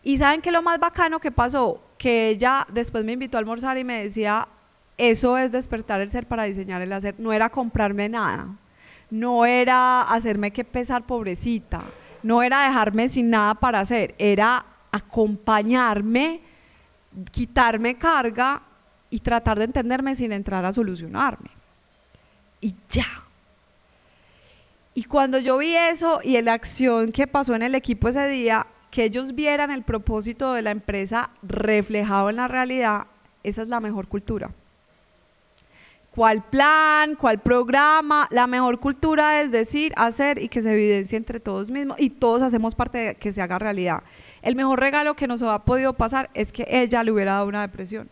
Y 0.02 0.18
saben 0.18 0.42
que 0.42 0.50
lo 0.50 0.62
más 0.62 0.80
bacano 0.80 1.20
que 1.20 1.30
pasó, 1.30 1.80
que 1.96 2.30
ella 2.30 2.66
después 2.72 3.04
me 3.04 3.12
invitó 3.12 3.36
a 3.36 3.40
almorzar 3.40 3.78
y 3.78 3.84
me 3.84 4.02
decía, 4.02 4.48
eso 4.98 5.38
es 5.38 5.52
despertar 5.52 6.00
el 6.00 6.10
ser 6.10 6.26
para 6.26 6.42
diseñar 6.42 6.82
el 6.82 6.92
hacer. 6.92 7.14
No 7.18 7.32
era 7.32 7.48
comprarme 7.50 8.08
nada, 8.08 8.48
no 9.10 9.46
era 9.46 10.02
hacerme 10.02 10.50
que 10.50 10.64
pesar 10.64 11.04
pobrecita, 11.04 11.84
no 12.22 12.42
era 12.42 12.64
dejarme 12.64 13.08
sin 13.08 13.30
nada 13.30 13.54
para 13.54 13.80
hacer, 13.80 14.14
era 14.18 14.64
acompañarme, 14.90 16.40
quitarme 17.30 17.96
carga 17.96 18.62
y 19.10 19.20
tratar 19.20 19.58
de 19.58 19.64
entenderme 19.64 20.14
sin 20.14 20.32
entrar 20.32 20.64
a 20.64 20.72
solucionarme. 20.72 21.50
Y 22.60 22.74
ya. 22.90 23.24
Y 24.94 25.04
cuando 25.04 25.38
yo 25.38 25.58
vi 25.58 25.74
eso 25.74 26.20
y 26.22 26.40
la 26.42 26.52
acción 26.52 27.12
que 27.12 27.26
pasó 27.26 27.54
en 27.54 27.62
el 27.62 27.74
equipo 27.74 28.08
ese 28.08 28.28
día, 28.28 28.66
que 28.90 29.04
ellos 29.04 29.34
vieran 29.34 29.70
el 29.70 29.82
propósito 29.82 30.52
de 30.52 30.62
la 30.62 30.70
empresa 30.70 31.30
reflejado 31.42 32.30
en 32.30 32.36
la 32.36 32.48
realidad, 32.48 33.06
esa 33.42 33.62
es 33.62 33.68
la 33.68 33.80
mejor 33.80 34.06
cultura 34.08 34.50
cuál 36.14 36.44
plan, 36.44 37.16
cuál 37.16 37.40
programa. 37.40 38.28
La 38.30 38.46
mejor 38.46 38.78
cultura 38.78 39.40
es 39.40 39.50
decir, 39.50 39.92
hacer 39.96 40.40
y 40.40 40.48
que 40.48 40.62
se 40.62 40.72
evidencie 40.72 41.16
entre 41.16 41.40
todos 41.40 41.68
mismos 41.68 41.96
y 41.98 42.10
todos 42.10 42.42
hacemos 42.42 42.74
parte 42.74 42.98
de 42.98 43.14
que 43.16 43.32
se 43.32 43.42
haga 43.42 43.58
realidad. 43.58 44.02
El 44.42 44.56
mejor 44.56 44.80
regalo 44.80 45.14
que 45.16 45.26
nos 45.26 45.42
ha 45.42 45.58
podido 45.64 45.94
pasar 45.94 46.30
es 46.34 46.52
que 46.52 46.66
ella 46.68 47.02
le 47.02 47.12
hubiera 47.12 47.34
dado 47.34 47.46
una 47.46 47.62
depresión 47.62 48.08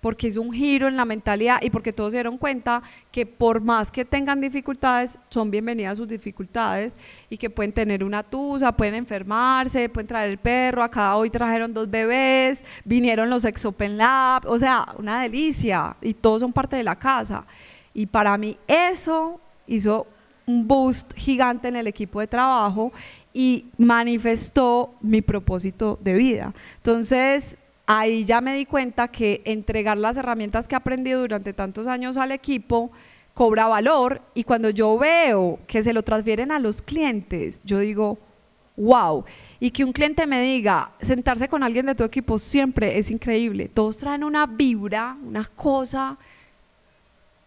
porque 0.00 0.28
hizo 0.28 0.40
un 0.40 0.52
giro 0.52 0.88
en 0.88 0.96
la 0.96 1.04
mentalidad 1.04 1.58
y 1.62 1.70
porque 1.70 1.92
todos 1.92 2.12
se 2.12 2.16
dieron 2.16 2.38
cuenta 2.38 2.82
que 3.10 3.26
por 3.26 3.60
más 3.60 3.90
que 3.90 4.04
tengan 4.04 4.40
dificultades, 4.40 5.18
son 5.28 5.50
bienvenidas 5.50 5.98
sus 5.98 6.08
dificultades 6.08 6.96
y 7.28 7.36
que 7.36 7.50
pueden 7.50 7.72
tener 7.72 8.02
una 8.02 8.22
tusa, 8.22 8.72
pueden 8.72 8.94
enfermarse, 8.94 9.88
pueden 9.88 10.06
traer 10.08 10.30
el 10.30 10.38
perro, 10.38 10.82
acá 10.82 11.14
hoy 11.16 11.30
trajeron 11.30 11.74
dos 11.74 11.90
bebés, 11.90 12.62
vinieron 12.84 13.28
los 13.28 13.44
ex 13.44 13.64
Open 13.64 13.96
Lab, 13.98 14.46
o 14.46 14.58
sea, 14.58 14.86
una 14.98 15.22
delicia 15.22 15.96
y 16.00 16.14
todos 16.14 16.40
son 16.40 16.52
parte 16.52 16.76
de 16.76 16.84
la 16.84 16.96
casa. 16.96 17.44
Y 17.92 18.06
para 18.06 18.36
mí 18.38 18.56
eso 18.66 19.40
hizo 19.66 20.06
un 20.46 20.66
boost 20.66 21.12
gigante 21.14 21.68
en 21.68 21.76
el 21.76 21.86
equipo 21.86 22.20
de 22.20 22.26
trabajo 22.26 22.92
y 23.32 23.66
manifestó 23.78 24.94
mi 25.00 25.22
propósito 25.22 25.98
de 26.02 26.14
vida. 26.14 26.54
Entonces, 26.76 27.56
ahí 27.98 28.24
ya 28.24 28.40
me 28.40 28.54
di 28.54 28.66
cuenta 28.66 29.08
que 29.08 29.42
entregar 29.44 29.98
las 29.98 30.16
herramientas 30.16 30.68
que 30.68 30.76
he 30.76 30.78
aprendido 30.78 31.22
durante 31.22 31.52
tantos 31.52 31.88
años 31.88 32.16
al 32.16 32.30
equipo 32.30 32.92
cobra 33.34 33.66
valor 33.66 34.22
y 34.32 34.44
cuando 34.44 34.70
yo 34.70 34.96
veo 34.96 35.58
que 35.66 35.82
se 35.82 35.92
lo 35.92 36.04
transfieren 36.04 36.52
a 36.52 36.60
los 36.60 36.82
clientes, 36.82 37.60
yo 37.64 37.80
digo, 37.80 38.18
wow. 38.76 39.24
Y 39.58 39.72
que 39.72 39.82
un 39.82 39.92
cliente 39.92 40.24
me 40.28 40.40
diga, 40.40 40.92
sentarse 41.00 41.48
con 41.48 41.64
alguien 41.64 41.86
de 41.86 41.96
tu 41.96 42.04
equipo 42.04 42.38
siempre 42.38 42.96
es 42.96 43.10
increíble. 43.10 43.68
Todos 43.68 43.96
traen 43.98 44.22
una 44.22 44.46
vibra, 44.46 45.16
una 45.24 45.44
cosa 45.46 46.16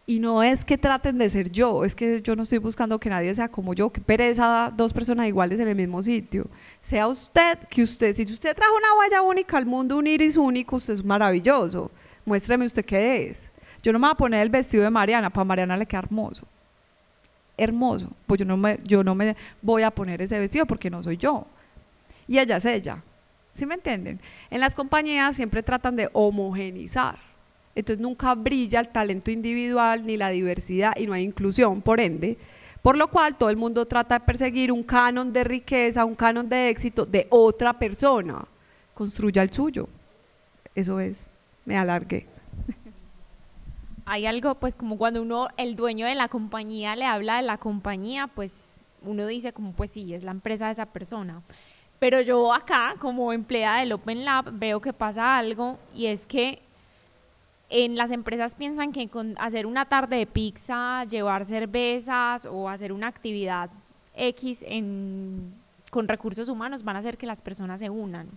y 0.05 0.19
no 0.19 0.43
es 0.43 0.65
que 0.65 0.77
traten 0.77 1.17
de 1.17 1.29
ser 1.29 1.49
yo, 1.49 1.85
es 1.85 1.95
que 1.95 2.21
yo 2.21 2.35
no 2.35 2.43
estoy 2.43 2.57
buscando 2.57 2.99
que 2.99 3.09
nadie 3.09 3.33
sea 3.33 3.47
como 3.47 3.73
yo, 3.73 3.89
que 3.89 4.01
pereza 4.01 4.71
dos 4.75 4.91
personas 4.91 5.27
iguales 5.27 5.59
en 5.61 5.69
el 5.69 5.75
mismo 5.75 6.03
sitio. 6.03 6.47
Sea 6.81 7.07
usted, 7.07 7.59
que 7.69 7.83
usted, 7.83 8.13
si 8.13 8.23
usted 8.23 8.53
trajo 8.53 8.75
una 8.75 8.93
huella 8.99 9.21
única 9.21 9.57
al 9.57 9.65
mundo, 9.65 9.97
un 9.97 10.07
iris 10.07 10.35
único, 10.35 10.75
usted 10.75 10.93
es 10.93 11.05
maravilloso. 11.05 11.89
Muéstreme 12.25 12.65
usted 12.65 12.83
qué 12.83 13.29
es. 13.29 13.49
Yo 13.81 13.93
no 13.93 13.99
me 13.99 14.07
voy 14.07 14.11
a 14.11 14.17
poner 14.17 14.41
el 14.41 14.49
vestido 14.49 14.83
de 14.83 14.89
Mariana, 14.89 15.29
para 15.29 15.45
Mariana 15.45 15.77
le 15.77 15.85
queda 15.85 15.99
hermoso. 15.99 16.45
Hermoso. 17.55 18.09
Pues 18.27 18.39
yo 18.39 18.45
no 18.45 18.57
me, 18.57 18.79
yo 18.83 19.05
no 19.05 19.15
me 19.15 19.37
voy 19.61 19.83
a 19.83 19.91
poner 19.91 20.21
ese 20.21 20.37
vestido 20.37 20.65
porque 20.65 20.89
no 20.89 21.01
soy 21.01 21.15
yo. 21.15 21.47
Y 22.27 22.39
ella 22.39 22.57
es 22.57 22.65
ella. 22.65 23.01
¿Sí 23.53 23.65
me 23.65 23.75
entienden? 23.75 24.19
En 24.49 24.59
las 24.59 24.75
compañías 24.75 25.35
siempre 25.37 25.63
tratan 25.63 25.95
de 25.95 26.09
homogenizar 26.11 27.32
entonces 27.75 28.01
nunca 28.01 28.35
brilla 28.35 28.79
el 28.79 28.89
talento 28.89 29.31
individual 29.31 30.05
ni 30.05 30.17
la 30.17 30.29
diversidad 30.29 30.95
y 30.97 31.07
no 31.07 31.13
hay 31.13 31.23
inclusión, 31.23 31.81
por 31.81 31.99
ende. 31.99 32.37
Por 32.81 32.97
lo 32.97 33.07
cual 33.07 33.37
todo 33.37 33.49
el 33.49 33.57
mundo 33.57 33.85
trata 33.85 34.19
de 34.19 34.25
perseguir 34.25 34.71
un 34.71 34.83
canon 34.83 35.31
de 35.31 35.43
riqueza, 35.43 36.05
un 36.05 36.15
canon 36.15 36.47
de 36.49 36.69
éxito 36.69 37.05
de 37.05 37.27
otra 37.29 37.73
persona. 37.73 38.45
Construya 38.93 39.41
el 39.41 39.51
suyo. 39.51 39.87
Eso 40.75 40.99
es. 40.99 41.25
Me 41.65 41.77
alargué. 41.77 42.27
Hay 44.05 44.25
algo, 44.25 44.55
pues 44.55 44.75
como 44.75 44.97
cuando 44.97 45.21
uno, 45.21 45.47
el 45.55 45.75
dueño 45.75 46.05
de 46.05 46.15
la 46.15 46.27
compañía 46.27 46.95
le 46.95 47.05
habla 47.05 47.37
de 47.37 47.43
la 47.43 47.57
compañía, 47.57 48.27
pues 48.27 48.83
uno 49.01 49.25
dice 49.27 49.53
como, 49.53 49.71
pues 49.71 49.91
sí, 49.91 50.13
es 50.13 50.23
la 50.23 50.31
empresa 50.31 50.65
de 50.65 50.73
esa 50.73 50.85
persona. 50.85 51.41
Pero 51.99 52.19
yo 52.19 52.53
acá, 52.53 52.95
como 52.99 53.31
empleada 53.31 53.79
del 53.79 53.93
Open 53.93 54.25
Lab, 54.25 54.51
veo 54.51 54.81
que 54.81 54.91
pasa 54.91 55.37
algo 55.37 55.79
y 55.93 56.07
es 56.07 56.27
que 56.27 56.61
en 57.69 57.95
las 57.95 58.11
empresas 58.11 58.55
piensan 58.55 58.91
que 58.91 59.07
con 59.07 59.35
hacer 59.39 59.65
una 59.65 59.85
tarde 59.85 60.17
de 60.17 60.27
pizza, 60.27 61.05
llevar 61.05 61.45
cervezas 61.45 62.45
o 62.45 62.69
hacer 62.69 62.91
una 62.91 63.07
actividad 63.07 63.69
X 64.15 64.65
con 65.89 66.07
recursos 66.07 66.49
humanos 66.49 66.83
van 66.83 66.95
a 66.95 66.99
hacer 66.99 67.17
que 67.17 67.25
las 67.25 67.41
personas 67.41 67.79
se 67.79 67.89
unan. 67.89 68.29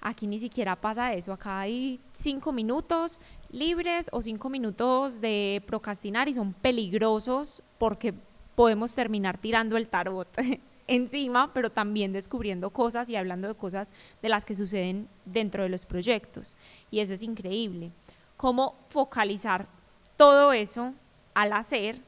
Aquí 0.00 0.26
ni 0.26 0.38
siquiera 0.38 0.74
pasa 0.74 1.14
eso, 1.14 1.32
acá 1.32 1.60
hay 1.60 2.00
cinco 2.10 2.50
minutos 2.52 3.20
libres 3.50 4.08
o 4.12 4.20
cinco 4.20 4.48
minutos 4.48 5.20
de 5.20 5.62
procrastinar 5.66 6.28
y 6.28 6.34
son 6.34 6.52
peligrosos 6.52 7.62
porque 7.78 8.12
podemos 8.56 8.92
terminar 8.94 9.38
tirando 9.38 9.76
el 9.76 9.86
tarot 9.86 10.28
encima, 10.88 11.52
pero 11.54 11.70
también 11.70 12.12
descubriendo 12.12 12.70
cosas 12.70 13.08
y 13.10 13.16
hablando 13.16 13.46
de 13.46 13.54
cosas 13.54 13.92
de 14.20 14.28
las 14.28 14.44
que 14.44 14.56
suceden 14.56 15.08
dentro 15.24 15.62
de 15.62 15.68
los 15.68 15.86
proyectos. 15.86 16.56
Y 16.90 16.98
eso 16.98 17.12
es 17.12 17.22
increíble 17.22 17.92
cómo 18.42 18.74
focalizar 18.88 19.68
todo 20.16 20.52
eso 20.52 20.92
al 21.32 21.52
hacer 21.52 22.00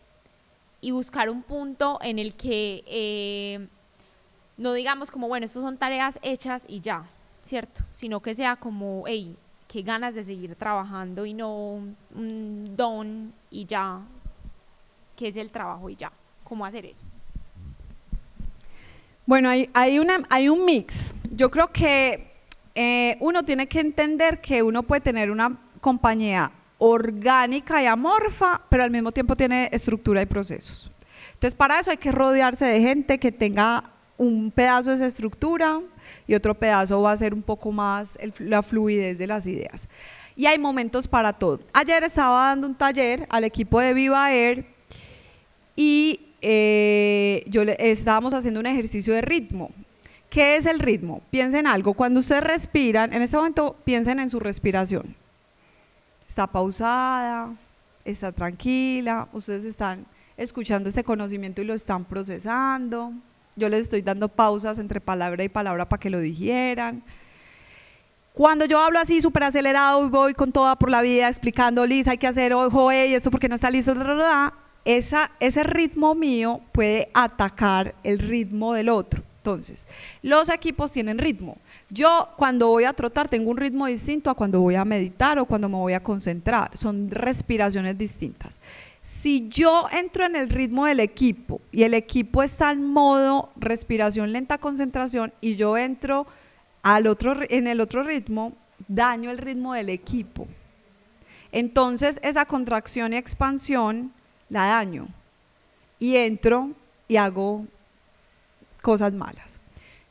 y 0.80 0.90
buscar 0.90 1.30
un 1.30 1.42
punto 1.42 2.00
en 2.02 2.18
el 2.18 2.34
que 2.34 2.82
eh, 2.88 3.68
no 4.56 4.72
digamos 4.72 5.12
como, 5.12 5.28
bueno, 5.28 5.46
estos 5.46 5.62
son 5.62 5.78
tareas 5.78 6.18
hechas 6.22 6.64
y 6.68 6.80
ya, 6.80 7.04
¿cierto? 7.40 7.82
Sino 7.92 8.18
que 8.18 8.34
sea 8.34 8.56
como, 8.56 9.04
hey, 9.06 9.36
qué 9.68 9.82
ganas 9.82 10.16
de 10.16 10.24
seguir 10.24 10.56
trabajando 10.56 11.24
y 11.24 11.34
no 11.34 11.54
un 12.16 12.74
don 12.76 13.32
y 13.52 13.66
ya, 13.66 14.00
que 15.14 15.28
es 15.28 15.36
el 15.36 15.52
trabajo 15.52 15.88
y 15.88 15.94
ya. 15.94 16.10
¿Cómo 16.42 16.66
hacer 16.66 16.85
eso? 16.85 17.04
Bueno, 19.24 19.50
hay, 19.50 19.70
hay, 19.72 20.00
una, 20.00 20.16
hay 20.28 20.48
un 20.48 20.64
mix. 20.64 21.14
Yo 21.30 21.48
creo 21.48 21.70
que 21.70 22.32
eh, 22.74 23.18
uno 23.20 23.44
tiene 23.44 23.68
que 23.68 23.78
entender 23.78 24.40
que 24.40 24.64
uno 24.64 24.82
puede 24.82 25.00
tener 25.00 25.30
una 25.30 25.60
compañía 25.85 26.50
orgánica 26.78 27.82
y 27.82 27.87
amorfa, 27.87 28.62
pero 28.70 28.85
al 28.85 28.90
mismo 28.90 29.12
tiempo 29.12 29.37
tiene 29.37 29.68
estructura 29.70 30.22
y 30.22 30.26
procesos. 30.26 30.90
Entonces, 31.35 31.54
para 31.54 31.78
eso 31.78 31.90
hay 31.90 31.98
que 31.98 32.10
rodearse 32.10 32.64
de 32.64 32.80
gente 32.80 33.18
que 33.18 33.30
tenga 33.30 33.90
un 34.16 34.50
pedazo 34.50 34.88
de 34.88 34.96
esa 34.96 35.06
estructura, 35.06 35.80
y 36.26 36.35
otro 36.35 36.54
pedazo 36.54 37.02
va 37.02 37.12
a 37.12 37.16
ser 37.18 37.35
un 37.35 37.42
poco 37.42 37.70
más 37.70 38.18
la 38.38 38.62
fluidez 38.62 39.18
de 39.18 39.26
las 39.26 39.46
ideas. 39.46 39.87
Y 40.37 40.46
hay 40.46 40.58
momentos 40.58 41.06
para 41.06 41.35
todo. 41.35 41.60
Ayer 41.74 42.02
estaba 42.02 42.48
dando 42.48 42.66
un 42.66 42.74
taller 42.74 43.26
al 43.28 43.44
equipo 43.44 43.78
de 43.78 43.92
Viva 43.92 44.32
Air 44.32 44.64
y 45.76 46.32
eh, 46.40 47.44
yo 47.46 47.62
le, 47.62 47.76
estábamos 47.78 48.32
haciendo 48.32 48.58
un 48.60 48.66
ejercicio 48.66 49.12
de 49.12 49.20
ritmo. 49.20 49.70
¿Qué 50.30 50.56
es 50.56 50.64
el 50.64 50.78
ritmo? 50.78 51.20
Piensen 51.30 51.66
algo. 51.66 51.92
Cuando 51.92 52.20
ustedes 52.20 52.42
respiran, 52.42 53.12
en 53.12 53.20
ese 53.20 53.37
momento 53.37 53.76
piensen 53.85 54.18
en 54.18 54.30
su 54.30 54.40
respiración. 54.40 55.14
Está 56.35 56.48
pausada, 56.48 57.54
está 58.04 58.32
tranquila, 58.32 59.28
ustedes 59.32 59.64
están 59.64 60.04
escuchando 60.37 60.88
este 60.88 61.04
conocimiento 61.04 61.62
y 61.62 61.64
lo 61.64 61.74
están 61.74 62.04
procesando. 62.04 63.12
Yo 63.54 63.68
les 63.68 63.82
estoy 63.82 64.02
dando 64.02 64.28
pausas 64.28 64.80
entre 64.80 65.00
palabra 65.00 65.44
y 65.44 65.48
palabra 65.48 65.88
para 65.88 66.00
que 66.00 66.10
lo 66.10 66.18
dijeran. 66.18 67.04
Cuando 68.32 68.64
yo 68.64 68.80
hablo 68.80 68.98
así 68.98 69.22
súper 69.22 69.44
acelerado 69.44 70.10
voy 70.10 70.35
con 70.35 70.50
toda 70.50 70.74
por 70.74 70.90
la 70.90 71.02
vida 71.02 71.28
explicando, 71.28 71.87
Liz, 71.87 72.08
hay 72.08 72.18
que 72.18 72.26
hacer, 72.26 72.52
ojo, 72.52 72.92
y 72.92 73.14
esto 73.14 73.30
porque 73.30 73.48
no 73.48 73.54
está 73.54 73.70
listo, 73.70 73.94
esa, 74.85 75.30
ese 75.38 75.62
ritmo 75.62 76.16
mío 76.16 76.62
puede 76.72 77.10
atacar 77.14 77.94
el 78.02 78.18
ritmo 78.18 78.72
del 78.72 78.88
otro. 78.88 79.22
Entonces, 79.44 79.86
los 80.22 80.48
equipos 80.48 80.90
tienen 80.90 81.18
ritmo. 81.18 81.58
Yo 81.90 82.30
cuando 82.38 82.68
voy 82.68 82.84
a 82.84 82.94
trotar 82.94 83.28
tengo 83.28 83.50
un 83.50 83.58
ritmo 83.58 83.84
distinto 83.84 84.30
a 84.30 84.34
cuando 84.34 84.58
voy 84.58 84.74
a 84.74 84.86
meditar 84.86 85.38
o 85.38 85.44
cuando 85.44 85.68
me 85.68 85.76
voy 85.76 85.92
a 85.92 86.02
concentrar. 86.02 86.74
Son 86.78 87.10
respiraciones 87.10 87.98
distintas. 87.98 88.56
Si 89.02 89.46
yo 89.50 89.86
entro 89.92 90.24
en 90.24 90.34
el 90.34 90.48
ritmo 90.48 90.86
del 90.86 91.00
equipo 91.00 91.60
y 91.70 91.82
el 91.82 91.92
equipo 91.92 92.42
está 92.42 92.70
en 92.70 92.86
modo 92.86 93.50
respiración 93.56 94.32
lenta, 94.32 94.56
concentración 94.56 95.34
y 95.42 95.56
yo 95.56 95.76
entro 95.76 96.26
al 96.82 97.06
otro, 97.06 97.36
en 97.50 97.66
el 97.66 97.82
otro 97.82 98.02
ritmo, 98.02 98.54
daño 98.88 99.30
el 99.30 99.36
ritmo 99.36 99.74
del 99.74 99.90
equipo. 99.90 100.48
Entonces 101.52 102.18
esa 102.22 102.46
contracción 102.46 103.12
y 103.12 103.16
expansión 103.16 104.10
la 104.48 104.68
daño 104.68 105.08
y 105.98 106.16
entro 106.16 106.70
y 107.08 107.16
hago 107.16 107.66
cosas 108.85 109.14
malas. 109.14 109.58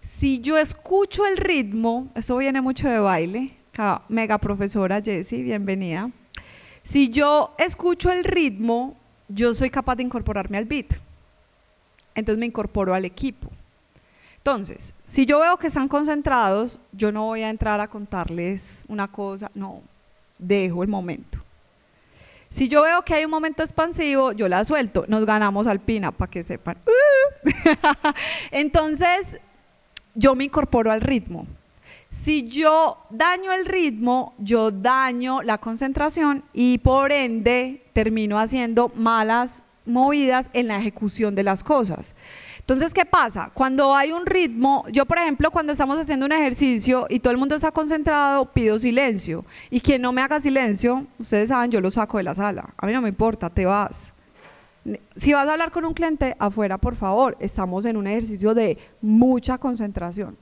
Si 0.02 0.42
yo 0.42 0.58
escucho 0.58 1.28
el 1.28 1.38
ritmo, 1.38 2.10
eso 2.16 2.36
viene 2.38 2.60
mucho 2.60 2.90
de 2.90 2.98
baile, 2.98 3.56
mega 4.10 4.40
profesora 4.40 5.00
Jessie, 5.00 5.44
bienvenida. 5.44 6.10
Si 6.82 7.10
yo 7.10 7.54
escucho 7.60 8.12
el 8.12 8.24
ritmo, 8.24 8.98
yo 9.30 9.54
soy 9.54 9.70
capaz 9.70 9.96
de 9.96 10.04
incorporarme 10.04 10.58
al 10.58 10.66
beat. 10.66 10.88
Entonces 12.16 12.40
me 12.40 12.48
incorporo 12.48 12.96
al 12.96 13.06
equipo. 13.06 13.48
Entonces, 14.38 14.92
si 15.06 15.28
yo 15.28 15.40
veo 15.40 15.58
que 15.58 15.68
están 15.68 15.88
concentrados, 15.88 16.80
yo 16.92 17.12
no 17.12 17.26
voy 17.26 17.44
a 17.44 17.50
entrar 17.52 17.80
a 17.80 17.88
contarles 17.88 18.84
una 18.88 19.08
cosa, 19.08 19.52
no, 19.54 19.84
dejo 20.40 20.82
el 20.82 20.90
momento. 20.90 21.38
Si 22.54 22.68
yo 22.68 22.84
veo 22.84 23.02
que 23.02 23.16
hay 23.16 23.26
un 23.26 23.32
momento 23.32 23.64
expansivo, 23.64 24.32
yo 24.32 24.48
la 24.48 24.64
suelto, 24.64 25.06
nos 25.08 25.26
ganamos 25.26 25.66
alpina, 25.66 26.12
para 26.12 26.30
que 26.30 26.44
sepan. 26.44 26.78
Entonces, 28.52 29.40
yo 30.14 30.36
me 30.36 30.44
incorporo 30.44 30.92
al 30.92 31.02
ritmo. 31.02 31.48
Si 32.12 32.48
yo 32.48 33.08
daño 33.10 33.52
el 33.52 33.66
ritmo, 33.66 34.36
yo 34.38 34.70
daño 34.70 35.42
la 35.42 35.58
concentración 35.58 36.44
y 36.54 36.78
por 36.78 37.12
ende 37.12 37.88
termino 37.92 38.38
haciendo 38.38 38.92
malas 38.94 39.64
movidas 39.88 40.52
en 40.54 40.68
la 40.68 40.78
ejecución 40.78 41.34
de 41.34 41.42
las 41.42 41.64
cosas. 41.64 42.16
Entonces, 42.64 42.94
¿qué 42.94 43.06
pasa? 43.06 43.52
Cuando 43.54 43.94
hay 43.94 44.14
un 44.14 44.26
ritmo, 44.26 44.86
yo 44.90 45.06
por 45.06 45.18
ejemplo, 45.18 45.52
cuando 45.52 45.74
estamos 45.74 46.00
haciendo 46.00 46.26
un 46.26 46.32
ejercicio 46.32 47.06
y 47.10 47.20
todo 47.20 47.32
el 47.32 47.38
mundo 47.38 47.56
está 47.56 47.72
concentrado, 47.72 48.46
pido 48.46 48.80
silencio. 48.80 49.44
Y 49.70 49.82
quien 49.82 50.02
no 50.02 50.14
me 50.14 50.22
haga 50.22 50.40
silencio, 50.40 51.06
ustedes 51.20 51.50
saben, 51.50 51.72
yo 51.72 51.82
lo 51.82 51.92
saco 51.92 52.18
de 52.18 52.24
la 52.24 52.34
sala. 52.34 52.74
A 52.78 52.88
mí 52.88 52.94
no 52.94 53.02
me 53.02 53.10
importa, 53.10 53.50
te 53.50 53.66
vas. 53.66 54.14
Si 55.18 55.34
vas 55.34 55.48
a 55.50 55.54
hablar 55.54 55.72
con 55.72 55.84
un 55.84 55.94
cliente, 55.94 56.38
afuera, 56.40 56.78
por 56.78 56.96
favor, 56.96 57.36
estamos 57.42 57.84
en 57.84 57.98
un 57.98 58.08
ejercicio 58.08 58.54
de 58.54 58.78
mucha 59.02 59.58
concentración. 59.58 60.38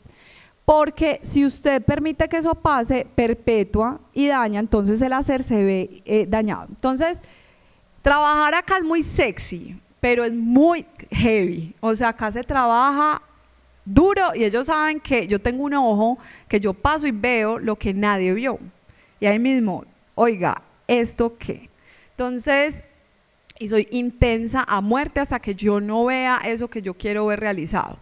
Porque 0.63 1.19
si 1.23 1.43
usted 1.43 1.83
permite 1.83 2.29
que 2.29 2.37
eso 2.37 2.53
pase, 2.53 3.07
perpetúa 3.15 3.99
y 4.13 4.27
daña, 4.27 4.59
entonces 4.59 5.01
el 5.01 5.13
hacer 5.13 5.41
se 5.41 5.63
ve 5.63 6.03
eh, 6.05 6.27
dañado. 6.29 6.67
Entonces, 6.69 7.19
trabajar 8.03 8.53
acá 8.53 8.77
es 8.77 8.83
muy 8.83 9.01
sexy, 9.01 9.79
pero 9.99 10.23
es 10.23 10.33
muy 10.33 10.85
heavy. 11.11 11.75
O 11.79 11.93
sea, 11.93 12.09
acá 12.09 12.31
se 12.31 12.43
trabaja 12.43 13.21
duro 13.85 14.33
y 14.35 14.43
ellos 14.43 14.67
saben 14.67 14.99
que 14.99 15.27
yo 15.27 15.39
tengo 15.39 15.63
un 15.63 15.73
ojo 15.73 16.17
que 16.47 16.59
yo 16.59 16.73
paso 16.73 17.07
y 17.07 17.11
veo 17.11 17.59
lo 17.59 17.75
que 17.75 17.93
nadie 17.93 18.33
vio. 18.33 18.59
Y 19.19 19.25
ahí 19.25 19.39
mismo, 19.39 19.85
oiga, 20.15 20.61
¿esto 20.87 21.37
qué? 21.37 21.69
Entonces, 22.11 22.83
y 23.59 23.69
soy 23.69 23.87
intensa 23.91 24.65
a 24.67 24.81
muerte 24.81 25.19
hasta 25.19 25.39
que 25.39 25.53
yo 25.53 25.79
no 25.79 26.05
vea 26.05 26.39
eso 26.45 26.67
que 26.67 26.81
yo 26.81 26.93
quiero 26.93 27.27
ver 27.27 27.39
realizado 27.39 27.99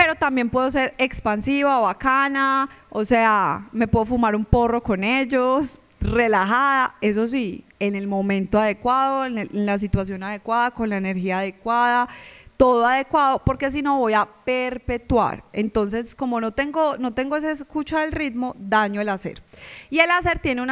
pero 0.00 0.14
también 0.14 0.48
puedo 0.48 0.70
ser 0.70 0.94
expansiva, 0.96 1.78
bacana, 1.78 2.70
o 2.88 3.04
sea, 3.04 3.68
me 3.70 3.86
puedo 3.86 4.06
fumar 4.06 4.34
un 4.34 4.46
porro 4.46 4.82
con 4.82 5.04
ellos, 5.04 5.78
relajada, 6.00 6.94
eso 7.02 7.26
sí, 7.26 7.66
en 7.80 7.96
el 7.96 8.06
momento 8.06 8.58
adecuado, 8.60 9.26
en, 9.26 9.48
la 9.52 9.78
situación 9.78 10.22
adecuada, 10.22 10.70
con 10.70 10.88
la 10.88 10.98
energía 10.98 11.40
adecuada, 11.40 12.08
todo 12.56 12.86
adecuado, 12.86 13.42
porque 13.44 13.70
si 13.70 13.80
no 13.82 13.98
voy 13.98 14.12
a 14.12 14.28
perpetuar. 14.44 15.44
Entonces, 15.52 16.14
como 16.14 16.40
no 16.40 16.52
tengo, 16.52 16.98
no 16.98 17.14
tengo 17.14 17.36
esa 17.36 17.50
escucha 17.50 18.00
del 18.00 18.12
ritmo, 18.12 18.54
daño 18.58 19.00
el 19.00 19.08
hacer. 19.08 19.42
Y 19.88 19.98
el 20.00 20.10
hacer 20.10 20.38
tiene 20.38 20.62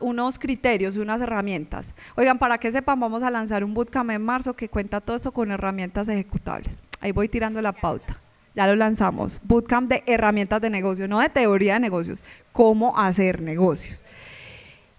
unos 0.00 0.38
criterios 0.38 0.96
unas 0.96 1.20
herramientas. 1.20 1.94
Oigan, 2.16 2.38
para 2.38 2.58
que 2.58 2.72
sepan, 2.72 2.98
vamos 2.98 3.22
a 3.22 3.30
lanzar 3.30 3.62
un 3.62 3.74
bootcamp 3.74 4.10
en 4.10 4.24
marzo 4.24 4.54
que 4.54 4.68
cuenta 4.68 5.00
todo 5.00 5.16
eso 5.16 5.30
con 5.32 5.52
herramientas 5.52 6.08
ejecutables. 6.08 6.82
Ahí 7.00 7.12
voy 7.12 7.28
tirando 7.28 7.62
la 7.62 7.72
pauta 7.72 8.18
ya 8.56 8.66
lo 8.66 8.74
lanzamos, 8.74 9.38
Bootcamp 9.44 9.90
de 9.90 10.02
herramientas 10.06 10.62
de 10.62 10.70
negocio, 10.70 11.06
no 11.06 11.20
de 11.20 11.28
teoría 11.28 11.74
de 11.74 11.80
negocios, 11.80 12.20
cómo 12.52 12.98
hacer 12.98 13.42
negocios. 13.42 14.02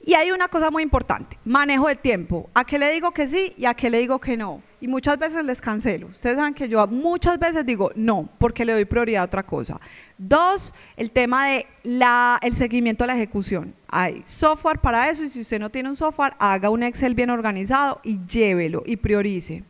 Y 0.08 0.14
hay 0.14 0.32
una 0.32 0.47
cosa 0.47 0.72
muy 0.72 0.84
importante, 0.84 1.38
manejo 1.43 1.89
de 1.89 1.97
tiempo. 1.97 2.49
¿A 2.53 2.64
qué 2.64 2.80
le 2.80 2.93
digo 2.93 3.12
que 3.12 3.28
sí 3.28 3.53
y 3.58 3.66
a 3.66 3.74
qué 3.74 3.89
le 3.89 3.97
digo 3.97 4.20
que 4.20 4.38
no? 4.38 4.62
Y 4.80 4.88
muchas 4.88 5.20
veces 5.20 5.43
les 5.43 5.60
cancelo. 5.60 6.08
Ustedes 6.08 6.38
saben 6.38 6.53
que 6.53 6.70
yo 6.70 6.88
muchas 6.88 7.38
veces 7.38 7.66
digo 7.66 7.91
no, 7.93 8.30
porque 8.38 8.64
le 8.64 8.72
doy 8.72 8.86
prioridad 8.86 9.24
a 9.24 9.26
otra 9.26 9.43
cosa. 9.43 9.82
Dos, 10.18 10.74
el 10.95 11.12
tema 11.12 11.49
de 11.49 11.68
la, 11.84 12.39
el 12.41 12.55
seguimiento 12.55 13.03
de 13.03 13.08
la 13.08 13.16
ejecución. 13.16 13.76
Hay 13.89 14.24
software 14.26 14.80
para 14.80 15.10
eso 15.10 15.26
y 15.26 15.30
si 15.30 15.41
usted 15.41 15.60
no 15.60 15.70
tiene 15.70 15.89
un 15.89 15.97
software, 15.97 16.36
haga 16.39 16.70
un 16.70 16.84
Excel 16.84 17.14
bien 17.14 17.30
organizado 17.30 17.99
y 18.01 18.26
llévelo 18.26 18.84
y 18.86 18.95
priorice. 18.95 19.66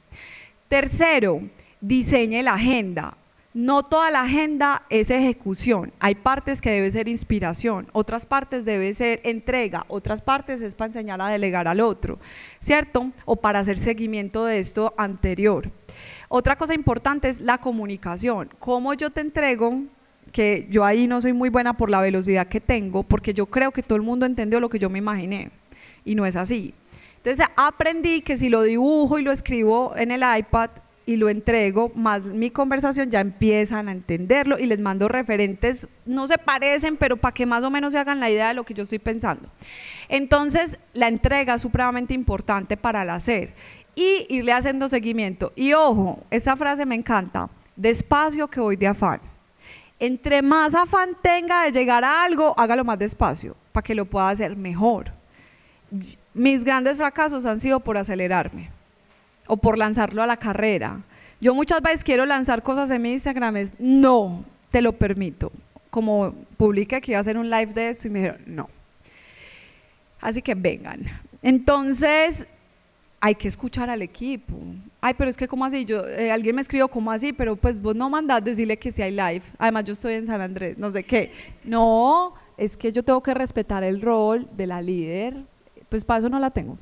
Tercero, 0.70 1.42
diseñe 1.82 2.44
la 2.44 2.54
agenda 2.54 3.18
no 3.58 3.82
toda 3.82 4.12
la 4.12 4.22
agenda 4.22 4.84
es 4.88 5.10
ejecución. 5.10 5.91
Hay 5.99 6.14
partes 6.14 6.62
que 6.62 6.70
debe 6.70 6.91
ser 6.91 7.08
inspiración, 7.08 7.88
otras 7.91 8.28
partes 8.28 8.66
debe 8.66 8.93
ser 8.93 9.20
entrega, 9.24 9.84
otras 9.88 10.22
partes 10.22 10.62
es 10.62 10.76
para 10.76 10.89
enseñar 10.89 11.20
a 11.20 11.30
delegar 11.30 11.68
al 11.68 11.80
otro, 11.80 12.20
¿cierto? 12.60 13.12
O 13.26 13.38
para 13.38 13.58
hacer 13.58 13.80
seguimiento 13.80 14.45
de 14.45 14.60
esto 14.60 14.93
anterior. 14.95 15.72
Otra 16.30 16.55
cosa 16.55 16.76
importante 16.76 17.30
es 17.30 17.41
la 17.41 17.58
comunicación. 17.58 18.49
¿Cómo 18.60 18.93
yo 18.93 19.10
te 19.10 19.22
entrego? 19.22 19.82
Que 20.32 20.68
yo 20.70 20.86
ahí 20.86 21.08
no 21.08 21.20
soy 21.20 21.34
muy 21.34 21.49
buena 21.49 21.76
por 21.76 21.89
la 21.89 21.99
velocidad 21.99 22.45
que 22.45 22.62
tengo, 22.62 23.01
porque 23.01 23.34
yo 23.34 23.47
creo 23.47 23.72
que 23.72 23.82
todo 23.82 23.95
el 23.95 24.03
mundo 24.03 24.28
entendió 24.28 24.60
lo 24.60 24.70
que 24.70 24.78
yo 24.78 24.91
me 24.91 24.99
imaginé. 24.99 25.49
Y 26.05 26.14
no 26.14 26.28
es 26.28 26.36
así. 26.36 26.76
Entonces 27.24 27.43
aprendí 27.55 28.22
que 28.22 28.38
si 28.38 28.49
lo 28.49 28.62
dibujo 28.62 29.18
y 29.18 29.24
lo 29.24 29.32
escribo 29.32 29.95
en 29.97 30.12
el 30.12 30.22
iPad, 30.38 30.70
y 31.08 31.16
lo 31.16 31.30
entrego, 31.30 31.89
más 31.95 32.22
mi 32.22 32.51
conversación 32.51 33.10
ya 33.10 33.22
empiezan 33.22 33.88
a 33.88 33.93
entenderlo 33.93 34.60
y 34.60 34.66
les 34.66 34.78
mando 34.78 35.08
referentes, 35.08 35.88
no 36.05 36.28
se 36.28 36.38
parecen, 36.38 36.97
pero 36.97 37.16
para 37.16 37.34
que 37.34 37.45
más 37.45 37.64
o 37.64 37.72
menos 37.72 37.93
se 37.93 37.97
hagan 37.97 38.20
la 38.20 38.30
idea 38.30 38.49
de 38.49 38.55
lo 38.55 38.66
que 38.66 38.74
yo 38.74 38.84
estoy 38.84 38.99
pensando. 38.99 39.47
Entonces, 40.10 40.78
la 40.93 41.08
entrega 41.08 41.53
es 41.53 41.62
supremamente 41.62 42.14
importante 42.14 42.76
para 42.76 43.03
el 43.03 43.10
hacer 43.10 43.53
y 43.95 44.26
irle 44.28 44.51
haciendo 44.51 44.89
seguimiento. 44.89 45.53
Y 45.55 45.72
ojo, 45.72 46.20
esta 46.30 46.58
frase 46.58 46.86
me 46.86 46.95
encanta, 46.95 47.49
despacio 47.78 48.49
que 48.49 48.60
voy 48.60 48.76
de 48.76 48.88
afán. 48.88 49.22
Entre 50.01 50.41
más 50.41 50.76
afán 50.76 51.12
tenga 51.22 51.64
de 51.64 51.72
llegar 51.72 52.03
a 52.03 52.26
algo, 52.26 52.53
hágalo 52.60 52.84
más 52.84 52.99
despacio, 52.99 53.55
para 53.72 53.82
que 53.82 53.95
lo 53.95 54.03
pueda 54.03 54.28
hacer 54.28 54.58
mejor. 54.58 55.14
Mis 56.34 56.66
grandes 56.66 56.97
fracasos 56.97 57.45
han 57.45 57.62
sido 57.62 57.80
por 57.80 57.97
acelerarme 57.97 58.77
o 59.48 59.58
por 59.58 59.78
lanzarlo 59.78 60.22
a 60.24 60.28
la 60.28 60.38
carrera. 60.38 61.02
Yo 61.39 61.54
muchas 61.54 61.82
veces 61.82 62.04
quiero 62.04 62.26
lanzar 62.26 62.64
cosas 62.64 62.89
en 62.91 63.02
mi 63.02 63.14
Instagram, 63.14 63.58
es 63.58 63.74
no, 63.80 64.43
te 64.72 64.82
lo 64.82 64.93
permito. 64.93 65.52
Como 65.89 66.34
publica 66.58 67.00
que 67.00 67.12
iba 67.12 67.20
a 67.20 67.22
hacer 67.22 67.38
un 67.38 67.50
live 67.50 67.74
de 67.74 67.89
eso 67.89 68.08
y 68.08 68.12
me 68.12 68.20
dijeron, 68.20 68.41
no. 68.45 68.70
Así 70.20 70.41
que 70.41 70.56
vengan. 70.56 71.06
Entonces, 71.41 72.48
hay 73.20 73.36
que 73.36 73.48
escuchar 73.48 73.89
al 73.89 74.02
equipo. 74.02 74.56
Ay, 75.02 75.14
pero 75.18 75.30
es 75.30 75.38
que 75.38 75.48
como 75.48 75.66
así, 75.66 75.86
yo, 75.86 76.08
eh, 76.08 76.32
alguien 76.32 76.56
me 76.56 76.62
escribió 76.62 76.88
como 76.88 77.12
así, 77.12 77.34
pero 77.34 77.56
pues 77.56 77.82
vos 77.82 77.95
no 77.95 78.10
mandás 78.10 78.43
decirle 78.43 78.78
que 78.78 78.91
si 78.91 79.02
hay 79.02 79.12
live. 79.12 79.41
Además 79.58 79.86
yo 79.86 79.93
estoy 79.93 80.14
en 80.16 80.28
San 80.28 80.41
Andrés, 80.41 80.78
no 80.78 80.91
sé 80.91 81.04
qué. 81.04 81.32
No, 81.64 82.34
es 82.58 82.78
que 82.78 82.91
yo 82.91 83.04
tengo 83.04 83.22
que 83.22 83.34
respetar 83.34 83.84
el 83.84 84.02
rol 84.02 84.48
de 84.56 84.68
la 84.68 84.82
líder, 84.82 85.36
pues 85.89 86.04
para 86.04 86.20
eso 86.20 86.30
no 86.30 86.39
la 86.39 86.52
tengo. 86.52 86.78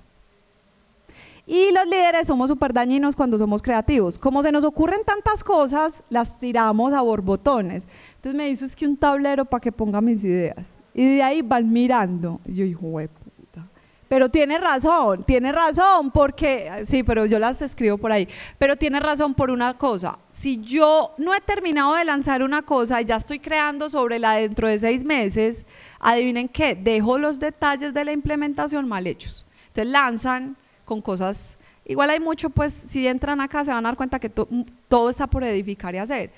Y 1.47 1.71
los 1.71 1.85
líderes 1.85 2.27
somos 2.27 2.49
súper 2.49 2.73
dañinos 2.73 3.15
cuando 3.15 3.37
somos 3.37 3.61
creativos. 3.61 4.17
Como 4.17 4.41
se 4.41 4.51
nos 4.51 4.63
ocurren 4.63 5.03
tantas 5.05 5.43
cosas, 5.43 5.93
las 6.09 6.39
tiramos 6.39 6.91
a 6.93 7.01
borbotones. 7.01 7.87
Entonces 8.15 8.35
me 8.35 8.49
hizo 8.49 8.65
es 8.65 8.75
que 8.75 8.87
un 8.87 8.97
tablero 8.97 9.45
para 9.45 9.61
que 9.61 9.71
ponga 9.71 10.01
mis 10.01 10.23
ideas. 10.23 10.65
Y 10.93 11.05
de 11.05 11.23
ahí 11.23 11.41
van 11.43 11.71
mirando. 11.71 12.39
Y 12.45 12.55
yo, 12.55 12.65
hijo 12.65 12.97
de 12.97 13.09
puta. 13.09 13.67
Pero 14.07 14.29
tiene 14.29 14.57
razón, 14.57 15.23
tiene 15.23 15.51
razón, 15.51 16.09
porque, 16.09 16.83
sí, 16.85 17.03
pero 17.03 17.25
yo 17.27 17.37
las 17.37 17.61
escribo 17.61 17.97
por 17.97 18.11
ahí. 18.11 18.27
Pero 18.57 18.75
tiene 18.75 18.99
razón 18.99 19.35
por 19.35 19.51
una 19.51 19.77
cosa. 19.77 20.17
Si 20.31 20.61
yo 20.61 21.13
no 21.17 21.35
he 21.35 21.41
terminado 21.41 21.93
de 21.93 22.05
lanzar 22.05 22.41
una 22.41 22.63
cosa 22.63 23.01
y 23.01 23.05
ya 23.05 23.17
estoy 23.17 23.39
creando 23.39 23.89
sobre 23.89 24.17
la 24.17 24.33
dentro 24.33 24.67
de 24.67 24.79
seis 24.79 25.05
meses, 25.05 25.65
adivinen 25.99 26.47
qué, 26.47 26.75
dejo 26.75 27.19
los 27.19 27.39
detalles 27.39 27.93
de 27.93 28.03
la 28.03 28.13
implementación 28.13 28.87
mal 28.87 29.05
hechos. 29.05 29.45
Entonces 29.67 29.91
lanzan 29.91 30.55
con 30.85 31.01
cosas, 31.01 31.55
igual 31.85 32.09
hay 32.09 32.19
mucho, 32.19 32.49
pues 32.49 32.73
si 32.73 33.05
entran 33.07 33.41
acá 33.41 33.65
se 33.65 33.71
van 33.71 33.85
a 33.85 33.89
dar 33.89 33.97
cuenta 33.97 34.19
que 34.19 34.29
todo 34.29 35.09
está 35.09 35.27
por 35.27 35.43
edificar 35.43 35.93
y 35.95 35.97
hacer, 35.97 36.31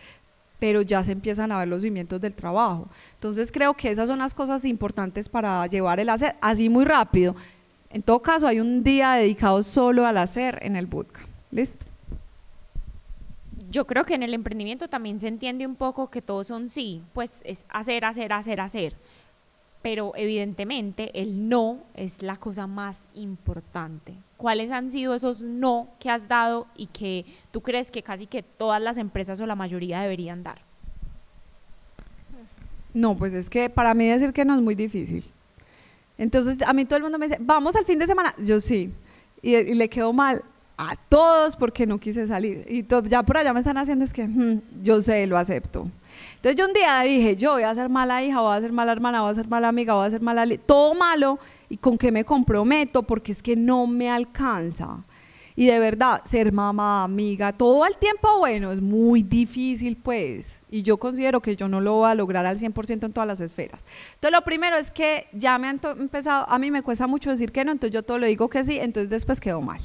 pero 0.60 0.82
ya 0.82 1.04
se 1.04 1.12
empiezan 1.12 1.52
a 1.52 1.60
ver 1.60 1.68
los 1.68 1.84
cimientos 1.84 2.20
del 2.20 2.34
trabajo. 2.34 2.88
Entonces 3.16 3.52
creo 3.52 3.74
que 3.74 3.92
esas 3.92 4.08
son 4.08 4.20
las 4.20 4.34
cosas 4.34 4.66
importantes 4.66 5.30
para 5.30 5.68
llevar 5.68 6.00
el 6.00 6.10
hacer, 6.10 6.36
así 6.42 6.70
muy 6.70 6.86
rápido. 6.86 7.36
En 7.90 8.02
todo 8.02 8.22
caso, 8.22 8.48
hay 8.48 8.60
un 8.60 8.84
día 8.84 9.14
dedicado 9.14 9.64
solo 9.64 10.06
al 10.06 10.18
hacer 10.18 10.60
en 10.62 10.76
el 10.76 10.88
bootcamp. 10.88 11.28
¿Listo? 11.52 11.86
Yo 13.70 13.86
creo 13.86 14.04
que 14.04 14.16
en 14.16 14.24
el 14.24 14.34
emprendimiento 14.34 14.88
también 14.88 15.20
se 15.20 15.28
entiende 15.28 15.66
un 15.66 15.76
poco 15.76 16.10
que 16.10 16.22
todos 16.22 16.48
son 16.48 16.70
sí, 16.70 17.04
pues 17.14 17.42
es 17.46 17.66
hacer, 17.70 18.06
hacer, 18.06 18.34
hacer, 18.34 18.60
hacer 18.62 18.96
pero 19.88 20.12
evidentemente 20.18 21.12
el 21.14 21.48
no 21.48 21.80
es 21.94 22.22
la 22.22 22.36
cosa 22.36 22.68
más 22.68 23.10
importante. 23.14 24.16
¿Cuáles 24.36 24.70
han 24.70 24.92
sido 24.92 25.16
esos 25.16 25.44
no 25.44 25.88
que 25.98 26.10
has 26.10 26.28
dado 26.28 26.68
y 26.76 26.88
que 26.88 27.26
tú 27.52 27.62
crees 27.62 27.90
que 27.90 28.04
casi 28.04 28.28
que 28.28 28.44
todas 28.44 28.82
las 28.82 28.98
empresas 28.98 29.40
o 29.40 29.48
la 29.48 29.56
mayoría 29.56 30.02
deberían 30.02 30.44
dar? 30.44 30.60
No, 32.94 33.16
pues 33.16 33.32
es 33.32 33.50
que 33.50 33.70
para 33.70 33.94
mí 33.94 34.10
decir 34.10 34.34
que 34.34 34.44
no 34.44 34.56
es 34.56 34.62
muy 34.62 34.76
difícil. 34.76 35.24
Entonces 36.18 36.62
a 36.64 36.74
mí 36.74 36.84
todo 36.84 36.98
el 36.98 37.04
mundo 37.04 37.18
me 37.18 37.28
dice, 37.28 37.38
vamos 37.40 37.74
al 37.78 37.86
fin 37.86 37.98
de 37.98 38.08
semana. 38.08 38.36
Yo 38.40 38.60
sí. 38.60 38.92
Y, 39.42 39.74
le 39.74 39.88
quedo 39.88 40.12
mal 40.12 40.44
a 40.78 40.98
todos 41.08 41.56
porque 41.56 41.88
no 41.88 41.98
quise 41.98 42.28
salir. 42.28 42.66
Y 42.68 42.86
ya 43.08 43.24
por 43.24 43.38
allá 43.38 43.54
me 43.54 43.60
están 43.60 43.78
haciendo 43.78 44.04
es 44.04 44.12
que 44.12 44.28
hmm, 44.28 44.84
yo 44.84 45.02
sé, 45.02 45.26
lo 45.28 45.38
acepto. 45.38 45.90
Entonces 46.36 46.56
yo 46.56 46.68
un 46.68 46.74
día 46.74 47.02
dije, 47.02 47.38
yo 47.38 47.54
voy 47.54 47.64
a 47.64 47.76
ser 47.76 47.90
mala 47.90 48.24
hija, 48.24 48.40
voy 48.42 48.56
a 48.56 48.62
ser 48.62 48.72
mala 48.72 48.92
hermana, 48.92 49.22
voy 49.22 49.32
a 49.32 49.36
ser 49.36 49.48
mala 49.48 49.68
amiga, 49.68 49.94
voy 49.96 50.08
a 50.08 50.10
ser 50.10 50.22
mala... 50.22 50.46
Todo 50.66 50.94
malo 50.94 51.40
y 51.70 51.78
con 51.78 51.98
qué 51.98 52.12
me 52.12 52.24
comprometo 52.24 53.04
porque 53.04 53.32
es 53.32 53.42
que 53.42 53.56
no 53.56 53.88
me 53.88 54.10
alcanza. 54.10 55.04
Y 55.56 55.66
de 55.66 55.80
verdad, 55.80 56.22
ser 56.24 56.52
mamá, 56.52 57.04
amiga, 57.04 57.52
todo 57.52 57.84
el 57.88 57.98
tiempo 57.98 58.38
bueno 58.38 58.72
es 58.72 58.80
muy 58.80 59.24
difícil 59.24 59.98
pues. 59.98 60.56
Y 60.70 60.84
yo 60.84 60.98
considero 60.98 61.42
que 61.42 61.56
yo 61.56 61.68
no 61.68 61.82
lo 61.82 61.94
voy 61.94 62.10
a 62.12 62.16
lograr 62.16 62.46
al 62.46 62.60
100% 62.60 63.06
en 63.06 63.12
todas 63.12 63.28
las 63.28 63.42
esferas. 63.42 63.84
Entonces 64.14 64.38
lo 64.38 64.44
primero 64.44 64.78
es 64.78 64.92
que 64.92 65.28
ya 65.34 65.58
me 65.58 65.68
han 65.68 65.82
empezado, 66.00 66.48
a 66.48 66.60
mí 66.60 66.70
me 66.70 66.84
cuesta 66.84 67.08
mucho 67.08 67.32
decir 67.32 67.52
que 67.52 67.66
no, 67.66 67.72
entonces 67.72 67.94
yo 67.94 68.04
todo 68.04 68.20
lo 68.20 68.28
digo 68.28 68.50
que 68.50 68.64
sí, 68.64 68.78
entonces 68.78 69.10
después 69.10 69.40
quedo 69.40 69.62
mal. 69.62 69.82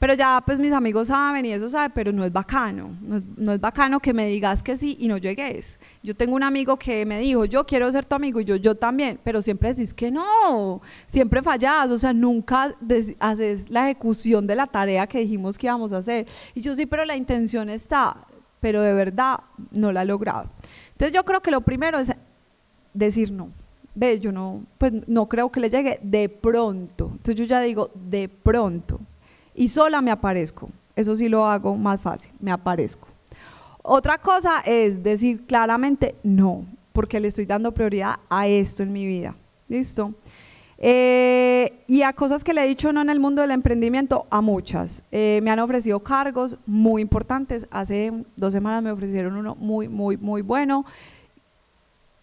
Pero 0.00 0.14
ya 0.14 0.42
pues 0.46 0.58
mis 0.58 0.72
amigos 0.72 1.08
saben 1.08 1.44
y 1.44 1.52
eso 1.52 1.68
sabe, 1.68 1.90
pero 1.94 2.10
no 2.10 2.24
es 2.24 2.32
bacano, 2.32 2.96
no 3.36 3.52
es, 3.52 3.60
bacano 3.60 4.00
que 4.00 4.14
me 4.14 4.26
digas 4.28 4.62
que 4.62 4.74
sí 4.74 4.96
y 4.98 5.06
no 5.08 5.18
llegues. 5.18 5.78
Yo 6.02 6.16
tengo 6.16 6.34
un 6.34 6.42
amigo 6.42 6.78
que 6.78 7.04
me 7.04 7.18
dijo, 7.18 7.44
yo 7.44 7.66
quiero 7.66 7.92
ser 7.92 8.06
tu 8.06 8.14
amigo 8.14 8.40
y 8.40 8.46
yo, 8.46 8.56
yo 8.56 8.74
también, 8.74 9.20
pero 9.22 9.42
siempre 9.42 9.68
decís 9.68 9.92
que 9.92 10.10
no, 10.10 10.80
siempre 11.06 11.42
fallas, 11.42 11.90
o 11.90 11.98
sea, 11.98 12.14
nunca 12.14 12.74
haces 13.18 13.68
la 13.68 13.90
ejecución 13.90 14.46
de 14.46 14.56
la 14.56 14.66
tarea 14.66 15.06
que 15.06 15.18
dijimos 15.18 15.58
que 15.58 15.66
íbamos 15.66 15.92
a 15.92 15.98
hacer. 15.98 16.26
Y 16.54 16.62
yo 16.62 16.74
sí, 16.74 16.86
pero 16.86 17.04
la 17.04 17.14
intención 17.14 17.68
está, 17.68 18.26
pero 18.58 18.80
de 18.80 18.94
verdad 18.94 19.40
no 19.70 19.92
la 19.92 20.00
he 20.00 20.06
logrado. 20.06 20.48
Entonces 20.92 21.12
yo 21.12 21.26
creo 21.26 21.42
que 21.42 21.50
lo 21.50 21.60
primero 21.60 21.98
es 21.98 22.10
decir 22.94 23.32
no. 23.32 23.50
Ve, 23.94 24.18
yo 24.18 24.32
no, 24.32 24.64
pues 24.78 24.94
no 25.06 25.28
creo 25.28 25.52
que 25.52 25.60
le 25.60 25.68
llegue 25.68 26.00
de 26.02 26.30
pronto. 26.30 27.10
Entonces 27.12 27.34
yo 27.34 27.44
ya 27.44 27.60
digo 27.60 27.90
de 27.94 28.30
pronto 28.30 28.98
y 29.60 29.68
sola 29.68 30.00
me 30.00 30.10
aparezco. 30.10 30.70
Eso 30.96 31.14
sí 31.14 31.28
lo 31.28 31.44
hago 31.44 31.76
más 31.76 32.00
fácil, 32.00 32.32
me 32.40 32.50
aparezco. 32.50 33.06
Otra 33.82 34.16
cosa 34.16 34.62
es 34.64 35.02
decir 35.02 35.44
claramente 35.46 36.14
no, 36.22 36.64
porque 36.94 37.20
le 37.20 37.28
estoy 37.28 37.44
dando 37.44 37.72
prioridad 37.72 38.20
a 38.30 38.46
esto 38.46 38.82
en 38.82 38.90
mi 38.90 39.04
vida. 39.04 39.36
¿Listo? 39.68 40.14
Eh, 40.78 41.84
y 41.86 42.00
a 42.00 42.14
cosas 42.14 42.42
que 42.42 42.54
le 42.54 42.64
he 42.64 42.68
dicho 42.68 42.90
no 42.90 43.02
en 43.02 43.10
el 43.10 43.20
mundo 43.20 43.42
del 43.42 43.50
emprendimiento, 43.50 44.26
a 44.30 44.40
muchas. 44.40 45.02
Eh, 45.12 45.40
me 45.42 45.50
han 45.50 45.58
ofrecido 45.58 46.00
cargos 46.00 46.56
muy 46.64 47.02
importantes. 47.02 47.66
Hace 47.70 48.14
dos 48.36 48.54
semanas 48.54 48.82
me 48.82 48.90
ofrecieron 48.90 49.36
uno 49.36 49.56
muy, 49.56 49.88
muy, 49.88 50.16
muy 50.16 50.40
bueno. 50.40 50.86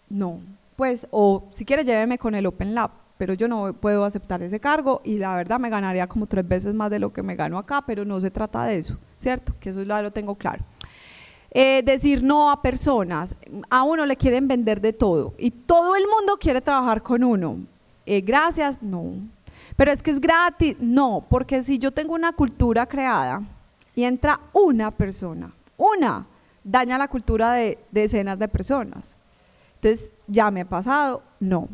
No, 0.10 0.40
pues, 0.76 1.06
o 1.12 1.44
si 1.52 1.66
quiere 1.66 1.86
lléveme 1.86 2.18
con 2.18 2.34
el 2.34 2.48
Open 2.48 2.74
Lab 2.74 2.90
pero 3.18 3.34
yo 3.34 3.48
no 3.48 3.74
puedo 3.74 4.06
aceptar 4.06 4.42
ese 4.42 4.60
cargo 4.60 5.02
y 5.04 5.18
la 5.18 5.36
verdad 5.36 5.60
me 5.60 5.70
ganaría 5.70 6.08
como 6.08 6.28
tres 6.28 6.48
veces 6.48 6.74
más 6.74 6.90
de 6.90 7.00
lo 7.00 7.12
que 7.12 7.24
me 7.24 7.36
gano 7.36 7.58
acá, 7.58 7.84
pero 7.86 8.06
no 8.06 8.20
se 8.20 8.32
trata 8.32 8.66
de 8.66 8.78
eso, 8.78 8.98
¿cierto? 9.18 9.54
Que 9.60 9.70
eso 9.70 9.84
lo, 9.84 10.02
lo 10.02 10.12
tengo 10.12 10.36
claro. 10.36 10.64
Eh, 11.52 11.82
decir 11.84 12.24
no 12.24 12.52
a 12.52 12.62
personas, 12.62 13.36
a 13.70 13.84
uno 13.84 14.06
le 14.06 14.16
quieren 14.18 14.48
vender 14.48 14.82
de 14.82 14.94
todo 14.94 15.34
y 15.38 15.50
todo 15.50 15.96
el 15.96 16.04
mundo 16.04 16.38
quiere 16.38 16.62
trabajar 16.62 17.02
con 17.02 17.24
uno. 17.24 17.60
Eh, 18.06 18.22
gracias, 18.22 18.82
no. 18.82 19.14
Pero 19.76 19.92
es 19.92 20.04
que 20.04 20.12
es 20.12 20.20
gratis, 20.20 20.76
no, 20.80 21.26
porque 21.30 21.64
si 21.64 21.80
yo 21.80 21.92
tengo 21.92 22.14
una 22.14 22.34
cultura 22.34 22.86
creada 22.86 23.42
y 23.96 24.04
entra 24.04 24.40
una 24.54 24.92
persona, 24.92 25.52
una, 25.78 26.26
daña 26.64 26.98
la 26.98 27.08
cultura 27.08 27.54
de 27.54 27.80
decenas 27.92 28.38
de 28.38 28.48
personas. 28.48 29.16
Entonces, 29.76 30.12
ya 30.28 30.52
me 30.52 30.62
ha 30.62 30.66
pasado, 30.66 31.24
no. 31.40 31.70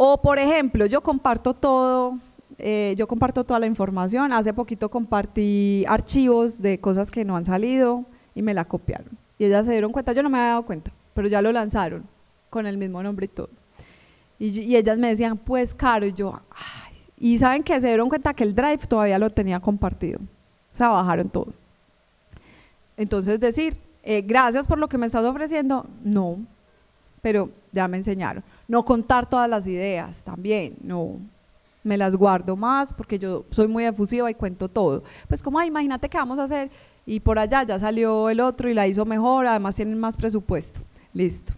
O 0.00 0.22
por 0.22 0.38
ejemplo, 0.38 0.86
yo 0.86 1.00
comparto 1.00 1.54
todo, 1.54 2.20
eh, 2.56 2.94
yo 2.96 3.08
comparto 3.08 3.42
toda 3.42 3.58
la 3.58 3.66
información. 3.66 4.32
Hace 4.32 4.54
poquito 4.54 4.88
compartí 4.88 5.84
archivos 5.88 6.62
de 6.62 6.78
cosas 6.78 7.10
que 7.10 7.24
no 7.24 7.36
han 7.36 7.44
salido 7.44 8.04
y 8.32 8.42
me 8.42 8.54
la 8.54 8.64
copiaron. 8.64 9.18
Y 9.40 9.46
ellas 9.46 9.66
se 9.66 9.72
dieron 9.72 9.90
cuenta, 9.90 10.12
yo 10.12 10.22
no 10.22 10.30
me 10.30 10.38
había 10.38 10.50
dado 10.50 10.62
cuenta, 10.62 10.92
pero 11.14 11.26
ya 11.26 11.42
lo 11.42 11.50
lanzaron 11.50 12.04
con 12.48 12.64
el 12.68 12.78
mismo 12.78 13.02
nombre 13.02 13.24
y 13.24 13.28
todo. 13.28 13.50
Y, 14.38 14.76
ellas 14.76 14.98
me 14.98 15.08
decían, 15.08 15.36
pues 15.36 15.74
caro, 15.74 16.06
y 16.06 16.12
yo, 16.12 16.40
ay. 16.52 16.96
y 17.18 17.36
saben 17.38 17.64
que 17.64 17.80
se 17.80 17.88
dieron 17.88 18.08
cuenta 18.08 18.34
que 18.34 18.44
el 18.44 18.54
drive 18.54 18.86
todavía 18.86 19.18
lo 19.18 19.30
tenía 19.30 19.58
compartido. 19.58 20.20
O 20.74 20.76
sea, 20.76 20.90
bajaron 20.90 21.28
todo. 21.28 21.52
Entonces 22.96 23.40
decir, 23.40 23.76
eh, 24.04 24.22
gracias 24.22 24.68
por 24.68 24.78
lo 24.78 24.88
que 24.88 24.96
me 24.96 25.06
estás 25.06 25.24
ofreciendo, 25.24 25.86
no, 26.04 26.38
pero 27.20 27.50
ya 27.72 27.88
me 27.88 27.96
enseñaron. 27.96 28.44
No 28.68 28.84
contar 28.84 29.28
todas 29.28 29.50
las 29.50 29.66
ideas 29.66 30.22
también, 30.22 30.76
no, 30.82 31.18
me 31.82 31.96
las 31.96 32.14
guardo 32.14 32.54
más 32.54 32.92
porque 32.92 33.18
yo 33.18 33.44
soy 33.50 33.66
muy 33.66 33.84
efusiva 33.84 34.30
y 34.30 34.34
cuento 34.34 34.68
todo. 34.68 35.02
Pues 35.26 35.42
como, 35.42 35.60
imagínate 35.62 36.08
qué 36.08 36.18
vamos 36.18 36.38
a 36.38 36.44
hacer 36.44 36.70
y 37.06 37.20
por 37.20 37.38
allá 37.38 37.62
ya 37.62 37.78
salió 37.78 38.28
el 38.28 38.40
otro 38.40 38.68
y 38.68 38.74
la 38.74 38.86
hizo 38.86 39.04
mejor, 39.04 39.46
además 39.46 39.74
tienen 39.74 39.98
más 39.98 40.16
presupuesto. 40.16 40.80
Listo. 41.12 41.54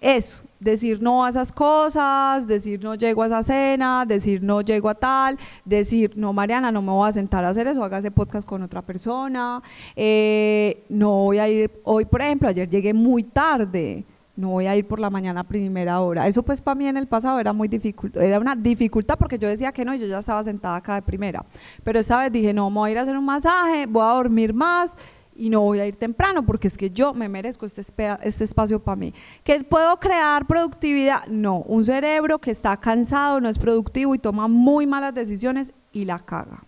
Eso, 0.00 0.36
decir 0.60 1.00
no 1.00 1.24
a 1.24 1.30
esas 1.30 1.50
cosas, 1.50 2.46
decir 2.46 2.82
no 2.82 2.94
llego 2.94 3.22
a 3.22 3.26
esa 3.26 3.42
cena, 3.42 4.04
decir 4.06 4.42
no 4.42 4.60
llego 4.60 4.88
a 4.90 4.94
tal, 4.94 5.38
decir 5.64 6.12
no 6.14 6.32
Mariana, 6.32 6.70
no 6.70 6.82
me 6.82 6.90
voy 6.90 7.08
a 7.08 7.12
sentar 7.12 7.44
a 7.44 7.50
hacer 7.50 7.66
eso, 7.66 7.82
hágase 7.82 8.10
podcast 8.10 8.46
con 8.46 8.62
otra 8.62 8.82
persona, 8.82 9.62
eh, 9.96 10.84
no 10.90 11.10
voy 11.24 11.38
a 11.38 11.48
ir 11.48 11.70
hoy, 11.84 12.04
por 12.04 12.20
ejemplo, 12.20 12.48
ayer 12.50 12.68
llegué 12.68 12.92
muy 12.92 13.22
tarde, 13.22 14.04
no 14.36 14.48
voy 14.50 14.66
a 14.66 14.76
ir 14.76 14.86
por 14.86 14.98
la 14.98 15.10
mañana 15.10 15.40
a 15.40 15.44
primera 15.44 16.00
hora. 16.00 16.26
Eso 16.26 16.42
pues 16.42 16.60
para 16.60 16.74
mí 16.74 16.86
en 16.86 16.96
el 16.96 17.06
pasado 17.06 17.38
era 17.38 17.52
muy 17.52 17.68
difícil, 17.68 18.12
era 18.14 18.40
una 18.40 18.56
dificultad 18.56 19.16
porque 19.16 19.38
yo 19.38 19.48
decía 19.48 19.72
que 19.72 19.84
no 19.84 19.94
yo 19.94 20.06
ya 20.06 20.18
estaba 20.18 20.42
sentada 20.42 20.76
acá 20.76 20.96
de 20.96 21.02
primera. 21.02 21.44
Pero 21.82 22.00
esta 22.00 22.18
vez 22.18 22.32
dije, 22.32 22.52
no, 22.52 22.68
me 22.70 22.76
voy 22.76 22.90
a 22.90 22.92
ir 22.92 22.98
a 22.98 23.02
hacer 23.02 23.16
un 23.16 23.24
masaje, 23.24 23.86
voy 23.86 24.02
a 24.02 24.14
dormir 24.14 24.52
más 24.52 24.96
y 25.36 25.50
no 25.50 25.60
voy 25.60 25.80
a 25.80 25.86
ir 25.86 25.96
temprano 25.96 26.44
porque 26.44 26.68
es 26.68 26.76
que 26.76 26.90
yo 26.90 27.14
me 27.14 27.28
merezco 27.28 27.66
este, 27.66 27.82
este 28.22 28.44
espacio 28.44 28.80
para 28.80 28.96
mí. 28.96 29.14
¿Que 29.44 29.62
puedo 29.62 29.98
crear 29.98 30.46
productividad? 30.46 31.26
No, 31.26 31.58
un 31.58 31.84
cerebro 31.84 32.38
que 32.38 32.50
está 32.50 32.76
cansado, 32.76 33.40
no 33.40 33.48
es 33.48 33.58
productivo 33.58 34.14
y 34.14 34.18
toma 34.18 34.48
muy 34.48 34.86
malas 34.86 35.14
decisiones 35.14 35.72
y 35.92 36.04
la 36.04 36.18
caga. 36.18 36.64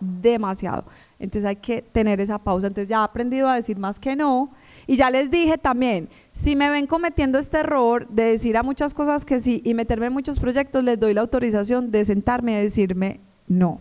Demasiado. 0.00 0.84
Entonces 1.18 1.48
hay 1.48 1.56
que 1.56 1.82
tener 1.82 2.20
esa 2.20 2.38
pausa. 2.38 2.66
Entonces 2.66 2.88
ya 2.88 3.00
he 3.00 3.04
aprendido 3.04 3.48
a 3.48 3.54
decir 3.54 3.78
más 3.78 3.98
que 3.98 4.14
no 4.14 4.50
y 4.86 4.96
ya 4.96 5.10
les 5.10 5.30
dije 5.30 5.58
también, 5.58 6.08
si 6.32 6.54
me 6.54 6.70
ven 6.70 6.86
cometiendo 6.86 7.38
este 7.38 7.58
error 7.58 8.06
de 8.08 8.24
decir 8.24 8.56
a 8.56 8.62
muchas 8.62 8.94
cosas 8.94 9.24
que 9.24 9.40
sí 9.40 9.60
y 9.64 9.74
meterme 9.74 10.06
en 10.06 10.12
muchos 10.12 10.38
proyectos, 10.38 10.84
les 10.84 10.98
doy 10.98 11.12
la 11.12 11.22
autorización 11.22 11.90
de 11.90 12.04
sentarme 12.04 12.52
y 12.52 12.62
decirme 12.62 13.20
no. 13.48 13.80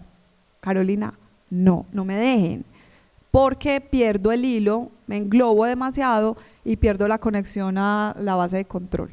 Carolina, 0.62 1.14
no, 1.50 1.86
no 1.92 2.06
me 2.06 2.16
dejen, 2.16 2.66
porque 3.30 3.82
pierdo 3.82 4.32
el 4.32 4.46
hilo, 4.46 4.90
me 5.06 5.18
englobo 5.18 5.66
demasiado 5.66 6.38
y 6.64 6.78
pierdo 6.78 7.08
la 7.08 7.20
conexión 7.20 7.78
a 7.78 8.16
la 8.18 8.36
base 8.36 8.58
de 8.58 8.66
control. 8.66 9.12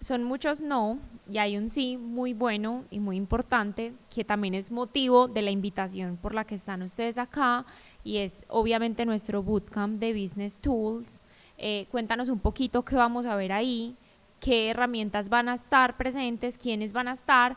Son 0.00 0.24
muchos 0.24 0.60
no 0.60 0.98
y 1.30 1.38
hay 1.38 1.56
un 1.56 1.70
sí 1.70 1.96
muy 1.96 2.34
bueno 2.34 2.84
y 2.90 2.98
muy 2.98 3.16
importante 3.16 3.92
que 4.14 4.24
también 4.24 4.54
es 4.54 4.70
motivo 4.70 5.28
de 5.28 5.42
la 5.42 5.50
invitación 5.50 6.18
por 6.20 6.34
la 6.34 6.44
que 6.44 6.56
están 6.56 6.82
ustedes 6.82 7.18
acá 7.18 7.64
y 8.04 8.18
es 8.18 8.44
obviamente 8.48 9.04
nuestro 9.06 9.42
bootcamp 9.42 9.98
de 9.98 10.12
Business 10.12 10.60
Tools. 10.60 11.22
Eh, 11.58 11.86
cuéntanos 11.90 12.28
un 12.28 12.38
poquito 12.38 12.84
qué 12.84 12.96
vamos 12.96 13.26
a 13.26 13.36
ver 13.36 13.52
ahí, 13.52 13.96
qué 14.40 14.70
herramientas 14.70 15.28
van 15.28 15.48
a 15.48 15.54
estar 15.54 15.96
presentes, 15.96 16.58
quiénes 16.58 16.92
van 16.92 17.08
a 17.08 17.12
estar 17.12 17.56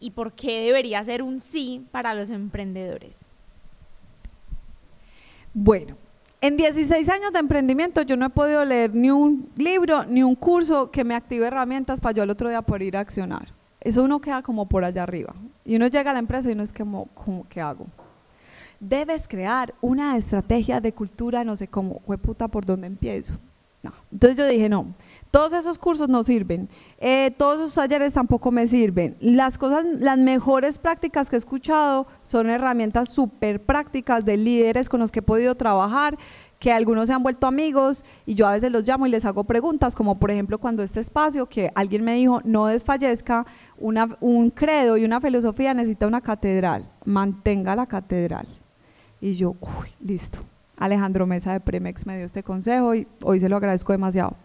y 0.00 0.10
por 0.10 0.32
qué 0.32 0.60
debería 0.60 1.02
ser 1.04 1.22
un 1.22 1.40
sí 1.40 1.86
para 1.90 2.14
los 2.14 2.30
emprendedores. 2.30 3.26
Bueno, 5.52 5.96
en 6.40 6.56
16 6.56 7.08
años 7.08 7.32
de 7.32 7.38
emprendimiento 7.38 8.02
yo 8.02 8.16
no 8.16 8.26
he 8.26 8.30
podido 8.30 8.64
leer 8.64 8.94
ni 8.94 9.10
un 9.10 9.48
libro 9.56 10.04
ni 10.04 10.22
un 10.22 10.34
curso 10.34 10.90
que 10.90 11.04
me 11.04 11.14
active 11.14 11.46
herramientas 11.46 12.00
para 12.00 12.14
yo 12.14 12.22
al 12.22 12.30
otro 12.30 12.48
día 12.48 12.62
poder 12.62 12.82
ir 12.82 12.96
a 12.96 13.00
accionar. 13.00 13.48
Eso 13.80 14.02
uno 14.02 14.20
queda 14.20 14.42
como 14.42 14.66
por 14.66 14.84
allá 14.84 15.02
arriba. 15.02 15.34
Y 15.64 15.76
uno 15.76 15.86
llega 15.88 16.10
a 16.10 16.14
la 16.14 16.18
empresa 16.18 16.48
y 16.48 16.52
uno 16.52 16.62
es 16.62 16.72
como, 16.72 17.08
¿qué 17.48 17.60
hago? 17.60 17.86
Debes 18.86 19.26
crear 19.26 19.72
una 19.80 20.14
estrategia 20.18 20.78
de 20.78 20.92
cultura, 20.92 21.42
no 21.42 21.56
sé 21.56 21.68
cómo, 21.68 22.00
puta, 22.00 22.48
¿por 22.48 22.66
dónde 22.66 22.86
empiezo? 22.86 23.38
No. 23.82 23.94
Entonces 24.12 24.36
yo 24.36 24.46
dije, 24.46 24.68
no, 24.68 24.94
todos 25.30 25.54
esos 25.54 25.78
cursos 25.78 26.06
no 26.10 26.22
sirven, 26.22 26.68
eh, 26.98 27.30
todos 27.38 27.60
esos 27.60 27.74
talleres 27.74 28.12
tampoco 28.12 28.50
me 28.50 28.66
sirven. 28.66 29.16
Las 29.20 29.56
cosas, 29.56 29.86
las 30.00 30.18
mejores 30.18 30.76
prácticas 30.78 31.30
que 31.30 31.36
he 31.36 31.38
escuchado 31.38 32.06
son 32.24 32.50
herramientas 32.50 33.08
súper 33.08 33.62
prácticas 33.62 34.22
de 34.26 34.36
líderes 34.36 34.90
con 34.90 35.00
los 35.00 35.10
que 35.10 35.20
he 35.20 35.22
podido 35.22 35.54
trabajar, 35.54 36.18
que 36.58 36.70
algunos 36.70 37.06
se 37.06 37.14
han 37.14 37.22
vuelto 37.22 37.46
amigos 37.46 38.04
y 38.26 38.34
yo 38.34 38.46
a 38.46 38.52
veces 38.52 38.70
los 38.70 38.86
llamo 38.86 39.06
y 39.06 39.10
les 39.10 39.24
hago 39.24 39.44
preguntas, 39.44 39.96
como 39.96 40.18
por 40.18 40.30
ejemplo 40.30 40.58
cuando 40.58 40.82
este 40.82 41.00
espacio 41.00 41.46
que 41.46 41.70
alguien 41.74 42.04
me 42.04 42.16
dijo, 42.16 42.42
no 42.44 42.66
desfallezca, 42.66 43.46
una, 43.78 44.16
un 44.20 44.50
credo 44.50 44.98
y 44.98 45.06
una 45.06 45.22
filosofía 45.22 45.72
necesita 45.72 46.06
una 46.06 46.20
catedral, 46.20 46.90
mantenga 47.06 47.74
la 47.74 47.86
catedral. 47.86 48.46
Y 49.24 49.36
yo, 49.36 49.56
uy, 49.58 49.88
listo. 50.00 50.40
Alejandro 50.76 51.26
Mesa 51.26 51.54
de 51.54 51.60
Premex 51.60 52.04
me 52.04 52.14
dio 52.18 52.26
este 52.26 52.42
consejo 52.42 52.94
y 52.94 53.06
hoy 53.22 53.40
se 53.40 53.48
lo 53.48 53.56
agradezco 53.56 53.90
demasiado. 53.90 54.36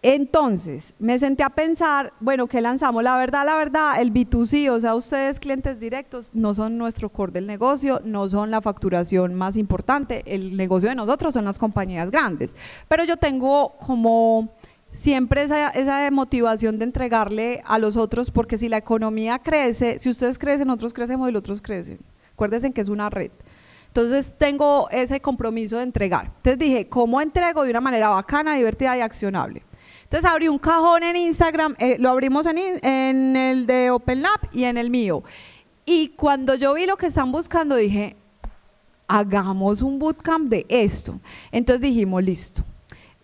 Entonces, 0.00 0.94
me 0.98 1.18
senté 1.18 1.42
a 1.42 1.50
pensar, 1.50 2.14
bueno, 2.20 2.46
¿qué 2.46 2.62
lanzamos? 2.62 3.04
La 3.04 3.18
verdad, 3.18 3.44
la 3.44 3.56
verdad, 3.56 4.00
el 4.00 4.14
B2C, 4.14 4.70
o 4.70 4.80
sea, 4.80 4.94
ustedes 4.94 5.38
clientes 5.38 5.78
directos, 5.78 6.30
no 6.32 6.54
son 6.54 6.78
nuestro 6.78 7.10
core 7.10 7.32
del 7.32 7.46
negocio, 7.46 8.00
no 8.02 8.26
son 8.30 8.50
la 8.50 8.62
facturación 8.62 9.34
más 9.34 9.58
importante, 9.58 10.22
el 10.24 10.56
negocio 10.56 10.88
de 10.88 10.94
nosotros 10.94 11.34
son 11.34 11.44
las 11.44 11.58
compañías 11.58 12.10
grandes. 12.10 12.54
Pero 12.88 13.04
yo 13.04 13.18
tengo 13.18 13.74
como 13.84 14.48
siempre 14.90 15.42
esa, 15.42 15.68
esa 15.68 16.10
motivación 16.10 16.78
de 16.78 16.86
entregarle 16.86 17.62
a 17.66 17.78
los 17.78 17.98
otros, 17.98 18.30
porque 18.30 18.56
si 18.56 18.70
la 18.70 18.78
economía 18.78 19.38
crece, 19.38 19.98
si 19.98 20.08
ustedes 20.08 20.38
crecen, 20.38 20.70
otros 20.70 20.94
crecemos 20.94 21.28
y 21.28 21.32
los 21.32 21.40
otros 21.40 21.60
crecen. 21.60 21.98
Acuérdense 22.32 22.72
que 22.72 22.80
es 22.80 22.88
una 22.88 23.10
red. 23.10 23.30
Entonces 23.90 24.36
tengo 24.38 24.88
ese 24.90 25.20
compromiso 25.20 25.76
de 25.78 25.82
entregar. 25.82 26.26
Entonces 26.36 26.58
dije, 26.60 26.88
¿cómo 26.88 27.20
entrego 27.20 27.64
de 27.64 27.70
una 27.70 27.80
manera 27.80 28.10
bacana, 28.10 28.54
divertida 28.54 28.96
y 28.96 29.00
accionable? 29.00 29.64
Entonces 30.04 30.30
abrí 30.30 30.46
un 30.46 30.58
cajón 30.58 31.02
en 31.02 31.16
Instagram, 31.16 31.74
eh, 31.80 31.96
lo 31.98 32.10
abrimos 32.10 32.46
en, 32.46 32.56
en 32.58 33.36
el 33.36 33.66
de 33.66 33.90
OpenLab 33.90 34.48
y 34.52 34.64
en 34.64 34.78
el 34.78 34.90
mío. 34.90 35.24
Y 35.84 36.10
cuando 36.10 36.54
yo 36.54 36.74
vi 36.74 36.86
lo 36.86 36.96
que 36.96 37.06
están 37.06 37.32
buscando, 37.32 37.74
dije, 37.74 38.16
hagamos 39.08 39.82
un 39.82 39.98
bootcamp 39.98 40.48
de 40.48 40.66
esto. 40.68 41.18
Entonces 41.50 41.82
dijimos, 41.82 42.22
listo. 42.22 42.64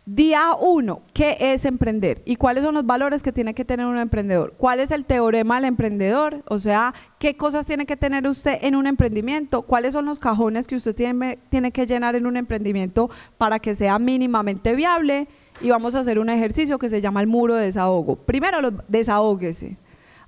Día 0.09 0.55
uno, 0.61 1.03
¿qué 1.13 1.37
es 1.41 1.65
emprender? 1.65 2.23
¿Y 2.25 2.37
cuáles 2.37 2.63
son 2.63 2.75
los 2.75 2.87
valores 2.87 3.25
que 3.25 3.33
tiene 3.33 3.55
que 3.55 3.65
tener 3.65 3.87
un 3.87 3.99
emprendedor? 3.99 4.55
¿Cuál 4.57 4.79
es 4.79 4.93
el 4.93 5.05
teorema 5.05 5.57
del 5.57 5.65
emprendedor? 5.65 6.45
O 6.47 6.59
sea, 6.59 6.95
¿qué 7.19 7.37
cosas 7.37 7.67
tiene 7.67 7.87
que 7.87 7.97
tener 7.97 8.25
usted 8.29 8.59
en 8.63 8.77
un 8.77 8.87
emprendimiento? 8.87 9.63
¿Cuáles 9.63 9.95
son 9.95 10.07
los 10.07 10.21
cajones 10.21 10.69
que 10.69 10.77
usted 10.77 10.95
tiene, 10.95 11.41
tiene 11.49 11.73
que 11.73 11.89
llenar 11.89 12.15
en 12.15 12.27
un 12.27 12.37
emprendimiento 12.37 13.11
para 13.37 13.59
que 13.59 13.75
sea 13.75 13.99
mínimamente 13.99 14.77
viable? 14.77 15.27
y 15.61 15.71
vamos 15.71 15.95
a 15.95 16.01
hacer 16.01 16.19
un 16.19 16.29
ejercicio 16.29 16.79
que 16.79 16.91
se 16.91 17.01
llama 17.01 17.23
el 17.23 17.27
muro 17.27 17.55
de 17.55 17.65
desahogo. 17.65 18.17
Primero, 18.17 18.59
desahóguese. 18.89 19.79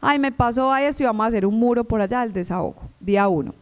Ay, 0.01 0.18
me 0.18 0.30
pasó 0.30 0.72
a 0.72 0.82
esto 0.82 1.03
y 1.03 1.07
vamos 1.07 1.24
a 1.24 1.28
hacer 1.28 1.44
un 1.44 1.59
muro 1.59 1.82
por 1.82 2.01
allá 2.01 2.20
del 2.20 2.32
desahogo. 2.32 2.82
Día 3.01 3.26
uno. 3.28 3.55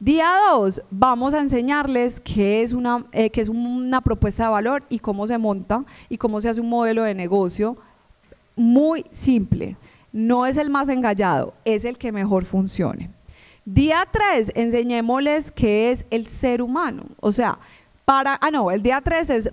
Día 0.00 0.32
dos, 0.50 0.82
vamos 0.90 1.34
a 1.34 1.40
enseñarles 1.40 2.20
qué 2.20 2.62
es, 2.62 2.72
una, 2.72 3.06
eh, 3.12 3.30
qué 3.30 3.40
es 3.40 3.48
una 3.48 4.00
propuesta 4.00 4.44
de 4.44 4.50
valor 4.50 4.82
y 4.88 4.98
cómo 4.98 5.26
se 5.26 5.38
monta 5.38 5.84
y 6.08 6.18
cómo 6.18 6.40
se 6.40 6.48
hace 6.48 6.60
un 6.60 6.68
modelo 6.68 7.04
de 7.04 7.14
negocio 7.14 7.76
muy 8.56 9.06
simple. 9.12 9.76
No 10.12 10.46
es 10.46 10.56
el 10.56 10.68
más 10.68 10.88
engallado, 10.88 11.54
es 11.64 11.84
el 11.84 11.96
que 11.96 12.12
mejor 12.12 12.44
funcione. 12.44 13.10
Día 13.64 14.06
tres, 14.10 14.52
enseñémosles 14.54 15.50
qué 15.52 15.90
es 15.90 16.06
el 16.10 16.26
ser 16.26 16.60
humano. 16.60 17.04
O 17.20 17.32
sea, 17.32 17.58
para, 18.04 18.38
ah 18.40 18.50
no, 18.50 18.70
el 18.70 18.82
día 18.82 19.00
tres 19.00 19.30
es 19.30 19.50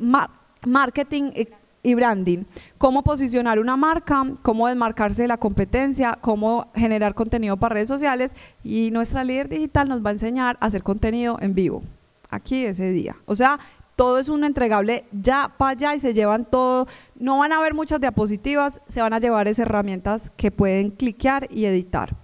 marketing 0.65 1.31
eh, 1.35 1.51
y 1.83 1.95
branding, 1.95 2.43
cómo 2.77 3.03
posicionar 3.03 3.59
una 3.59 3.75
marca, 3.77 4.23
cómo 4.41 4.67
desmarcarse 4.67 5.23
de 5.23 5.27
la 5.27 5.37
competencia, 5.37 6.17
cómo 6.21 6.67
generar 6.75 7.15
contenido 7.15 7.57
para 7.57 7.75
redes 7.75 7.87
sociales 7.87 8.31
y 8.63 8.91
nuestra 8.91 9.23
líder 9.23 9.49
digital 9.49 9.89
nos 9.89 10.05
va 10.05 10.09
a 10.09 10.13
enseñar 10.13 10.57
a 10.59 10.67
hacer 10.67 10.83
contenido 10.83 11.37
en 11.41 11.55
vivo, 11.55 11.81
aquí 12.29 12.65
ese 12.65 12.91
día. 12.91 13.15
O 13.25 13.35
sea, 13.35 13.59
todo 13.95 14.19
es 14.19 14.29
un 14.29 14.43
entregable 14.43 15.05
ya 15.11 15.53
para 15.57 15.71
allá 15.71 15.95
y 15.95 15.99
se 15.99 16.13
llevan 16.13 16.45
todo, 16.45 16.87
no 17.15 17.39
van 17.39 17.51
a 17.51 17.57
haber 17.57 17.73
muchas 17.73 17.99
diapositivas, 17.99 18.81
se 18.87 19.01
van 19.01 19.13
a 19.13 19.19
llevar 19.19 19.47
esas 19.47 19.65
herramientas 19.65 20.31
que 20.37 20.51
pueden 20.51 20.91
cliquear 20.91 21.47
y 21.51 21.65
editar. 21.65 22.15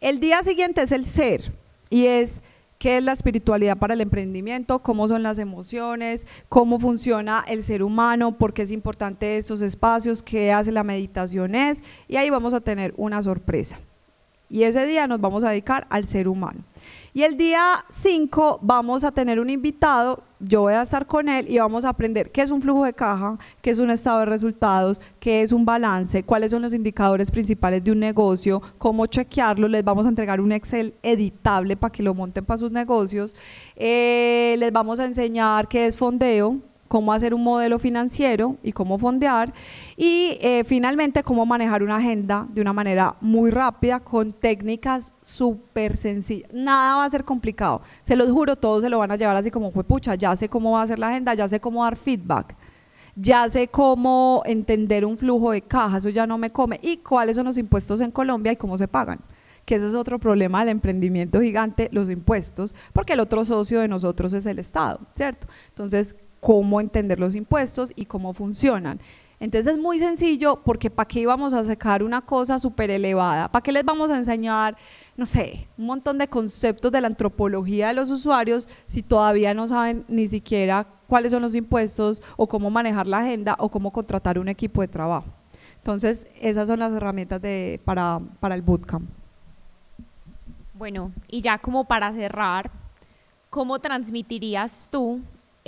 El 0.00 0.20
día 0.20 0.42
siguiente 0.42 0.82
es 0.82 0.92
el 0.92 1.06
ser 1.06 1.52
y 1.90 2.06
es 2.06 2.42
qué 2.78 2.98
es 2.98 3.04
la 3.04 3.12
espiritualidad 3.12 3.76
para 3.76 3.94
el 3.94 4.00
emprendimiento, 4.00 4.80
cómo 4.80 5.08
son 5.08 5.22
las 5.22 5.38
emociones, 5.38 6.26
cómo 6.48 6.78
funciona 6.78 7.44
el 7.48 7.62
ser 7.62 7.82
humano, 7.82 8.32
por 8.32 8.52
qué 8.52 8.62
es 8.62 8.70
importante 8.70 9.36
estos 9.36 9.60
espacios, 9.60 10.22
qué 10.22 10.52
hace 10.52 10.72
la 10.72 10.84
meditación 10.84 11.54
es, 11.54 11.82
y 12.06 12.16
ahí 12.16 12.30
vamos 12.30 12.54
a 12.54 12.60
tener 12.60 12.94
una 12.96 13.20
sorpresa. 13.20 13.78
Y 14.50 14.62
ese 14.62 14.86
día 14.86 15.06
nos 15.06 15.20
vamos 15.20 15.44
a 15.44 15.50
dedicar 15.50 15.86
al 15.90 16.06
ser 16.06 16.26
humano. 16.26 16.60
Y 17.18 17.24
el 17.24 17.36
día 17.36 17.84
5 17.90 18.60
vamos 18.62 19.02
a 19.02 19.10
tener 19.10 19.40
un 19.40 19.50
invitado, 19.50 20.22
yo 20.38 20.60
voy 20.60 20.74
a 20.74 20.82
estar 20.82 21.04
con 21.04 21.28
él 21.28 21.46
y 21.48 21.58
vamos 21.58 21.84
a 21.84 21.88
aprender 21.88 22.30
qué 22.30 22.42
es 22.42 22.50
un 22.52 22.62
flujo 22.62 22.84
de 22.84 22.92
caja, 22.92 23.36
qué 23.60 23.70
es 23.70 23.78
un 23.78 23.90
estado 23.90 24.20
de 24.20 24.26
resultados, 24.26 25.00
qué 25.18 25.42
es 25.42 25.50
un 25.50 25.64
balance, 25.64 26.22
cuáles 26.22 26.52
son 26.52 26.62
los 26.62 26.72
indicadores 26.72 27.32
principales 27.32 27.82
de 27.82 27.90
un 27.90 27.98
negocio, 27.98 28.62
cómo 28.78 29.04
chequearlo. 29.06 29.66
Les 29.66 29.82
vamos 29.82 30.06
a 30.06 30.10
entregar 30.10 30.40
un 30.40 30.52
Excel 30.52 30.94
editable 31.02 31.76
para 31.76 31.90
que 31.90 32.04
lo 32.04 32.14
monten 32.14 32.44
para 32.44 32.58
sus 32.58 32.70
negocios. 32.70 33.34
Eh, 33.74 34.54
les 34.56 34.70
vamos 34.70 35.00
a 35.00 35.04
enseñar 35.04 35.66
qué 35.66 35.86
es 35.86 35.96
fondeo, 35.96 36.60
cómo 36.88 37.12
hacer 37.12 37.34
un 37.34 37.44
modelo 37.44 37.78
financiero 37.78 38.56
y 38.62 38.72
cómo 38.72 38.98
fondear. 38.98 39.52
Y 39.96 40.38
eh, 40.40 40.64
finalmente, 40.64 41.22
cómo 41.22 41.46
manejar 41.46 41.82
una 41.82 41.96
agenda 41.96 42.46
de 42.50 42.60
una 42.60 42.72
manera 42.72 43.14
muy 43.20 43.50
rápida 43.50 44.00
con 44.00 44.32
técnicas 44.32 45.12
súper 45.22 45.96
sencillas. 45.96 46.50
Nada 46.52 46.96
va 46.96 47.04
a 47.04 47.10
ser 47.10 47.24
complicado. 47.24 47.82
Se 48.02 48.16
los 48.16 48.30
juro, 48.30 48.56
todos 48.56 48.82
se 48.82 48.88
lo 48.88 48.98
van 48.98 49.12
a 49.12 49.16
llevar 49.16 49.36
así 49.36 49.50
como 49.50 49.70
fue 49.70 49.84
pucha, 49.84 50.14
ya 50.14 50.34
sé 50.34 50.48
cómo 50.48 50.72
va 50.72 50.82
a 50.82 50.86
ser 50.86 50.98
la 50.98 51.10
agenda, 51.10 51.34
ya 51.34 51.48
sé 51.48 51.60
cómo 51.60 51.84
dar 51.84 51.96
feedback. 51.96 52.56
Ya 53.14 53.48
sé 53.48 53.66
cómo 53.68 54.42
entender 54.46 55.04
un 55.04 55.18
flujo 55.18 55.50
de 55.50 55.60
caja, 55.60 55.98
eso 55.98 56.08
ya 56.08 56.26
no 56.26 56.38
me 56.38 56.50
come. 56.50 56.78
Y 56.82 56.98
cuáles 56.98 57.36
son 57.36 57.46
los 57.46 57.58
impuestos 57.58 58.00
en 58.00 58.12
Colombia 58.12 58.52
y 58.52 58.56
cómo 58.56 58.78
se 58.78 58.88
pagan 58.88 59.20
que 59.68 59.74
ese 59.74 59.86
es 59.86 59.94
otro 59.94 60.18
problema 60.18 60.60
del 60.60 60.70
emprendimiento 60.70 61.42
gigante, 61.42 61.90
los 61.92 62.08
impuestos, 62.08 62.74
porque 62.94 63.12
el 63.12 63.20
otro 63.20 63.44
socio 63.44 63.80
de 63.80 63.86
nosotros 63.86 64.32
es 64.32 64.46
el 64.46 64.58
Estado, 64.58 65.00
¿cierto? 65.14 65.46
Entonces, 65.68 66.16
cómo 66.40 66.80
entender 66.80 67.18
los 67.18 67.34
impuestos 67.34 67.92
y 67.96 68.06
cómo 68.06 68.32
funcionan. 68.32 69.00
Entonces 69.40 69.74
es 69.74 69.78
muy 69.78 70.00
sencillo 70.00 70.60
porque 70.64 70.90
¿para 70.90 71.06
qué 71.06 71.20
íbamos 71.20 71.54
a 71.54 71.62
sacar 71.62 72.02
una 72.02 72.20
cosa 72.20 72.58
súper 72.58 72.90
elevada? 72.90 73.48
¿Para 73.48 73.62
qué 73.62 73.70
les 73.70 73.84
vamos 73.84 74.10
a 74.10 74.16
enseñar, 74.16 74.76
no 75.16 75.26
sé, 75.26 75.68
un 75.78 75.86
montón 75.86 76.18
de 76.18 76.26
conceptos 76.26 76.90
de 76.90 77.00
la 77.00 77.06
antropología 77.06 77.88
de 77.88 77.94
los 77.94 78.10
usuarios 78.10 78.68
si 78.88 79.02
todavía 79.02 79.54
no 79.54 79.68
saben 79.68 80.04
ni 80.08 80.26
siquiera 80.26 80.86
cuáles 81.06 81.30
son 81.30 81.42
los 81.42 81.54
impuestos 81.54 82.20
o 82.36 82.48
cómo 82.48 82.68
manejar 82.68 83.06
la 83.06 83.18
agenda 83.18 83.54
o 83.60 83.68
cómo 83.68 83.92
contratar 83.92 84.40
un 84.40 84.48
equipo 84.48 84.80
de 84.80 84.88
trabajo? 84.88 85.26
Entonces 85.76 86.26
esas 86.40 86.66
son 86.66 86.80
las 86.80 86.92
herramientas 86.92 87.40
de, 87.40 87.80
para, 87.84 88.20
para 88.40 88.56
el 88.56 88.62
bootcamp. 88.62 89.08
Bueno, 90.74 91.12
y 91.28 91.40
ya 91.40 91.58
como 91.58 91.84
para 91.84 92.12
cerrar, 92.12 92.70
¿cómo 93.50 93.78
transmitirías 93.78 94.88
tú 94.90 95.20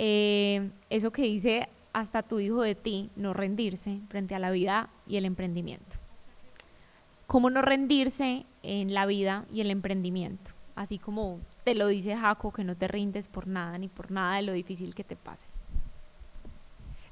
eh, 0.03 0.71
eso 0.89 1.11
que 1.11 1.21
dice 1.21 1.69
hasta 1.93 2.23
tu 2.23 2.39
hijo 2.39 2.63
de 2.63 2.73
ti, 2.73 3.11
no 3.15 3.33
rendirse 3.33 3.99
frente 4.09 4.33
a 4.33 4.39
la 4.39 4.49
vida 4.49 4.89
y 5.05 5.17
el 5.17 5.25
emprendimiento. 5.25 5.97
cómo 7.27 7.49
no 7.51 7.61
rendirse 7.61 8.45
en 8.63 8.93
la 8.93 9.05
vida 9.05 9.45
y 9.53 9.61
el 9.61 9.69
emprendimiento, 9.71 10.51
así 10.75 10.97
como 10.97 11.39
te 11.63 11.75
lo 11.75 11.87
dice 11.87 12.15
Jaco, 12.17 12.51
que 12.51 12.63
no 12.63 12.75
te 12.75 12.87
rindes 12.87 13.27
por 13.27 13.45
nada 13.45 13.77
ni 13.77 13.87
por 13.87 14.09
nada 14.09 14.37
de 14.37 14.41
lo 14.41 14.53
difícil 14.53 14.93
que 14.95 15.03
te 15.03 15.15
pase. 15.15 15.47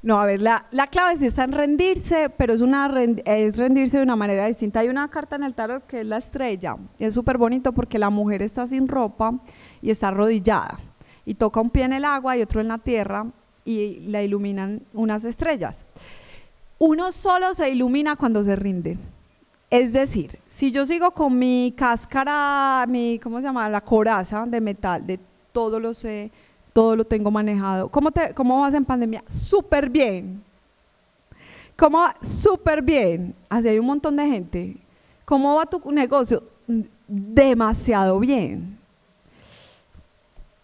No, 0.02 0.20
a 0.20 0.26
ver, 0.26 0.42
la, 0.42 0.66
la 0.72 0.88
clave 0.88 1.18
sí 1.18 1.26
está 1.26 1.44
en 1.44 1.52
rendirse, 1.52 2.30
pero 2.30 2.54
es, 2.54 2.62
una, 2.62 2.92
es 3.26 3.56
rendirse 3.56 3.98
de 3.98 4.04
una 4.04 4.16
manera 4.16 4.48
distinta. 4.48 4.80
Hay 4.80 4.90
una 4.90 5.08
carta 5.10 5.36
en 5.36 5.44
el 5.44 5.54
tarot 5.54 5.86
que 5.86 6.02
es 6.02 6.06
la 6.06 6.18
estrella, 6.18 6.76
y 6.98 7.06
es 7.06 7.14
súper 7.14 7.38
bonito 7.38 7.72
porque 7.72 8.00
la 8.00 8.10
mujer 8.10 8.42
está 8.42 8.66
sin 8.66 8.88
ropa 8.88 9.34
y 9.82 9.92
está 9.92 10.08
arrodillada, 10.08 10.80
y 11.30 11.36
toca 11.36 11.62
un 11.62 11.70
pie 11.70 11.84
en 11.84 11.94
el 11.94 12.06
agua 12.06 12.36
y 12.36 12.42
otro 12.42 12.60
en 12.60 12.70
la 12.70 12.80
tierra, 12.80 13.28
y 13.64 14.00
la 14.08 14.24
iluminan 14.24 14.82
unas 14.94 15.26
estrellas. 15.26 15.86
Uno 16.80 17.12
solo 17.12 17.54
se 17.54 17.70
ilumina 17.70 18.16
cuando 18.16 18.44
se 18.44 18.56
rinde. 18.56 18.98
Es 19.70 19.94
decir, 19.94 20.40
si 20.48 20.72
yo 20.72 20.88
sigo 20.88 21.12
con 21.12 21.38
mi 21.38 21.72
cáscara, 21.78 22.84
mi, 22.90 23.20
¿cómo 23.22 23.38
se 23.38 23.44
llama? 23.44 23.70
La 23.70 23.82
coraza 23.82 24.44
de 24.48 24.60
metal, 24.60 25.06
de 25.06 25.20
todo 25.52 25.80
lo 25.80 25.94
sé, 25.94 26.32
todo 26.74 26.96
lo 26.96 27.06
tengo 27.06 27.30
manejado. 27.30 27.90
¿Cómo, 27.90 28.10
te, 28.10 28.34
cómo 28.34 28.62
vas 28.62 28.74
en 28.74 28.84
pandemia? 28.84 29.24
Súper 29.28 29.88
bien. 29.88 30.44
¿Cómo? 31.78 32.06
Súper 32.22 32.82
bien. 32.82 33.36
Así 33.50 33.68
hay 33.68 33.78
un 33.78 33.86
montón 33.86 34.16
de 34.16 34.26
gente. 34.26 34.78
¿Cómo 35.26 35.54
va 35.54 35.68
tu 35.68 35.80
negocio? 35.92 36.42
Demasiado 37.08 38.20
bien. 38.20 38.79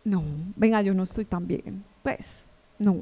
No, 0.05 0.23
venga, 0.55 0.81
yo 0.83 0.93
no 0.93 1.03
estoy 1.03 1.25
tan 1.25 1.47
bien. 1.47 1.83
Pues, 2.03 2.45
no. 2.77 2.95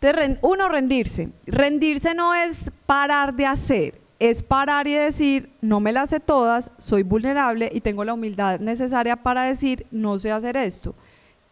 Entonces, 0.00 0.38
uno, 0.42 0.68
rendirse. 0.68 1.30
Rendirse 1.46 2.12
no 2.12 2.34
es 2.34 2.70
parar 2.86 3.34
de 3.34 3.46
hacer, 3.46 4.00
es 4.18 4.42
parar 4.42 4.88
y 4.88 4.94
decir, 4.94 5.50
no 5.60 5.78
me 5.78 5.92
las 5.92 6.10
sé 6.10 6.20
todas, 6.20 6.70
soy 6.78 7.04
vulnerable 7.04 7.70
y 7.72 7.80
tengo 7.80 8.04
la 8.04 8.14
humildad 8.14 8.58
necesaria 8.58 9.16
para 9.16 9.44
decir, 9.44 9.86
no 9.92 10.18
sé 10.18 10.32
hacer 10.32 10.56
esto. 10.56 10.94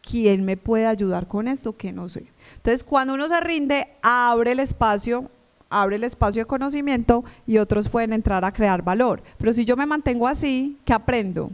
¿Quién 0.03 0.45
me 0.45 0.57
puede 0.57 0.87
ayudar 0.87 1.29
con 1.29 1.49
esto 1.49 1.77
que 1.77 1.93
no 1.93 2.09
sé? 2.09 2.27
Entonces, 2.57 2.83
cuando 2.83 3.15
uno 3.15 3.29
se 3.29 3.41
rinde, 3.41 3.89
abre 4.03 4.53
el 4.53 4.61
espacio, 4.61 5.31
abre 5.71 5.97
el 5.97 6.05
espacio 6.05 6.43
de 6.43 6.47
conocimiento 6.47 7.25
y 7.47 7.59
otros 7.59 7.89
pueden 7.89 8.13
entrar 8.13 8.45
a 8.45 8.53
crear 8.53 8.83
valor. 8.83 9.23
Pero 9.39 9.53
si 9.53 9.65
yo 9.65 9.77
me 9.77 9.87
mantengo 9.87 10.27
así, 10.27 10.79
¿qué 10.85 10.93
aprendo? 10.93 11.51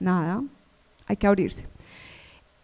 Nada, 0.00 0.42
hay 1.06 1.16
que 1.16 1.26
abrirse. 1.26 1.66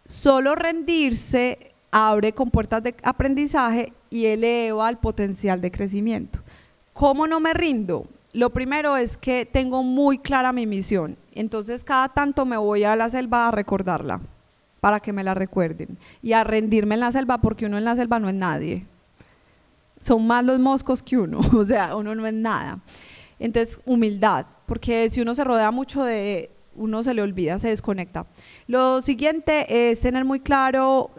Solo 0.05 0.55
rendirse 0.55 1.73
abre 1.91 2.33
compuertas 2.33 2.83
de 2.83 2.93
aprendizaje 3.03 3.93
y 4.09 4.25
eleva 4.25 4.89
el 4.89 4.97
potencial 4.97 5.61
de 5.61 5.71
crecimiento. 5.71 6.39
¿Cómo 6.93 7.25
no 7.25 7.39
me 7.39 7.53
rindo? 7.53 8.05
Lo 8.33 8.49
primero 8.49 8.97
es 8.97 9.17
que 9.17 9.45
tengo 9.45 9.81
muy 9.81 10.17
clara 10.17 10.51
mi 10.51 10.67
misión, 10.67 11.15
entonces 11.33 11.85
cada 11.85 12.09
tanto 12.09 12.45
me 12.45 12.57
voy 12.57 12.83
a 12.83 12.95
la 12.97 13.09
selva 13.09 13.47
a 13.47 13.51
recordarla, 13.51 14.19
para 14.81 14.99
que 14.99 15.13
me 15.13 15.23
la 15.23 15.33
recuerden, 15.33 15.97
y 16.21 16.33
a 16.33 16.43
rendirme 16.43 16.95
en 16.95 17.01
la 17.01 17.13
selva 17.13 17.37
porque 17.37 17.65
uno 17.65 17.77
en 17.77 17.85
la 17.85 17.95
selva 17.95 18.19
no 18.19 18.27
es 18.27 18.35
nadie. 18.35 18.85
Son 20.01 20.27
más 20.27 20.43
los 20.43 20.59
moscos 20.59 21.01
que 21.01 21.17
uno, 21.17 21.39
o 21.57 21.63
sea, 21.63 21.95
uno 21.95 22.13
no 22.13 22.27
es 22.27 22.33
nada. 22.33 22.79
Entonces, 23.39 23.79
humildad, 23.85 24.45
porque 24.65 25.09
si 25.09 25.21
uno 25.21 25.33
se 25.33 25.45
rodea 25.45 25.71
mucho 25.71 26.03
de, 26.03 26.51
uno 26.75 27.03
se 27.03 27.13
le 27.13 27.21
olvida, 27.21 27.59
se 27.59 27.69
desconecta. 27.69 28.25
Lo 28.67 29.01
siguiente 29.01 29.89
es 29.91 29.99
tener 29.99 30.25
muy 30.25 30.39
claro 30.39 31.09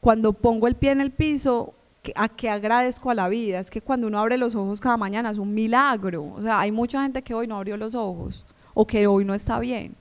cuando 0.00 0.32
pongo 0.32 0.66
el 0.66 0.74
pie 0.74 0.90
en 0.90 1.00
el 1.00 1.10
piso, 1.10 1.74
a 2.14 2.28
qué 2.28 2.50
agradezco 2.50 3.10
a 3.10 3.14
la 3.14 3.28
vida. 3.28 3.60
Es 3.60 3.70
que 3.70 3.80
cuando 3.80 4.06
uno 4.06 4.18
abre 4.18 4.36
los 4.36 4.54
ojos 4.54 4.80
cada 4.80 4.96
mañana 4.96 5.30
es 5.30 5.38
un 5.38 5.54
milagro. 5.54 6.32
O 6.36 6.42
sea, 6.42 6.60
hay 6.60 6.72
mucha 6.72 7.02
gente 7.02 7.22
que 7.22 7.34
hoy 7.34 7.46
no 7.46 7.56
abrió 7.56 7.76
los 7.76 7.94
ojos 7.94 8.44
o 8.74 8.86
que 8.86 9.06
hoy 9.06 9.24
no 9.24 9.34
está 9.34 9.58
bien. 9.58 9.94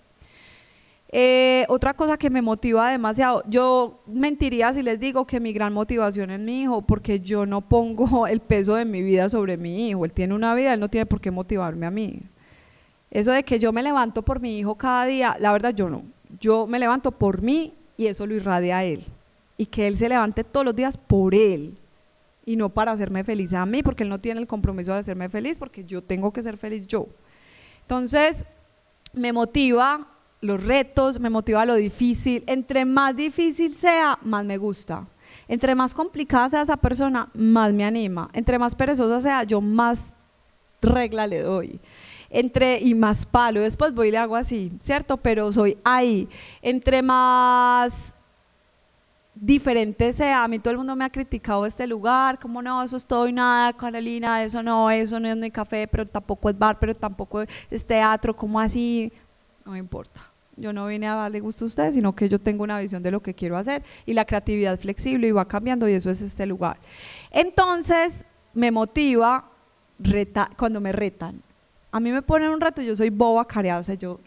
Eh, 1.16 1.66
otra 1.70 1.94
cosa 1.94 2.18
que 2.18 2.32
me 2.32 2.42
motiva 2.42 2.90
demasiado, 2.90 3.44
yo 3.48 4.02
mentiría 4.08 4.74
si 4.74 4.82
les 4.82 5.00
digo 5.00 5.28
que 5.28 5.40
mi 5.40 5.54
gran 5.54 5.72
motivación 5.72 6.32
es 6.32 6.40
mi 6.40 6.64
hijo, 6.64 6.82
porque 6.82 7.20
yo 7.20 7.46
no 7.46 7.62
pongo 7.62 8.26
el 8.28 8.40
peso 8.40 8.74
de 8.76 8.86
mi 8.86 9.04
vida 9.04 9.30
sobre 9.30 9.56
mi 9.56 9.90
hijo. 9.90 10.06
Él 10.06 10.12
tiene 10.12 10.34
una 10.34 10.56
vida, 10.56 10.74
él 10.74 10.80
no 10.80 10.90
tiene 10.90 11.06
por 11.06 11.22
qué 11.22 11.30
motivarme 11.30 11.86
a 11.86 11.92
mí. 11.92 12.24
Eso 13.14 13.32
de 13.32 13.44
que 13.44 13.60
yo 13.60 13.72
me 13.72 13.82
levanto 13.82 14.24
por 14.24 14.42
mi 14.42 14.60
hijo 14.60 14.76
cada 14.76 15.06
día, 15.06 15.38
la 15.40 15.54
verdad 15.54 15.74
yo 15.74 15.90
no. 15.90 16.04
Yo 16.42 16.68
me 16.68 16.80
levanto 16.80 17.12
por 17.12 17.42
mí 17.42 17.74
y 17.96 18.08
eso 18.08 18.28
lo 18.28 18.36
irradia 18.36 18.80
a 18.80 18.84
él 18.84 19.06
y 19.58 19.66
que 19.66 19.88
Él 19.88 19.98
se 19.98 20.10
levante 20.10 20.44
todos 20.44 20.66
los 20.66 20.76
días 20.76 20.98
por 20.98 21.36
Él 21.36 21.78
y 22.46 22.56
no 22.56 22.70
para 22.70 22.92
hacerme 22.92 23.24
feliz 23.24 23.54
a 23.54 23.66
mí, 23.66 23.84
porque 23.84 24.04
Él 24.04 24.10
no 24.10 24.20
tiene 24.20 24.42
el 24.42 24.48
compromiso 24.48 24.92
de 24.92 25.00
hacerme 25.00 25.30
feliz, 25.30 25.58
porque 25.58 25.86
yo 25.86 26.04
tengo 26.04 26.34
que 26.34 26.42
ser 26.42 26.58
feliz 26.58 26.88
yo. 26.88 27.08
Entonces, 27.82 28.46
me 29.14 29.32
motiva 29.32 30.08
los 30.42 30.62
retos, 30.62 31.20
me 31.20 31.30
motiva 31.30 31.66
lo 31.66 31.76
difícil. 31.76 32.44
Entre 32.48 32.84
más 32.84 33.16
difícil 33.16 33.76
sea, 33.76 34.20
más 34.24 34.44
me 34.44 34.58
gusta. 34.58 35.08
Entre 35.48 35.76
más 35.76 35.94
complicada 35.94 36.50
sea 36.50 36.62
esa 36.64 36.78
persona, 36.78 37.30
más 37.34 37.72
me 37.72 37.86
anima. 37.86 38.30
Entre 38.34 38.60
más 38.60 38.76
perezosa 38.76 39.22
sea, 39.22 39.44
yo 39.44 39.62
más 39.62 40.04
regla 40.82 41.28
le 41.28 41.40
doy. 41.40 41.80
Entre 42.36 42.80
y 42.80 42.96
más 42.96 43.28
palo, 43.28 43.62
después 43.62 43.94
voy 43.94 44.08
y 44.08 44.12
le 44.12 44.18
hago 44.18 44.36
así, 44.36 44.72
¿cierto? 44.80 45.18
Pero 45.18 45.54
soy 45.54 45.78
ahí. 45.84 46.28
Entre 46.64 47.04
más 47.04 48.16
diferente 49.36 50.12
sea. 50.14 50.44
A 50.44 50.48
mí 50.48 50.60
todo 50.60 50.72
el 50.72 50.78
mundo 50.78 50.96
me 50.96 51.06
ha 51.06 51.10
criticado 51.10 51.66
este 51.66 51.86
lugar, 51.88 52.40
como 52.40 52.62
no, 52.62 52.82
eso 52.82 52.98
es 52.98 53.06
todo 53.06 53.28
y 53.28 53.34
nada, 53.34 53.74
Carolina, 53.74 54.44
eso 54.44 54.64
no, 54.64 54.90
eso 54.90 55.20
no 55.20 55.28
es 55.28 55.38
ni 55.38 55.52
café, 55.52 55.88
pero 55.88 56.06
tampoco 56.06 56.50
es 56.50 56.58
bar, 56.58 56.80
pero 56.80 56.96
tampoco 56.96 57.44
es 57.70 57.86
teatro, 57.86 58.36
como 58.36 58.60
así? 58.60 59.12
No 59.66 59.74
me 59.74 59.78
importa. 59.78 60.22
Yo 60.56 60.72
no 60.72 60.86
vine 60.88 61.08
a 61.08 61.16
darle 61.16 61.40
gusto 61.40 61.66
a 61.66 61.68
ustedes, 61.68 61.96
sino 61.96 62.16
que 62.16 62.30
yo 62.30 62.40
tengo 62.40 62.64
una 62.64 62.80
visión 62.80 63.02
de 63.02 63.12
lo 63.12 63.22
que 63.22 63.34
quiero 63.34 63.58
hacer 63.58 63.84
y 64.06 64.14
la 64.14 64.26
creatividad 64.26 64.80
flexible 64.80 65.28
y 65.28 65.32
va 65.32 65.48
cambiando 65.48 65.88
y 65.90 65.94
eso 65.94 66.10
es 66.12 66.22
este 66.22 66.46
lugar. 66.46 66.78
Entonces, 67.32 68.26
me 68.54 68.70
motiva 68.70 69.50
cuando 70.58 70.80
me 70.80 70.92
retan. 70.92 71.42
A 71.94 72.00
mí 72.00 72.12
me 72.12 72.24
ponen 72.24 72.50
un 72.50 72.60
reto, 72.60 72.82
yo 72.82 72.96
soy 72.96 73.12
boba, 73.12 73.46
careada, 73.48 73.80
o 73.80 73.84
sea, 73.84 73.94
yo 73.94 74.20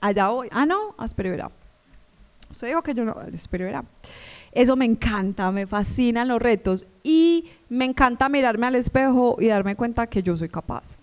allá 0.00 0.28
voy. 0.28 0.48
Ah, 0.50 0.64
no, 0.64 0.94
espera, 1.04 1.30
verá. 1.30 1.50
Usted 2.50 2.68
dijo 2.68 2.82
que 2.82 2.94
yo 2.94 3.04
no, 3.04 3.14
espero 3.34 3.66
verá. 3.66 3.84
Eso 4.50 4.76
me 4.76 4.86
encanta, 4.86 5.50
me 5.50 5.66
fascinan 5.66 6.26
los 6.26 6.40
retos 6.40 6.86
y 7.02 7.44
me 7.68 7.84
encanta 7.84 8.30
mirarme 8.30 8.66
al 8.66 8.76
espejo 8.76 9.36
y 9.38 9.48
darme 9.48 9.76
cuenta 9.76 10.06
que 10.06 10.22
yo 10.22 10.38
soy 10.38 10.48
capaz. 10.48 10.96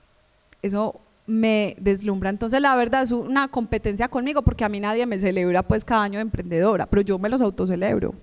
Eso 0.63 0.99
me 1.27 1.75
deslumbra. 1.79 2.31
Entonces, 2.31 2.59
la 2.59 2.75
verdad 2.75 3.03
es 3.03 3.11
una 3.11 3.47
competencia 3.47 4.07
conmigo 4.07 4.41
porque 4.41 4.65
a 4.65 4.69
mí 4.69 4.79
nadie 4.79 5.05
me 5.05 5.19
celebra 5.19 5.61
pues 5.61 5.85
cada 5.85 6.01
año 6.01 6.17
de 6.17 6.23
emprendedora, 6.23 6.87
pero 6.87 7.03
yo 7.03 7.19
me 7.19 7.29
los 7.29 7.41
autocelebro. 7.41 8.15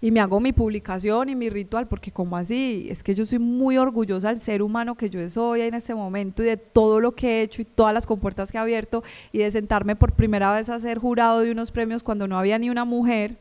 Y 0.00 0.12
me 0.12 0.20
hago 0.20 0.38
mi 0.38 0.52
publicación 0.52 1.28
y 1.28 1.34
mi 1.34 1.50
ritual 1.50 1.88
porque 1.88 2.12
como 2.12 2.36
así, 2.36 2.86
es 2.88 3.02
que 3.02 3.16
yo 3.16 3.24
soy 3.24 3.40
muy 3.40 3.78
orgullosa 3.78 4.28
del 4.28 4.40
ser 4.40 4.62
humano 4.62 4.94
que 4.94 5.10
yo 5.10 5.28
soy 5.28 5.62
en 5.62 5.74
este 5.74 5.92
momento 5.92 6.42
y 6.42 6.46
de 6.46 6.56
todo 6.56 7.00
lo 7.00 7.16
que 7.16 7.40
he 7.40 7.42
hecho 7.42 7.62
y 7.62 7.64
todas 7.64 7.92
las 7.92 8.06
compuertas 8.06 8.52
que 8.52 8.58
he 8.58 8.60
abierto 8.60 9.02
y 9.32 9.38
de 9.38 9.50
sentarme 9.50 9.96
por 9.96 10.12
primera 10.12 10.52
vez 10.52 10.68
a 10.68 10.78
ser 10.78 10.98
jurado 10.98 11.40
de 11.40 11.50
unos 11.50 11.72
premios 11.72 12.04
cuando 12.04 12.28
no 12.28 12.38
había 12.38 12.58
ni 12.58 12.70
una 12.70 12.84
mujer 12.84 13.36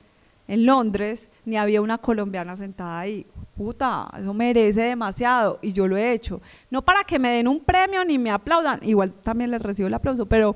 en 0.48 0.66
Londres, 0.66 1.30
ni 1.46 1.58
había 1.58 1.82
una 1.82 1.98
colombiana 1.98 2.56
sentada 2.56 3.00
ahí. 3.00 3.28
Puta, 3.56 4.10
eso 4.20 4.34
merece 4.34 4.82
demasiado 4.82 5.60
y 5.62 5.74
yo 5.74 5.88
lo 5.88 5.98
he 5.98 6.14
hecho. 6.14 6.42
No 6.72 6.82
para 6.82 7.04
que 7.04 7.20
me 7.20 7.30
den 7.30 7.48
un 7.48 7.60
premio 7.60 8.04
ni 8.06 8.18
me 8.18 8.32
aplaudan, 8.32 8.80
igual 8.82 9.12
también 9.12 9.52
les 9.52 9.62
recibo 9.62 9.88
el 9.88 9.94
aplauso, 9.94 10.26
pero 10.26 10.56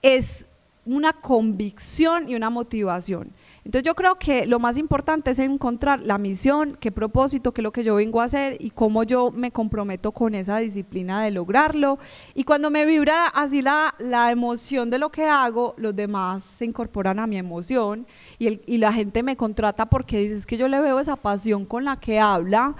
es 0.00 0.46
una 0.86 1.12
convicción 1.12 2.28
y 2.28 2.34
una 2.34 2.50
motivación. 2.50 3.30
Entonces 3.64 3.84
yo 3.84 3.94
creo 3.94 4.16
que 4.16 4.44
lo 4.46 4.58
más 4.58 4.76
importante 4.76 5.30
es 5.30 5.38
encontrar 5.38 6.02
la 6.02 6.18
misión, 6.18 6.76
qué 6.80 6.90
propósito, 6.90 7.52
qué 7.52 7.60
es 7.60 7.62
lo 7.62 7.70
que 7.70 7.84
yo 7.84 7.94
vengo 7.94 8.20
a 8.20 8.24
hacer 8.24 8.56
y 8.58 8.70
cómo 8.70 9.04
yo 9.04 9.30
me 9.30 9.52
comprometo 9.52 10.10
con 10.10 10.34
esa 10.34 10.58
disciplina 10.58 11.22
de 11.22 11.30
lograrlo. 11.30 12.00
Y 12.34 12.42
cuando 12.42 12.70
me 12.70 12.84
vibra 12.84 13.28
así 13.28 13.62
la, 13.62 13.94
la 13.98 14.32
emoción 14.32 14.90
de 14.90 14.98
lo 14.98 15.10
que 15.10 15.26
hago, 15.26 15.74
los 15.76 15.94
demás 15.94 16.42
se 16.42 16.64
incorporan 16.64 17.20
a 17.20 17.28
mi 17.28 17.36
emoción 17.36 18.06
y, 18.38 18.48
el, 18.48 18.62
y 18.66 18.78
la 18.78 18.92
gente 18.92 19.22
me 19.22 19.36
contrata 19.36 19.86
porque 19.86 20.18
dices 20.18 20.44
que 20.44 20.56
yo 20.56 20.66
le 20.66 20.80
veo 20.80 20.98
esa 20.98 21.14
pasión 21.14 21.64
con 21.64 21.84
la 21.84 22.00
que 22.00 22.18
habla 22.18 22.74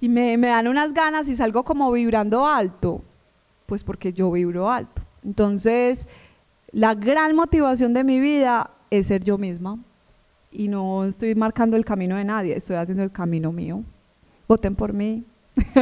y 0.00 0.08
me, 0.08 0.36
me 0.36 0.48
dan 0.48 0.66
unas 0.66 0.92
ganas 0.92 1.28
y 1.28 1.36
salgo 1.36 1.62
como 1.62 1.92
vibrando 1.92 2.48
alto, 2.48 3.02
pues 3.66 3.84
porque 3.84 4.12
yo 4.12 4.32
vibro 4.32 4.72
alto. 4.72 5.02
Entonces, 5.24 6.08
la 6.72 6.94
gran 6.94 7.36
motivación 7.36 7.94
de 7.94 8.02
mi 8.02 8.18
vida 8.18 8.72
es 8.98 9.08
ser 9.08 9.24
yo 9.24 9.38
misma 9.38 9.78
y 10.50 10.68
no 10.68 11.04
estoy 11.04 11.34
marcando 11.34 11.76
el 11.76 11.84
camino 11.84 12.16
de 12.16 12.24
nadie, 12.24 12.56
estoy 12.56 12.76
haciendo 12.76 13.02
el 13.02 13.10
camino 13.10 13.50
mío. 13.50 13.82
Voten 14.46 14.76
por 14.76 14.92
mí. 14.92 15.24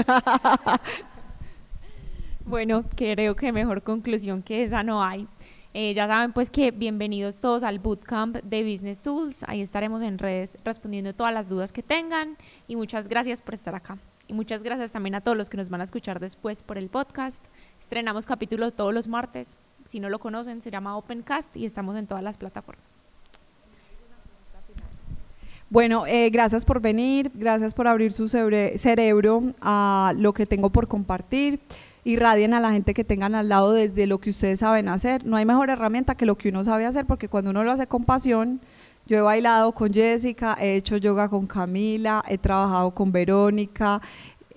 bueno, 2.46 2.84
creo 2.96 3.36
que 3.36 3.52
mejor 3.52 3.82
conclusión 3.82 4.42
que 4.42 4.64
esa 4.64 4.82
no 4.82 5.02
hay. 5.02 5.28
Eh, 5.74 5.94
ya 5.94 6.06
saben 6.06 6.32
pues 6.32 6.50
que 6.50 6.70
bienvenidos 6.70 7.40
todos 7.40 7.62
al 7.62 7.78
Bootcamp 7.78 8.36
de 8.36 8.62
Business 8.62 9.02
Tools. 9.02 9.44
Ahí 9.46 9.60
estaremos 9.60 10.02
en 10.02 10.18
redes 10.18 10.56
respondiendo 10.64 11.14
todas 11.14 11.34
las 11.34 11.48
dudas 11.48 11.72
que 11.72 11.82
tengan 11.82 12.36
y 12.68 12.76
muchas 12.76 13.08
gracias 13.08 13.42
por 13.42 13.54
estar 13.54 13.74
acá. 13.74 13.98
Y 14.28 14.34
muchas 14.34 14.62
gracias 14.62 14.92
también 14.92 15.14
a 15.14 15.20
todos 15.20 15.36
los 15.36 15.50
que 15.50 15.56
nos 15.56 15.68
van 15.68 15.80
a 15.80 15.84
escuchar 15.84 16.20
después 16.20 16.62
por 16.62 16.78
el 16.78 16.88
podcast. 16.88 17.44
Estrenamos 17.80 18.24
capítulos 18.24 18.74
todos 18.74 18.94
los 18.94 19.08
martes. 19.08 19.56
Si 19.92 20.00
no 20.00 20.08
lo 20.08 20.18
conocen, 20.18 20.62
se 20.62 20.70
llama 20.70 20.96
Opencast 20.96 21.54
y 21.54 21.66
estamos 21.66 21.98
en 21.98 22.06
todas 22.06 22.24
las 22.24 22.38
plataformas. 22.38 23.04
Bueno, 25.68 26.06
eh, 26.06 26.30
gracias 26.30 26.64
por 26.64 26.80
venir, 26.80 27.30
gracias 27.34 27.74
por 27.74 27.86
abrir 27.86 28.12
su 28.12 28.26
cerebro 28.26 29.52
a 29.60 30.14
lo 30.16 30.32
que 30.32 30.46
tengo 30.46 30.70
por 30.70 30.88
compartir. 30.88 31.60
Irradien 32.04 32.54
a 32.54 32.60
la 32.60 32.72
gente 32.72 32.94
que 32.94 33.04
tengan 33.04 33.34
al 33.34 33.50
lado 33.50 33.74
desde 33.74 34.06
lo 34.06 34.16
que 34.16 34.30
ustedes 34.30 34.60
saben 34.60 34.88
hacer. 34.88 35.26
No 35.26 35.36
hay 35.36 35.44
mejor 35.44 35.68
herramienta 35.68 36.14
que 36.14 36.24
lo 36.24 36.36
que 36.36 36.48
uno 36.48 36.64
sabe 36.64 36.86
hacer, 36.86 37.04
porque 37.04 37.28
cuando 37.28 37.50
uno 37.50 37.62
lo 37.62 37.70
hace 37.70 37.86
con 37.86 38.04
pasión, 38.04 38.62
yo 39.04 39.18
he 39.18 39.20
bailado 39.20 39.72
con 39.72 39.92
Jessica, 39.92 40.56
he 40.58 40.76
hecho 40.76 40.96
yoga 40.96 41.28
con 41.28 41.46
Camila, 41.46 42.24
he 42.28 42.38
trabajado 42.38 42.92
con 42.92 43.12
Verónica, 43.12 44.00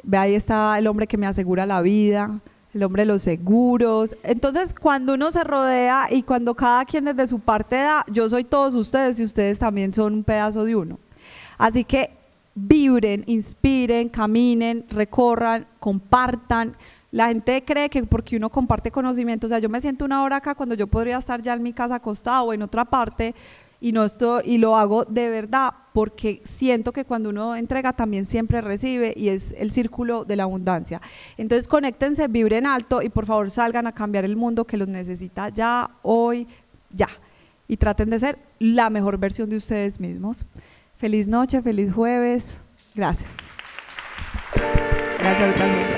ve 0.02 0.18
ahí 0.18 0.34
está 0.34 0.80
el 0.80 0.88
hombre 0.88 1.08
que 1.08 1.18
me 1.18 1.28
asegura 1.28 1.66
la 1.66 1.82
vida, 1.82 2.40
el 2.76 2.84
hombre 2.84 3.04
de 3.04 3.08
los 3.08 3.22
seguros. 3.22 4.16
Entonces, 4.22 4.74
cuando 4.74 5.14
uno 5.14 5.32
se 5.32 5.44
rodea 5.44 6.08
y 6.12 6.24
cuando 6.24 6.54
cada 6.54 6.84
quien 6.84 7.06
desde 7.06 7.28
su 7.28 7.40
parte 7.40 7.78
da, 7.78 8.06
yo 8.12 8.30
soy 8.30 8.44
todos 8.44 8.76
ustedes 8.76 9.18
y 9.20 9.24
ustedes 9.24 9.60
también 9.60 9.94
son 9.94 10.14
un 10.14 10.24
pedazo 10.24 10.66
de 10.66 10.76
uno. 10.76 11.00
Así 11.58 11.86
que 11.86 12.12
vibren, 12.54 13.24
inspiren, 13.28 14.10
caminen, 14.10 14.86
recorran, 14.90 15.66
compartan. 15.80 16.76
La 17.12 17.28
gente 17.28 17.64
cree 17.64 17.90
que 17.90 18.04
porque 18.04 18.36
uno 18.36 18.50
comparte 18.50 18.92
conocimiento, 18.92 19.48
o 19.48 19.50
sea, 19.50 19.60
yo 19.60 19.70
me 19.70 19.80
siento 19.80 20.04
una 20.04 20.22
hora 20.22 20.36
acá 20.36 20.54
cuando 20.54 20.76
yo 20.76 20.88
podría 20.88 21.18
estar 21.18 21.42
ya 21.42 21.54
en 21.54 21.64
mi 21.64 21.72
casa 21.72 21.96
acostado 21.96 22.44
o 22.44 22.54
en 22.54 22.62
otra 22.62 22.84
parte 22.84 23.34
y 23.80 23.92
no 23.92 24.04
estoy, 24.04 24.44
y 24.46 24.58
lo 24.58 24.76
hago 24.76 25.06
de 25.06 25.30
verdad 25.30 25.74
porque 25.94 26.42
siento 26.44 26.92
que 26.92 27.06
cuando 27.06 27.30
uno 27.30 27.56
entrega 27.56 27.94
también 27.94 28.26
siempre 28.26 28.62
recibe 28.62 29.14
y 29.16 29.30
es 29.30 29.56
el 29.58 29.72
círculo 29.72 30.26
de 30.26 30.36
la 30.36 30.44
abundancia. 30.44 31.02
Entonces 31.38 31.68
conéctense, 31.68 32.28
vibren 32.28 32.66
alto 32.66 33.02
y 33.02 33.10
por 33.10 33.26
favor 33.26 33.50
salgan 33.50 33.88
a 33.88 33.94
cambiar 33.94 34.26
el 34.26 34.36
mundo 34.36 34.66
que 34.66 34.78
los 34.78 34.88
necesita 34.88 35.50
ya, 35.50 35.90
hoy, 36.02 36.48
ya. 36.92 37.10
Y 37.68 37.78
traten 37.78 38.10
de 38.10 38.20
ser 38.20 38.38
la 38.60 38.90
mejor 38.90 39.18
versión 39.18 39.50
de 39.50 39.58
ustedes 39.58 40.00
mismos. 40.00 40.46
Feliz 40.98 41.28
noche, 41.28 41.62
feliz 41.62 41.94
jueves. 41.94 42.60
Gracias. 42.94 43.30
Gracias, 45.20 45.56
gracias. 45.56 45.95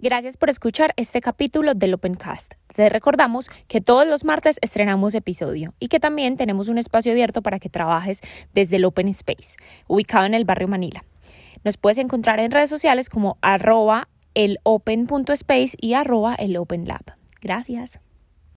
Gracias 0.00 0.36
por 0.36 0.48
escuchar 0.48 0.94
este 0.96 1.20
capítulo 1.20 1.74
del 1.74 1.94
Opencast. 1.94 2.54
Te 2.76 2.88
recordamos 2.88 3.50
que 3.66 3.80
todos 3.80 4.06
los 4.06 4.24
martes 4.24 4.58
estrenamos 4.62 5.12
episodio 5.16 5.74
y 5.80 5.88
que 5.88 5.98
también 5.98 6.36
tenemos 6.36 6.68
un 6.68 6.78
espacio 6.78 7.10
abierto 7.10 7.42
para 7.42 7.58
que 7.58 7.68
trabajes 7.68 8.20
desde 8.54 8.76
el 8.76 8.84
Open 8.84 9.08
Space, 9.08 9.56
ubicado 9.88 10.24
en 10.24 10.34
el 10.34 10.44
barrio 10.44 10.68
Manila. 10.68 11.04
Nos 11.64 11.78
puedes 11.78 11.98
encontrar 11.98 12.38
en 12.38 12.52
redes 12.52 12.70
sociales 12.70 13.08
como 13.08 13.38
arroba 13.42 14.08
el 14.34 14.58
open.space 14.62 15.76
y 15.80 15.94
arroba 15.94 16.36
el 16.36 16.56
open 16.56 16.86
lab. 16.86 17.16
Gracias. 17.40 17.98